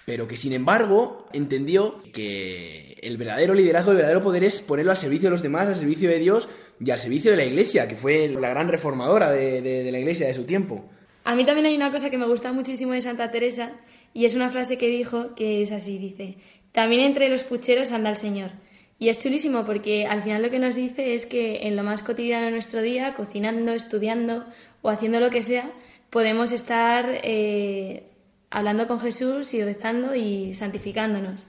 pero 0.06 0.28
que 0.28 0.36
sin 0.36 0.52
embargo 0.52 1.30
entendió 1.32 2.02
que 2.12 3.00
el 3.02 3.16
verdadero 3.16 3.54
liderazgo, 3.54 3.92
el 3.92 3.98
verdadero 3.98 4.22
poder 4.22 4.44
es 4.44 4.60
ponerlo 4.60 4.92
al 4.92 4.98
servicio 4.98 5.28
de 5.28 5.32
los 5.32 5.42
demás, 5.42 5.70
al 5.70 5.78
servicio 5.78 6.10
de 6.10 6.20
Dios 6.20 6.50
y 6.78 6.92
al 6.92 7.00
servicio 7.00 7.32
de 7.32 7.38
la 7.38 7.46
Iglesia, 7.46 7.88
que 7.88 7.96
fue 7.96 8.28
la 8.28 8.50
gran 8.50 8.68
reformadora 8.68 9.32
de, 9.32 9.90
la 9.90 9.98
Iglesia 9.98 10.28
de 10.28 10.34
su 10.34 10.44
tiempo. 10.44 10.84
A 11.24 11.36
mí 11.36 11.46
también 11.46 11.68
hay 11.68 11.78
una 11.78 11.90
cosa 11.90 12.10
que 12.10 12.18
me 12.18 12.28
gusta 12.28 12.52
muchísimo 12.52 12.92
de 12.92 13.00
Santa 13.00 13.32
Teresa 13.32 13.72
y 14.14 14.26
es 14.26 14.36
una 14.36 14.50
frase 14.50 14.78
que 14.78 14.90
dijo 14.90 15.36
que 15.36 15.62
es 15.62 15.72
así, 15.72 16.00
dice, 16.00 16.36
también 16.74 17.02
entre 17.06 17.30
los 17.30 17.46
pucheros 17.46 17.94
anda 17.94 18.10
el 18.10 18.18
Señor. 18.18 18.52
Y 19.00 19.08
es 19.08 19.20
chulísimo 19.20 19.66
porque 19.66 20.06
al 20.06 20.22
final 20.22 20.42
lo 20.42 20.50
que 20.50 20.60
nos 20.60 20.76
dice 20.76 21.14
es 21.14 21.26
que 21.26 21.66
en 21.68 21.78
lo 21.78 21.84
más 21.84 22.04
cotidiano 22.04 22.46
de 22.46 22.52
nuestro 22.52 22.82
día, 22.82 23.14
cocinando, 23.14 23.72
estudiando 23.72 24.46
o 24.84 24.90
haciendo 24.90 25.20
lo 25.20 25.32
que 25.32 25.42
sea, 25.42 25.72
podemos 26.12 26.52
estar 26.52 27.06
eh, 27.24 28.04
hablando 28.52 28.86
con 28.86 29.00
Jesús 29.00 29.52
y 29.56 29.64
rezando 29.64 30.14
y 30.14 30.54
santificándonos. 30.54 31.48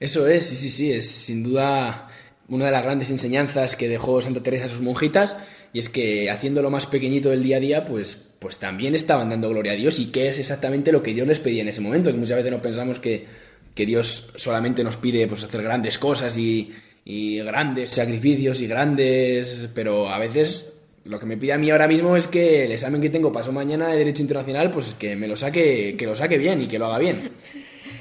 Eso 0.00 0.26
es, 0.26 0.46
sí, 0.46 0.56
sí, 0.56 0.70
sí, 0.70 0.92
es 0.92 1.08
sin 1.08 1.44
duda 1.44 2.08
una 2.48 2.66
de 2.66 2.70
las 2.72 2.82
grandes 2.82 3.10
enseñanzas 3.10 3.76
que 3.76 3.88
dejó 3.88 4.20
Santa 4.20 4.42
Teresa 4.42 4.66
a 4.66 4.68
sus 4.68 4.80
monjitas, 4.80 5.36
y 5.72 5.78
es 5.78 5.88
que 5.88 6.30
haciendo 6.30 6.62
lo 6.62 6.70
más 6.70 6.86
pequeñito 6.86 7.28
del 7.28 7.42
día 7.42 7.58
a 7.58 7.60
día, 7.60 7.84
pues, 7.84 8.16
pues 8.38 8.56
también 8.56 8.94
estaban 8.94 9.30
dando 9.30 9.50
gloria 9.50 9.72
a 9.72 9.76
Dios, 9.76 9.98
y 9.98 10.06
que 10.06 10.28
es 10.28 10.38
exactamente 10.38 10.92
lo 10.92 11.02
que 11.02 11.12
Dios 11.12 11.26
les 11.26 11.40
pedía 11.40 11.62
en 11.62 11.68
ese 11.68 11.80
momento, 11.80 12.10
que 12.10 12.18
muchas 12.18 12.36
veces 12.36 12.52
no 12.52 12.62
pensamos 12.62 12.98
que, 12.98 13.26
que 13.74 13.86
Dios 13.86 14.32
solamente 14.36 14.82
nos 14.82 14.96
pide 14.96 15.26
pues, 15.26 15.44
hacer 15.44 15.62
grandes 15.62 15.98
cosas 15.98 16.36
y, 16.38 16.72
y 17.04 17.38
grandes 17.38 17.90
sacrificios 17.90 18.60
y 18.60 18.66
grandes, 18.66 19.68
pero 19.74 20.08
a 20.08 20.18
veces 20.18 20.75
lo 21.06 21.18
que 21.18 21.26
me 21.26 21.36
pide 21.36 21.52
a 21.52 21.58
mí 21.58 21.70
ahora 21.70 21.86
mismo 21.86 22.16
es 22.16 22.26
que 22.26 22.64
el 22.64 22.72
examen 22.72 23.00
que 23.00 23.10
tengo 23.10 23.32
paso 23.32 23.52
mañana 23.52 23.88
de 23.88 23.96
Derecho 23.96 24.22
Internacional, 24.22 24.70
pues 24.70 24.94
que 24.94 25.16
me 25.16 25.28
lo 25.28 25.36
saque, 25.36 25.94
que 25.96 26.06
lo 26.06 26.14
saque 26.14 26.38
bien 26.38 26.62
y 26.62 26.66
que 26.66 26.78
lo 26.78 26.86
haga 26.86 26.98
bien. 26.98 27.30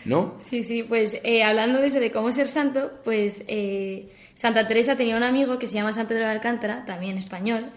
¿No? 0.05 0.35
Sí, 0.39 0.63
sí, 0.63 0.83
pues 0.83 1.19
eh, 1.23 1.43
hablando 1.43 1.79
de 1.79 1.87
eso, 1.87 1.99
de 1.99 2.11
cómo 2.11 2.31
ser 2.31 2.47
santo, 2.47 2.91
pues 3.03 3.43
eh, 3.47 4.09
Santa 4.35 4.67
Teresa 4.67 4.95
tenía 4.95 5.17
un 5.17 5.23
amigo 5.23 5.57
que 5.57 5.67
se 5.67 5.75
llama 5.75 5.93
San 5.93 6.07
Pedro 6.07 6.25
de 6.25 6.31
Alcántara, 6.31 6.85
también 6.85 7.17
español, 7.17 7.71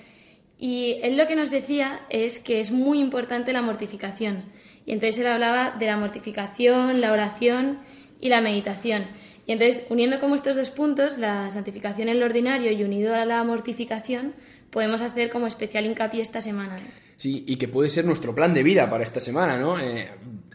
y 0.58 0.98
él 1.02 1.16
lo 1.16 1.26
que 1.26 1.36
nos 1.36 1.50
decía 1.50 2.00
es 2.10 2.38
que 2.38 2.60
es 2.60 2.70
muy 2.70 2.98
importante 2.98 3.52
la 3.52 3.62
mortificación. 3.62 4.44
Y 4.84 4.92
entonces 4.92 5.20
él 5.20 5.28
hablaba 5.28 5.76
de 5.78 5.86
la 5.86 5.96
mortificación, 5.96 7.00
la 7.00 7.12
oración 7.12 7.78
y 8.20 8.28
la 8.28 8.40
meditación. 8.40 9.04
Y 9.46 9.52
entonces, 9.52 9.86
uniendo 9.88 10.20
como 10.20 10.34
estos 10.34 10.56
dos 10.56 10.70
puntos, 10.70 11.16
la 11.16 11.48
santificación 11.48 12.10
en 12.10 12.20
lo 12.20 12.26
ordinario 12.26 12.70
y 12.70 12.82
unido 12.82 13.14
a 13.14 13.24
la 13.24 13.42
mortificación, 13.44 14.34
podemos 14.70 15.00
hacer 15.00 15.30
como 15.30 15.46
especial 15.46 15.86
hincapié 15.86 16.20
esta 16.20 16.40
semana. 16.40 16.76
Sí, 17.16 17.44
y 17.46 17.56
que 17.56 17.68
puede 17.68 17.88
ser 17.88 18.04
nuestro 18.04 18.34
plan 18.34 18.54
de 18.54 18.62
vida 18.62 18.88
para 18.88 19.02
esta 19.02 19.20
semana, 19.20 19.58
¿no? 19.58 19.78
Eh, 19.78 20.08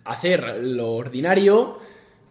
hacer 0.05 0.59
lo 0.61 0.93
ordinario, 0.93 1.79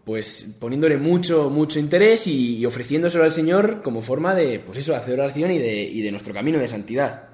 pues 0.05 0.57
poniéndole 0.59 0.97
mucho, 0.97 1.51
mucho 1.51 1.79
interés 1.79 2.27
y, 2.27 2.65
ofreciéndoselo 2.65 3.25
al 3.25 3.33
Señor 3.33 3.83
como 3.83 4.01
forma 4.01 4.35
de, 4.35 4.59
pues 4.61 4.79
eso, 4.79 4.97
hacer 4.97 5.21
oración 5.21 5.51
y 5.51 5.59
de, 5.59 5.83
y 5.83 6.01
de 6.01 6.11
nuestro 6.11 6.33
camino 6.33 6.59
de 6.59 6.69
santidad. 6.69 7.29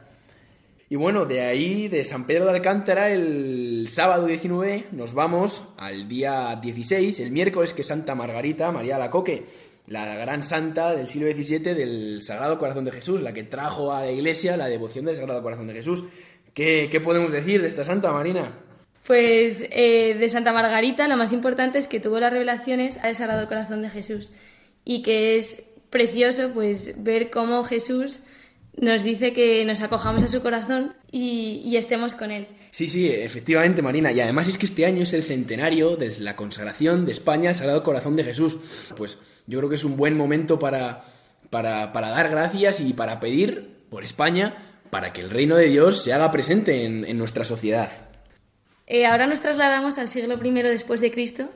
Y 0.91 0.97
bueno, 0.97 1.27
de 1.27 1.43
ahí, 1.43 1.89
de 1.89 2.03
San 2.03 2.27
Pedro 2.27 2.47
de 2.47 2.53
Alcántara, 2.53 3.11
el 3.11 3.87
sábado 3.91 4.27
19, 4.27 4.87
nos 4.93 5.13
vamos 5.13 5.63
al 5.77 6.09
día 6.09 6.59
16, 6.61 7.21
el 7.21 7.31
miércoles, 7.31 7.75
que 7.75 7.83
Santa 7.83 8.15
Margarita, 8.15 8.73
María 8.73 8.97
la 8.99 9.11
Coque 9.11 9.68
la 9.89 10.15
gran 10.15 10.43
santa 10.43 10.95
del 10.95 11.09
siglo 11.09 11.31
XVII 11.33 11.75
del 11.75 12.23
Sagrado 12.23 12.59
Corazón 12.59 12.85
de 12.85 12.93
Jesús, 12.93 13.21
la 13.21 13.33
que 13.33 13.43
trajo 13.43 13.93
a 13.93 14.03
la 14.03 14.11
iglesia 14.11 14.57
la 14.57 14.69
devoción 14.69 15.05
del 15.05 15.17
Sagrado 15.17 15.43
Corazón 15.43 15.67
de 15.67 15.75
Jesús. 15.75 16.05
¿Qué, 16.55 17.01
podemos 17.03 17.33
decir 17.33 17.63
de 17.63 17.69
esta 17.69 17.85
santa, 17.85 18.13
Marina? 18.13 18.53
Pues 19.07 19.65
eh, 19.71 20.17
de 20.19 20.29
Santa 20.29 20.53
Margarita 20.53 21.09
lo 21.09 21.17
más 21.17 21.33
importante 21.33 21.79
es 21.79 21.89
que 21.89 22.01
tuvo 22.01 22.21
las 22.21 22.33
revelaciones 22.33 22.99
al 22.99 23.15
Sagrado 23.15 23.49
Corazón 23.49 23.81
de 23.81 23.89
Jesús 23.89 24.33
y 24.85 25.03
que 25.03 25.37
es 25.37 25.65
precioso 25.91 26.51
pues 26.53 27.03
ver 27.03 27.31
cómo 27.31 27.65
Jesús 27.65 28.23
nos 28.81 29.03
dice 29.03 29.33
que 29.33 29.65
nos 29.65 29.83
acojamos 29.83 30.23
a 30.23 30.29
su 30.29 30.43
corazón 30.43 30.95
y, 31.11 31.77
estemos 31.77 32.15
con 32.15 32.31
él. 32.31 32.49
Sí, 32.71 32.87
sí, 32.87 33.09
efectivamente, 33.11 33.83
Marina. 33.83 34.13
Y 34.13 34.21
además 34.21 34.49
es 34.49 34.59
que 34.59 34.67
este 34.67 34.87
año 34.87 35.03
es 35.03 35.13
el 35.13 35.23
centenario 35.23 35.97
de 35.97 36.19
la 36.21 36.37
consagración 36.37 37.07
de 37.07 37.13
España 37.13 37.51
al 37.51 37.57
Sagrado 37.57 37.83
Corazón 37.83 38.17
de 38.17 38.25
Jesús. 38.25 38.57
Pues 38.97 39.19
yo 39.47 39.59
creo 39.59 39.71
que 39.71 39.77
es 39.77 39.85
un 39.85 39.97
buen 39.97 40.17
momento 40.17 40.59
para, 40.59 41.05
para, 41.51 41.93
para 41.93 42.11
dar 42.11 42.29
gracias 42.29 42.81
y 42.81 42.93
para 42.93 43.21
pedir 43.21 43.79
por 43.91 44.05
España 44.05 44.69
para 44.91 45.13
que 45.13 45.21
el 45.21 45.31
reino 45.31 45.57
de 45.57 45.67
Dios 45.67 46.03
se 46.03 46.13
haga 46.13 46.31
presente 46.31 46.85
en, 46.85 47.19
nuestra 47.19 47.45
sociedad. 47.45 47.91
Eh, 48.87 49.07
ahora 49.07 49.27
nos 49.27 49.41
trasladamos 49.41 49.99
al 49.99 50.09
siglo 50.09 50.39
I 50.43 50.51
después 50.63 51.01
de 51.01 51.11
Cristo 51.11 51.51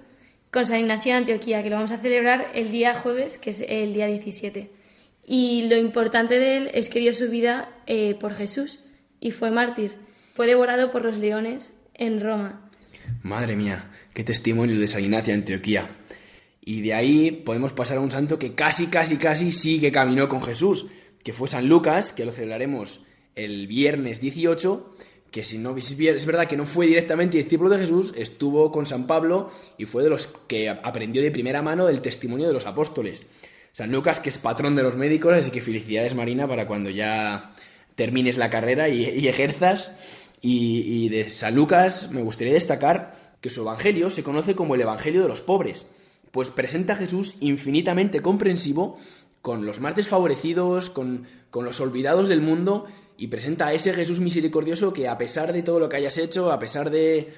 con 0.50 0.66
San 0.66 0.80
Ignacio 0.80 1.12
de 1.12 1.18
Antioquía, 1.18 1.62
que 1.62 1.70
lo 1.70 1.76
vamos 1.76 1.92
a 1.92 1.98
celebrar 1.98 2.48
el 2.54 2.70
día 2.70 2.94
jueves, 2.94 3.38
que 3.38 3.50
es 3.50 3.64
el 3.66 3.94
día 3.94 4.06
17. 4.06 4.70
Y 5.24 5.62
lo 5.68 5.76
importante 5.76 6.38
de 6.38 6.56
él 6.58 6.70
es 6.74 6.90
que 6.90 6.98
dio 6.98 7.14
su 7.14 7.30
vida 7.30 7.70
eh, 7.86 8.16
por 8.20 8.34
Jesús 8.34 8.80
y 9.18 9.30
fue 9.30 9.50
mártir. 9.50 9.94
Fue 10.34 10.46
devorado 10.46 10.90
por 10.90 11.04
los 11.04 11.18
leones 11.18 11.74
en 11.94 12.20
Roma. 12.20 12.70
Madre 13.22 13.56
mía, 13.56 13.90
qué 14.14 14.24
testimonio 14.24 14.78
de 14.78 14.88
San 14.88 15.02
Ignacio 15.02 15.32
de 15.32 15.40
Antioquía. 15.40 15.90
Y 16.64 16.80
de 16.80 16.94
ahí 16.94 17.30
podemos 17.32 17.72
pasar 17.72 17.98
a 17.98 18.00
un 18.00 18.10
santo 18.10 18.38
que 18.38 18.54
casi, 18.54 18.86
casi, 18.86 19.16
casi 19.16 19.52
sí 19.52 19.80
que 19.80 19.92
caminó 19.92 20.28
con 20.28 20.42
Jesús, 20.42 20.86
que 21.22 21.32
fue 21.32 21.48
San 21.48 21.68
Lucas, 21.68 22.12
que 22.12 22.24
lo 22.24 22.32
celebraremos 22.32 23.02
el 23.34 23.66
viernes 23.66 24.20
18, 24.20 24.94
que 25.30 25.42
si 25.42 25.58
no 25.58 25.76
es 25.76 26.26
verdad 26.26 26.46
que 26.46 26.56
no 26.56 26.64
fue 26.64 26.86
directamente 26.86 27.38
discípulo 27.38 27.70
de 27.70 27.78
Jesús, 27.78 28.12
estuvo 28.16 28.70
con 28.70 28.86
San 28.86 29.06
Pablo 29.06 29.50
y 29.78 29.86
fue 29.86 30.02
de 30.02 30.10
los 30.10 30.28
que 30.46 30.68
aprendió 30.68 31.22
de 31.22 31.30
primera 31.30 31.62
mano 31.62 31.88
el 31.88 32.00
testimonio 32.00 32.46
de 32.46 32.52
los 32.52 32.66
apóstoles. 32.66 33.26
San 33.72 33.90
Lucas, 33.90 34.20
que 34.20 34.28
es 34.28 34.38
patrón 34.38 34.76
de 34.76 34.82
los 34.82 34.96
médicos, 34.96 35.34
así 35.34 35.50
que 35.50 35.62
felicidades 35.62 36.14
Marina 36.14 36.46
para 36.46 36.66
cuando 36.66 36.90
ya 36.90 37.54
termines 37.94 38.36
la 38.36 38.50
carrera 38.50 38.88
y, 38.88 39.26
ejerzas. 39.26 39.92
Y, 40.44 41.08
de 41.08 41.28
San 41.30 41.54
Lucas 41.54 42.10
me 42.10 42.20
gustaría 42.20 42.52
destacar 42.52 43.36
que 43.40 43.48
su 43.48 43.62
evangelio 43.62 44.10
se 44.10 44.24
conoce 44.24 44.54
como 44.54 44.74
el 44.74 44.80
evangelio 44.80 45.22
de 45.22 45.28
los 45.28 45.40
pobres, 45.40 45.86
pues 46.32 46.50
presenta 46.50 46.94
a 46.94 46.96
Jesús 46.96 47.36
infinitamente 47.40 48.20
comprensivo 48.20 48.98
con 49.40 49.64
los 49.66 49.80
más 49.80 49.94
desfavorecidos, 49.94 50.90
con, 50.90 51.26
con 51.50 51.64
los 51.64 51.80
olvidados 51.80 52.28
del 52.28 52.40
mundo, 52.40 52.86
y 53.16 53.28
presenta 53.28 53.68
a 53.68 53.72
ese 53.72 53.94
Jesús 53.94 54.20
misericordioso 54.20 54.92
que 54.92 55.08
a 55.08 55.16
pesar 55.16 55.52
de 55.52 55.62
todo 55.62 55.78
lo 55.78 55.88
que 55.88 55.96
hayas 55.96 56.18
hecho, 56.18 56.50
a 56.50 56.58
pesar 56.58 56.90
de 56.90 57.32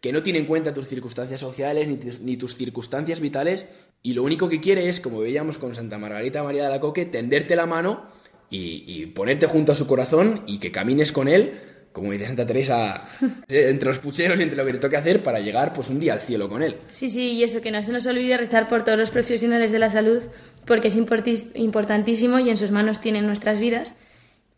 que 0.00 0.12
no 0.12 0.22
tiene 0.22 0.38
en 0.38 0.46
cuenta 0.46 0.72
tus 0.72 0.86
circunstancias 0.86 1.40
sociales 1.40 1.88
ni 2.20 2.36
tus 2.36 2.54
circunstancias 2.54 3.20
vitales, 3.20 3.66
y 4.06 4.14
lo 4.14 4.22
único 4.22 4.48
que 4.48 4.60
quiere 4.60 4.88
es, 4.88 5.00
como 5.00 5.18
veíamos 5.18 5.58
con 5.58 5.74
Santa 5.74 5.98
Margarita 5.98 6.44
María 6.44 6.62
de 6.62 6.70
la 6.70 6.78
Coque, 6.78 7.06
tenderte 7.06 7.56
la 7.56 7.66
mano 7.66 8.06
y, 8.48 9.06
ponerte 9.06 9.46
junto 9.46 9.72
a 9.72 9.74
su 9.74 9.88
corazón 9.88 10.44
y 10.46 10.58
que 10.58 10.70
camines 10.70 11.10
con 11.10 11.26
él 11.26 11.60
como 11.96 12.12
dice 12.12 12.26
Santa 12.26 12.44
Teresa, 12.44 13.04
eh, 13.48 13.68
entre 13.70 13.88
los 13.88 13.98
pucheros 13.98 14.38
y 14.38 14.42
entre 14.42 14.54
lo 14.54 14.66
que 14.66 14.72
te 14.72 14.78
toque 14.78 14.98
hacer 14.98 15.22
para 15.22 15.40
llegar 15.40 15.72
pues 15.72 15.88
un 15.88 15.98
día 15.98 16.12
al 16.12 16.20
cielo 16.20 16.46
con 16.46 16.62
él. 16.62 16.76
Sí, 16.90 17.08
sí, 17.08 17.32
y 17.32 17.42
eso, 17.42 17.62
que 17.62 17.70
no 17.70 17.82
se 17.82 17.90
nos 17.90 18.04
olvide 18.04 18.36
rezar 18.36 18.68
por 18.68 18.84
todos 18.84 18.98
los 18.98 19.10
profesionales 19.10 19.72
de 19.72 19.78
la 19.78 19.88
salud, 19.88 20.22
porque 20.66 20.88
es 20.88 20.96
importantísimo 20.96 22.38
y 22.38 22.50
en 22.50 22.58
sus 22.58 22.70
manos 22.70 23.00
tienen 23.00 23.26
nuestras 23.26 23.60
vidas. 23.60 23.94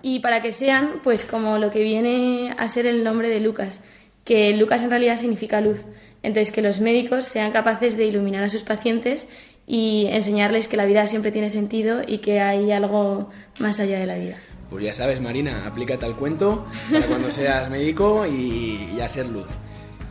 Y 0.03 0.19
para 0.19 0.43
que 0.43 0.51
sean, 0.51 0.95
pues 1.05 1.25
como 1.25 1.59
lo 1.59 1.71
que 1.71 1.85
viene 1.85 2.57
a 2.59 2.67
ser 2.67 2.87
el 2.87 3.05
nombre 3.05 3.29
de 3.29 3.39
Lucas, 3.39 3.85
que 4.25 4.57
Lucas 4.57 4.83
en 4.83 4.91
realidad 4.91 5.17
significa 5.17 5.61
luz. 5.61 5.85
Entonces, 6.25 6.51
que 6.51 6.61
los 6.61 6.81
médicos 6.81 7.25
sean 7.25 7.53
capaces 7.53 7.97
de 7.97 8.07
iluminar 8.07 8.43
a 8.43 8.49
sus 8.49 8.65
pacientes 8.65 9.29
y 9.65 10.07
enseñarles 10.11 10.67
que 10.67 10.77
la 10.77 10.87
vida 10.87 11.07
siempre 11.07 11.31
tiene 11.31 11.51
sentido 11.51 12.03
y 12.05 12.19
que 12.19 12.41
hay 12.41 12.73
algo 12.73 13.31
más 13.61 13.79
allá 13.79 14.01
de 14.01 14.07
la 14.07 14.19
vida. 14.19 14.39
Pues 14.71 14.85
ya 14.85 14.93
sabes, 14.93 15.21
Marina, 15.21 15.65
aplícate 15.67 16.05
al 16.05 16.15
cuento 16.15 16.67
para 16.93 17.07
cuando 17.07 17.31
seas 17.31 17.71
médico 17.71 18.27
y, 18.27 18.91
y 18.97 19.01
a 19.01 19.09
ser 19.09 19.27
luz. 19.29 19.47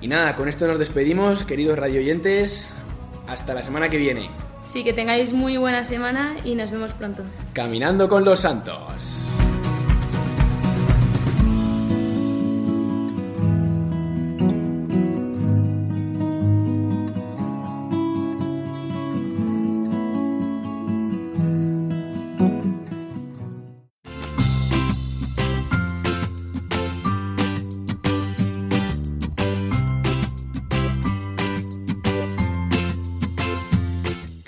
Y 0.02 0.08
nada, 0.08 0.36
con 0.36 0.48
esto 0.48 0.68
nos 0.68 0.80
despedimos, 0.80 1.44
queridos 1.44 1.78
radioyentes. 1.78 2.70
Hasta 3.28 3.54
la 3.54 3.62
semana 3.62 3.90
que 3.90 3.98
viene. 3.98 4.30
Sí, 4.72 4.84
que 4.84 4.94
tengáis 4.94 5.34
muy 5.34 5.58
buena 5.58 5.84
semana 5.84 6.36
y 6.44 6.56
nos 6.56 6.72
vemos 6.72 6.94
pronto. 6.94 7.24
Caminando 7.54 8.08
con 8.10 8.24
los 8.24 8.40
santos. 8.40 9.17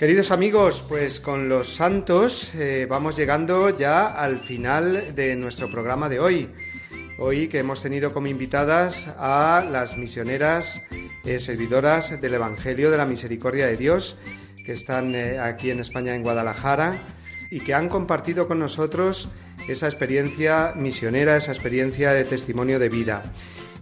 Queridos 0.00 0.30
amigos, 0.30 0.82
pues 0.88 1.20
con 1.20 1.50
los 1.50 1.74
santos 1.74 2.54
eh, 2.54 2.86
vamos 2.88 3.16
llegando 3.16 3.68
ya 3.76 4.06
al 4.06 4.40
final 4.40 5.14
de 5.14 5.36
nuestro 5.36 5.70
programa 5.70 6.08
de 6.08 6.18
hoy. 6.18 6.48
Hoy 7.18 7.48
que 7.48 7.58
hemos 7.58 7.82
tenido 7.82 8.14
como 8.14 8.26
invitadas 8.26 9.08
a 9.18 9.62
las 9.70 9.98
misioneras 9.98 10.80
eh, 11.26 11.38
servidoras 11.38 12.18
del 12.18 12.32
Evangelio 12.32 12.90
de 12.90 12.96
la 12.96 13.04
Misericordia 13.04 13.66
de 13.66 13.76
Dios, 13.76 14.16
que 14.64 14.72
están 14.72 15.14
eh, 15.14 15.38
aquí 15.38 15.70
en 15.70 15.80
España, 15.80 16.14
en 16.14 16.22
Guadalajara, 16.22 16.96
y 17.50 17.60
que 17.60 17.74
han 17.74 17.90
compartido 17.90 18.48
con 18.48 18.58
nosotros 18.58 19.28
esa 19.68 19.86
experiencia 19.86 20.72
misionera, 20.76 21.36
esa 21.36 21.52
experiencia 21.52 22.14
de 22.14 22.24
testimonio 22.24 22.78
de 22.78 22.88
vida. 22.88 23.24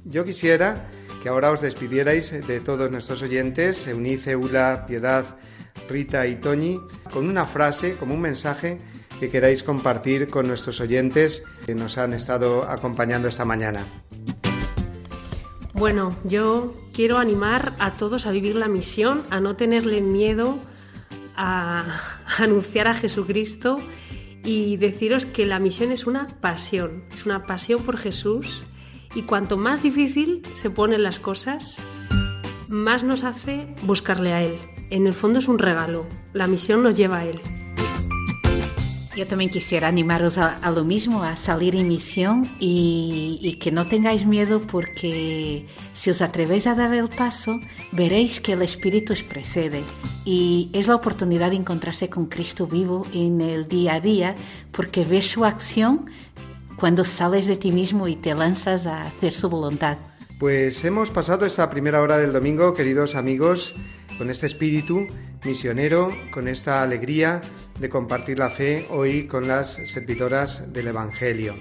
Yo 0.05 0.25
quisiera 0.25 0.89
que 1.23 1.29
ahora 1.29 1.53
os 1.53 1.63
despidierais 1.63 2.45
de 2.45 2.59
todos 2.59 2.91
nuestros 2.91 3.23
oyentes, 3.23 3.87
Eunice, 3.87 4.35
Ula, 4.35 4.85
Piedad, 4.85 5.25
Rita 5.89 6.27
y 6.27 6.37
Toñi, 6.37 6.81
con 7.13 7.29
una 7.29 7.47
frase, 7.47 7.97
como 7.97 8.15
un 8.15 8.21
mensaje 8.21 8.79
que 9.19 9.31
queráis 9.31 9.63
compartir 9.63 10.29
con 10.29 10.47
nuestros 10.47 10.81
oyentes 10.81 11.45
que 11.67 11.75
nos 11.75 11.99
han 11.99 12.13
estado 12.13 12.69
acompañando 12.69 13.29
esta 13.29 13.45
mañana. 13.45 13.85
Bueno, 15.75 16.17
yo 16.25 16.75
quiero 16.93 17.19
animar 17.19 17.73
a 17.79 17.93
todos 17.93 18.27
a 18.27 18.33
vivir 18.33 18.57
la 18.57 18.69
misión, 18.69 19.23
a 19.31 19.41
no 19.41 19.57
tenerle 19.57 20.01
miedo 20.01 20.59
a 21.37 21.85
anunciar 22.39 22.89
a 22.89 22.95
Jesucristo 22.95 23.77
y 24.45 24.77
deciros 24.77 25.25
que 25.27 25.47
la 25.47 25.59
misión 25.59 25.93
es 25.93 26.07
una 26.07 26.27
pasión, 26.41 27.05
es 27.15 27.27
una 27.27 27.43
pasión 27.43 27.83
por 27.83 27.97
Jesús 27.97 28.63
y 29.15 29.23
cuanto 29.23 29.57
más 29.57 29.83
difícil 29.83 30.43
se 30.57 30.71
ponen 30.71 31.03
las 31.03 31.19
cosas, 31.19 31.77
más 32.69 33.05
nos 33.05 33.25
hace 33.25 33.75
buscarle 33.83 34.33
a 34.33 34.43
Él. 34.43 34.59
En 34.91 35.07
el 35.07 35.13
fondo 35.13 35.39
es 35.39 35.49
un 35.49 35.59
regalo, 35.59 36.07
la 36.33 36.47
misión 36.47 36.83
nos 36.83 36.97
lleva 36.97 37.19
a 37.19 37.25
Él. 37.27 37.41
Yo 39.15 39.27
también 39.27 39.51
quisiera 39.51 39.89
animaros 39.89 40.39
a, 40.39 40.71
lo 40.71 40.85
mismo, 40.85 41.25
a 41.25 41.35
salir 41.35 41.75
en 41.75 41.89
misión 41.89 42.49
y, 42.61 43.41
y, 43.43 43.59
que 43.59 43.73
no 43.73 43.89
tengáis 43.89 44.25
miedo 44.25 44.63
porque 44.63 45.67
si 45.93 46.11
os 46.11 46.23
atrevéis 46.23 46.69
a 46.69 46.77
dar 46.77 46.95
el 46.95 47.09
paso, 47.09 47.59
veréis 47.91 48.41
que 48.41 48.53
el 48.53 48.63
Espíritu 48.63 49.13
os 49.13 49.25
precede 49.25 49.83
y 50.25 50.71
es 50.73 50.87
la 50.87 50.95
oportunidad 50.95 51.51
de 51.51 51.57
encontrarse 51.57 52.09
con 52.09 52.27
Cristo 52.27 52.69
vivo 52.69 53.05
en 53.13 53.41
el 53.41 53.67
día 53.67 53.95
a 53.95 54.01
día 54.01 54.37
porque 54.71 55.05
ves 55.05 55.27
su 55.27 55.45
acción 55.45 56.07
cuando 56.77 57.05
sales 57.05 57.47
de 57.47 57.57
ti 57.57 57.73
mismo 57.73 58.07
y 58.07 58.15
te 58.15 58.35
lanzas 58.35 58.87
a 58.87 59.03
hacer 59.03 59.35
su 59.35 59.51
voluntad. 59.51 59.99
Pues 60.39 60.85
hemos 60.85 61.11
pasado 61.11 61.45
esta 61.45 61.69
primera 61.69 62.01
hora 62.01 62.17
del 62.17 62.33
domingo, 62.33 62.73
queridos 62.73 63.17
amigos, 63.17 63.75
con 64.19 64.29
este 64.29 64.47
espíritu 64.47 65.07
misionero, 65.45 66.13
con 66.33 66.49
esta 66.49 66.83
alegría 66.83 67.41
de 67.79 67.89
compartir 67.89 68.39
la 68.39 68.51
fe 68.51 68.87
hoy 68.91 69.27
con 69.27 69.47
las 69.47 69.75
servidoras 69.85 70.73
del 70.73 70.89
Evangelio. 70.89 71.55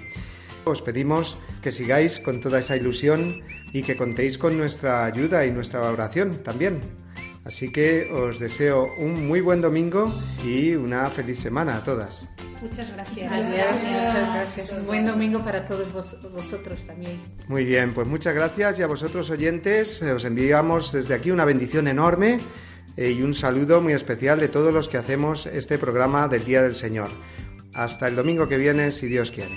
Os 0.64 0.82
pedimos 0.82 1.38
que 1.62 1.72
sigáis 1.72 2.18
con 2.18 2.40
toda 2.40 2.58
esa 2.58 2.76
ilusión 2.76 3.40
y 3.72 3.82
que 3.82 3.96
contéis 3.96 4.36
con 4.36 4.58
nuestra 4.58 5.04
ayuda 5.04 5.46
y 5.46 5.52
nuestra 5.52 5.80
oración 5.80 6.42
también. 6.42 6.97
Así 7.48 7.72
que 7.72 8.04
os 8.12 8.38
deseo 8.38 8.92
un 8.98 9.26
muy 9.26 9.40
buen 9.40 9.62
domingo 9.62 10.12
y 10.44 10.74
una 10.74 11.08
feliz 11.08 11.38
semana 11.40 11.78
a 11.78 11.82
todas. 11.82 12.28
Muchas 12.60 12.92
gracias. 12.92 13.32
Gracias, 13.32 13.84
muchas 13.84 14.34
gracias. 14.34 14.72
Un 14.72 14.86
buen 14.86 15.06
domingo 15.06 15.42
para 15.42 15.64
todos 15.64 15.90
vosotros 15.90 16.78
también. 16.86 17.18
Muy 17.48 17.64
bien, 17.64 17.94
pues 17.94 18.06
muchas 18.06 18.34
gracias 18.34 18.78
y 18.78 18.82
a 18.82 18.86
vosotros 18.86 19.30
oyentes 19.30 20.02
os 20.02 20.26
enviamos 20.26 20.92
desde 20.92 21.14
aquí 21.14 21.30
una 21.30 21.46
bendición 21.46 21.88
enorme 21.88 22.38
eh, 22.98 23.12
y 23.12 23.22
un 23.22 23.32
saludo 23.32 23.80
muy 23.80 23.94
especial 23.94 24.38
de 24.38 24.48
todos 24.48 24.70
los 24.70 24.86
que 24.90 24.98
hacemos 24.98 25.46
este 25.46 25.78
programa 25.78 26.28
del 26.28 26.44
Día 26.44 26.60
del 26.60 26.74
Señor. 26.74 27.08
Hasta 27.72 28.08
el 28.08 28.16
domingo 28.16 28.46
que 28.46 28.58
viene, 28.58 28.90
si 28.90 29.06
Dios 29.06 29.30
quiere. 29.30 29.56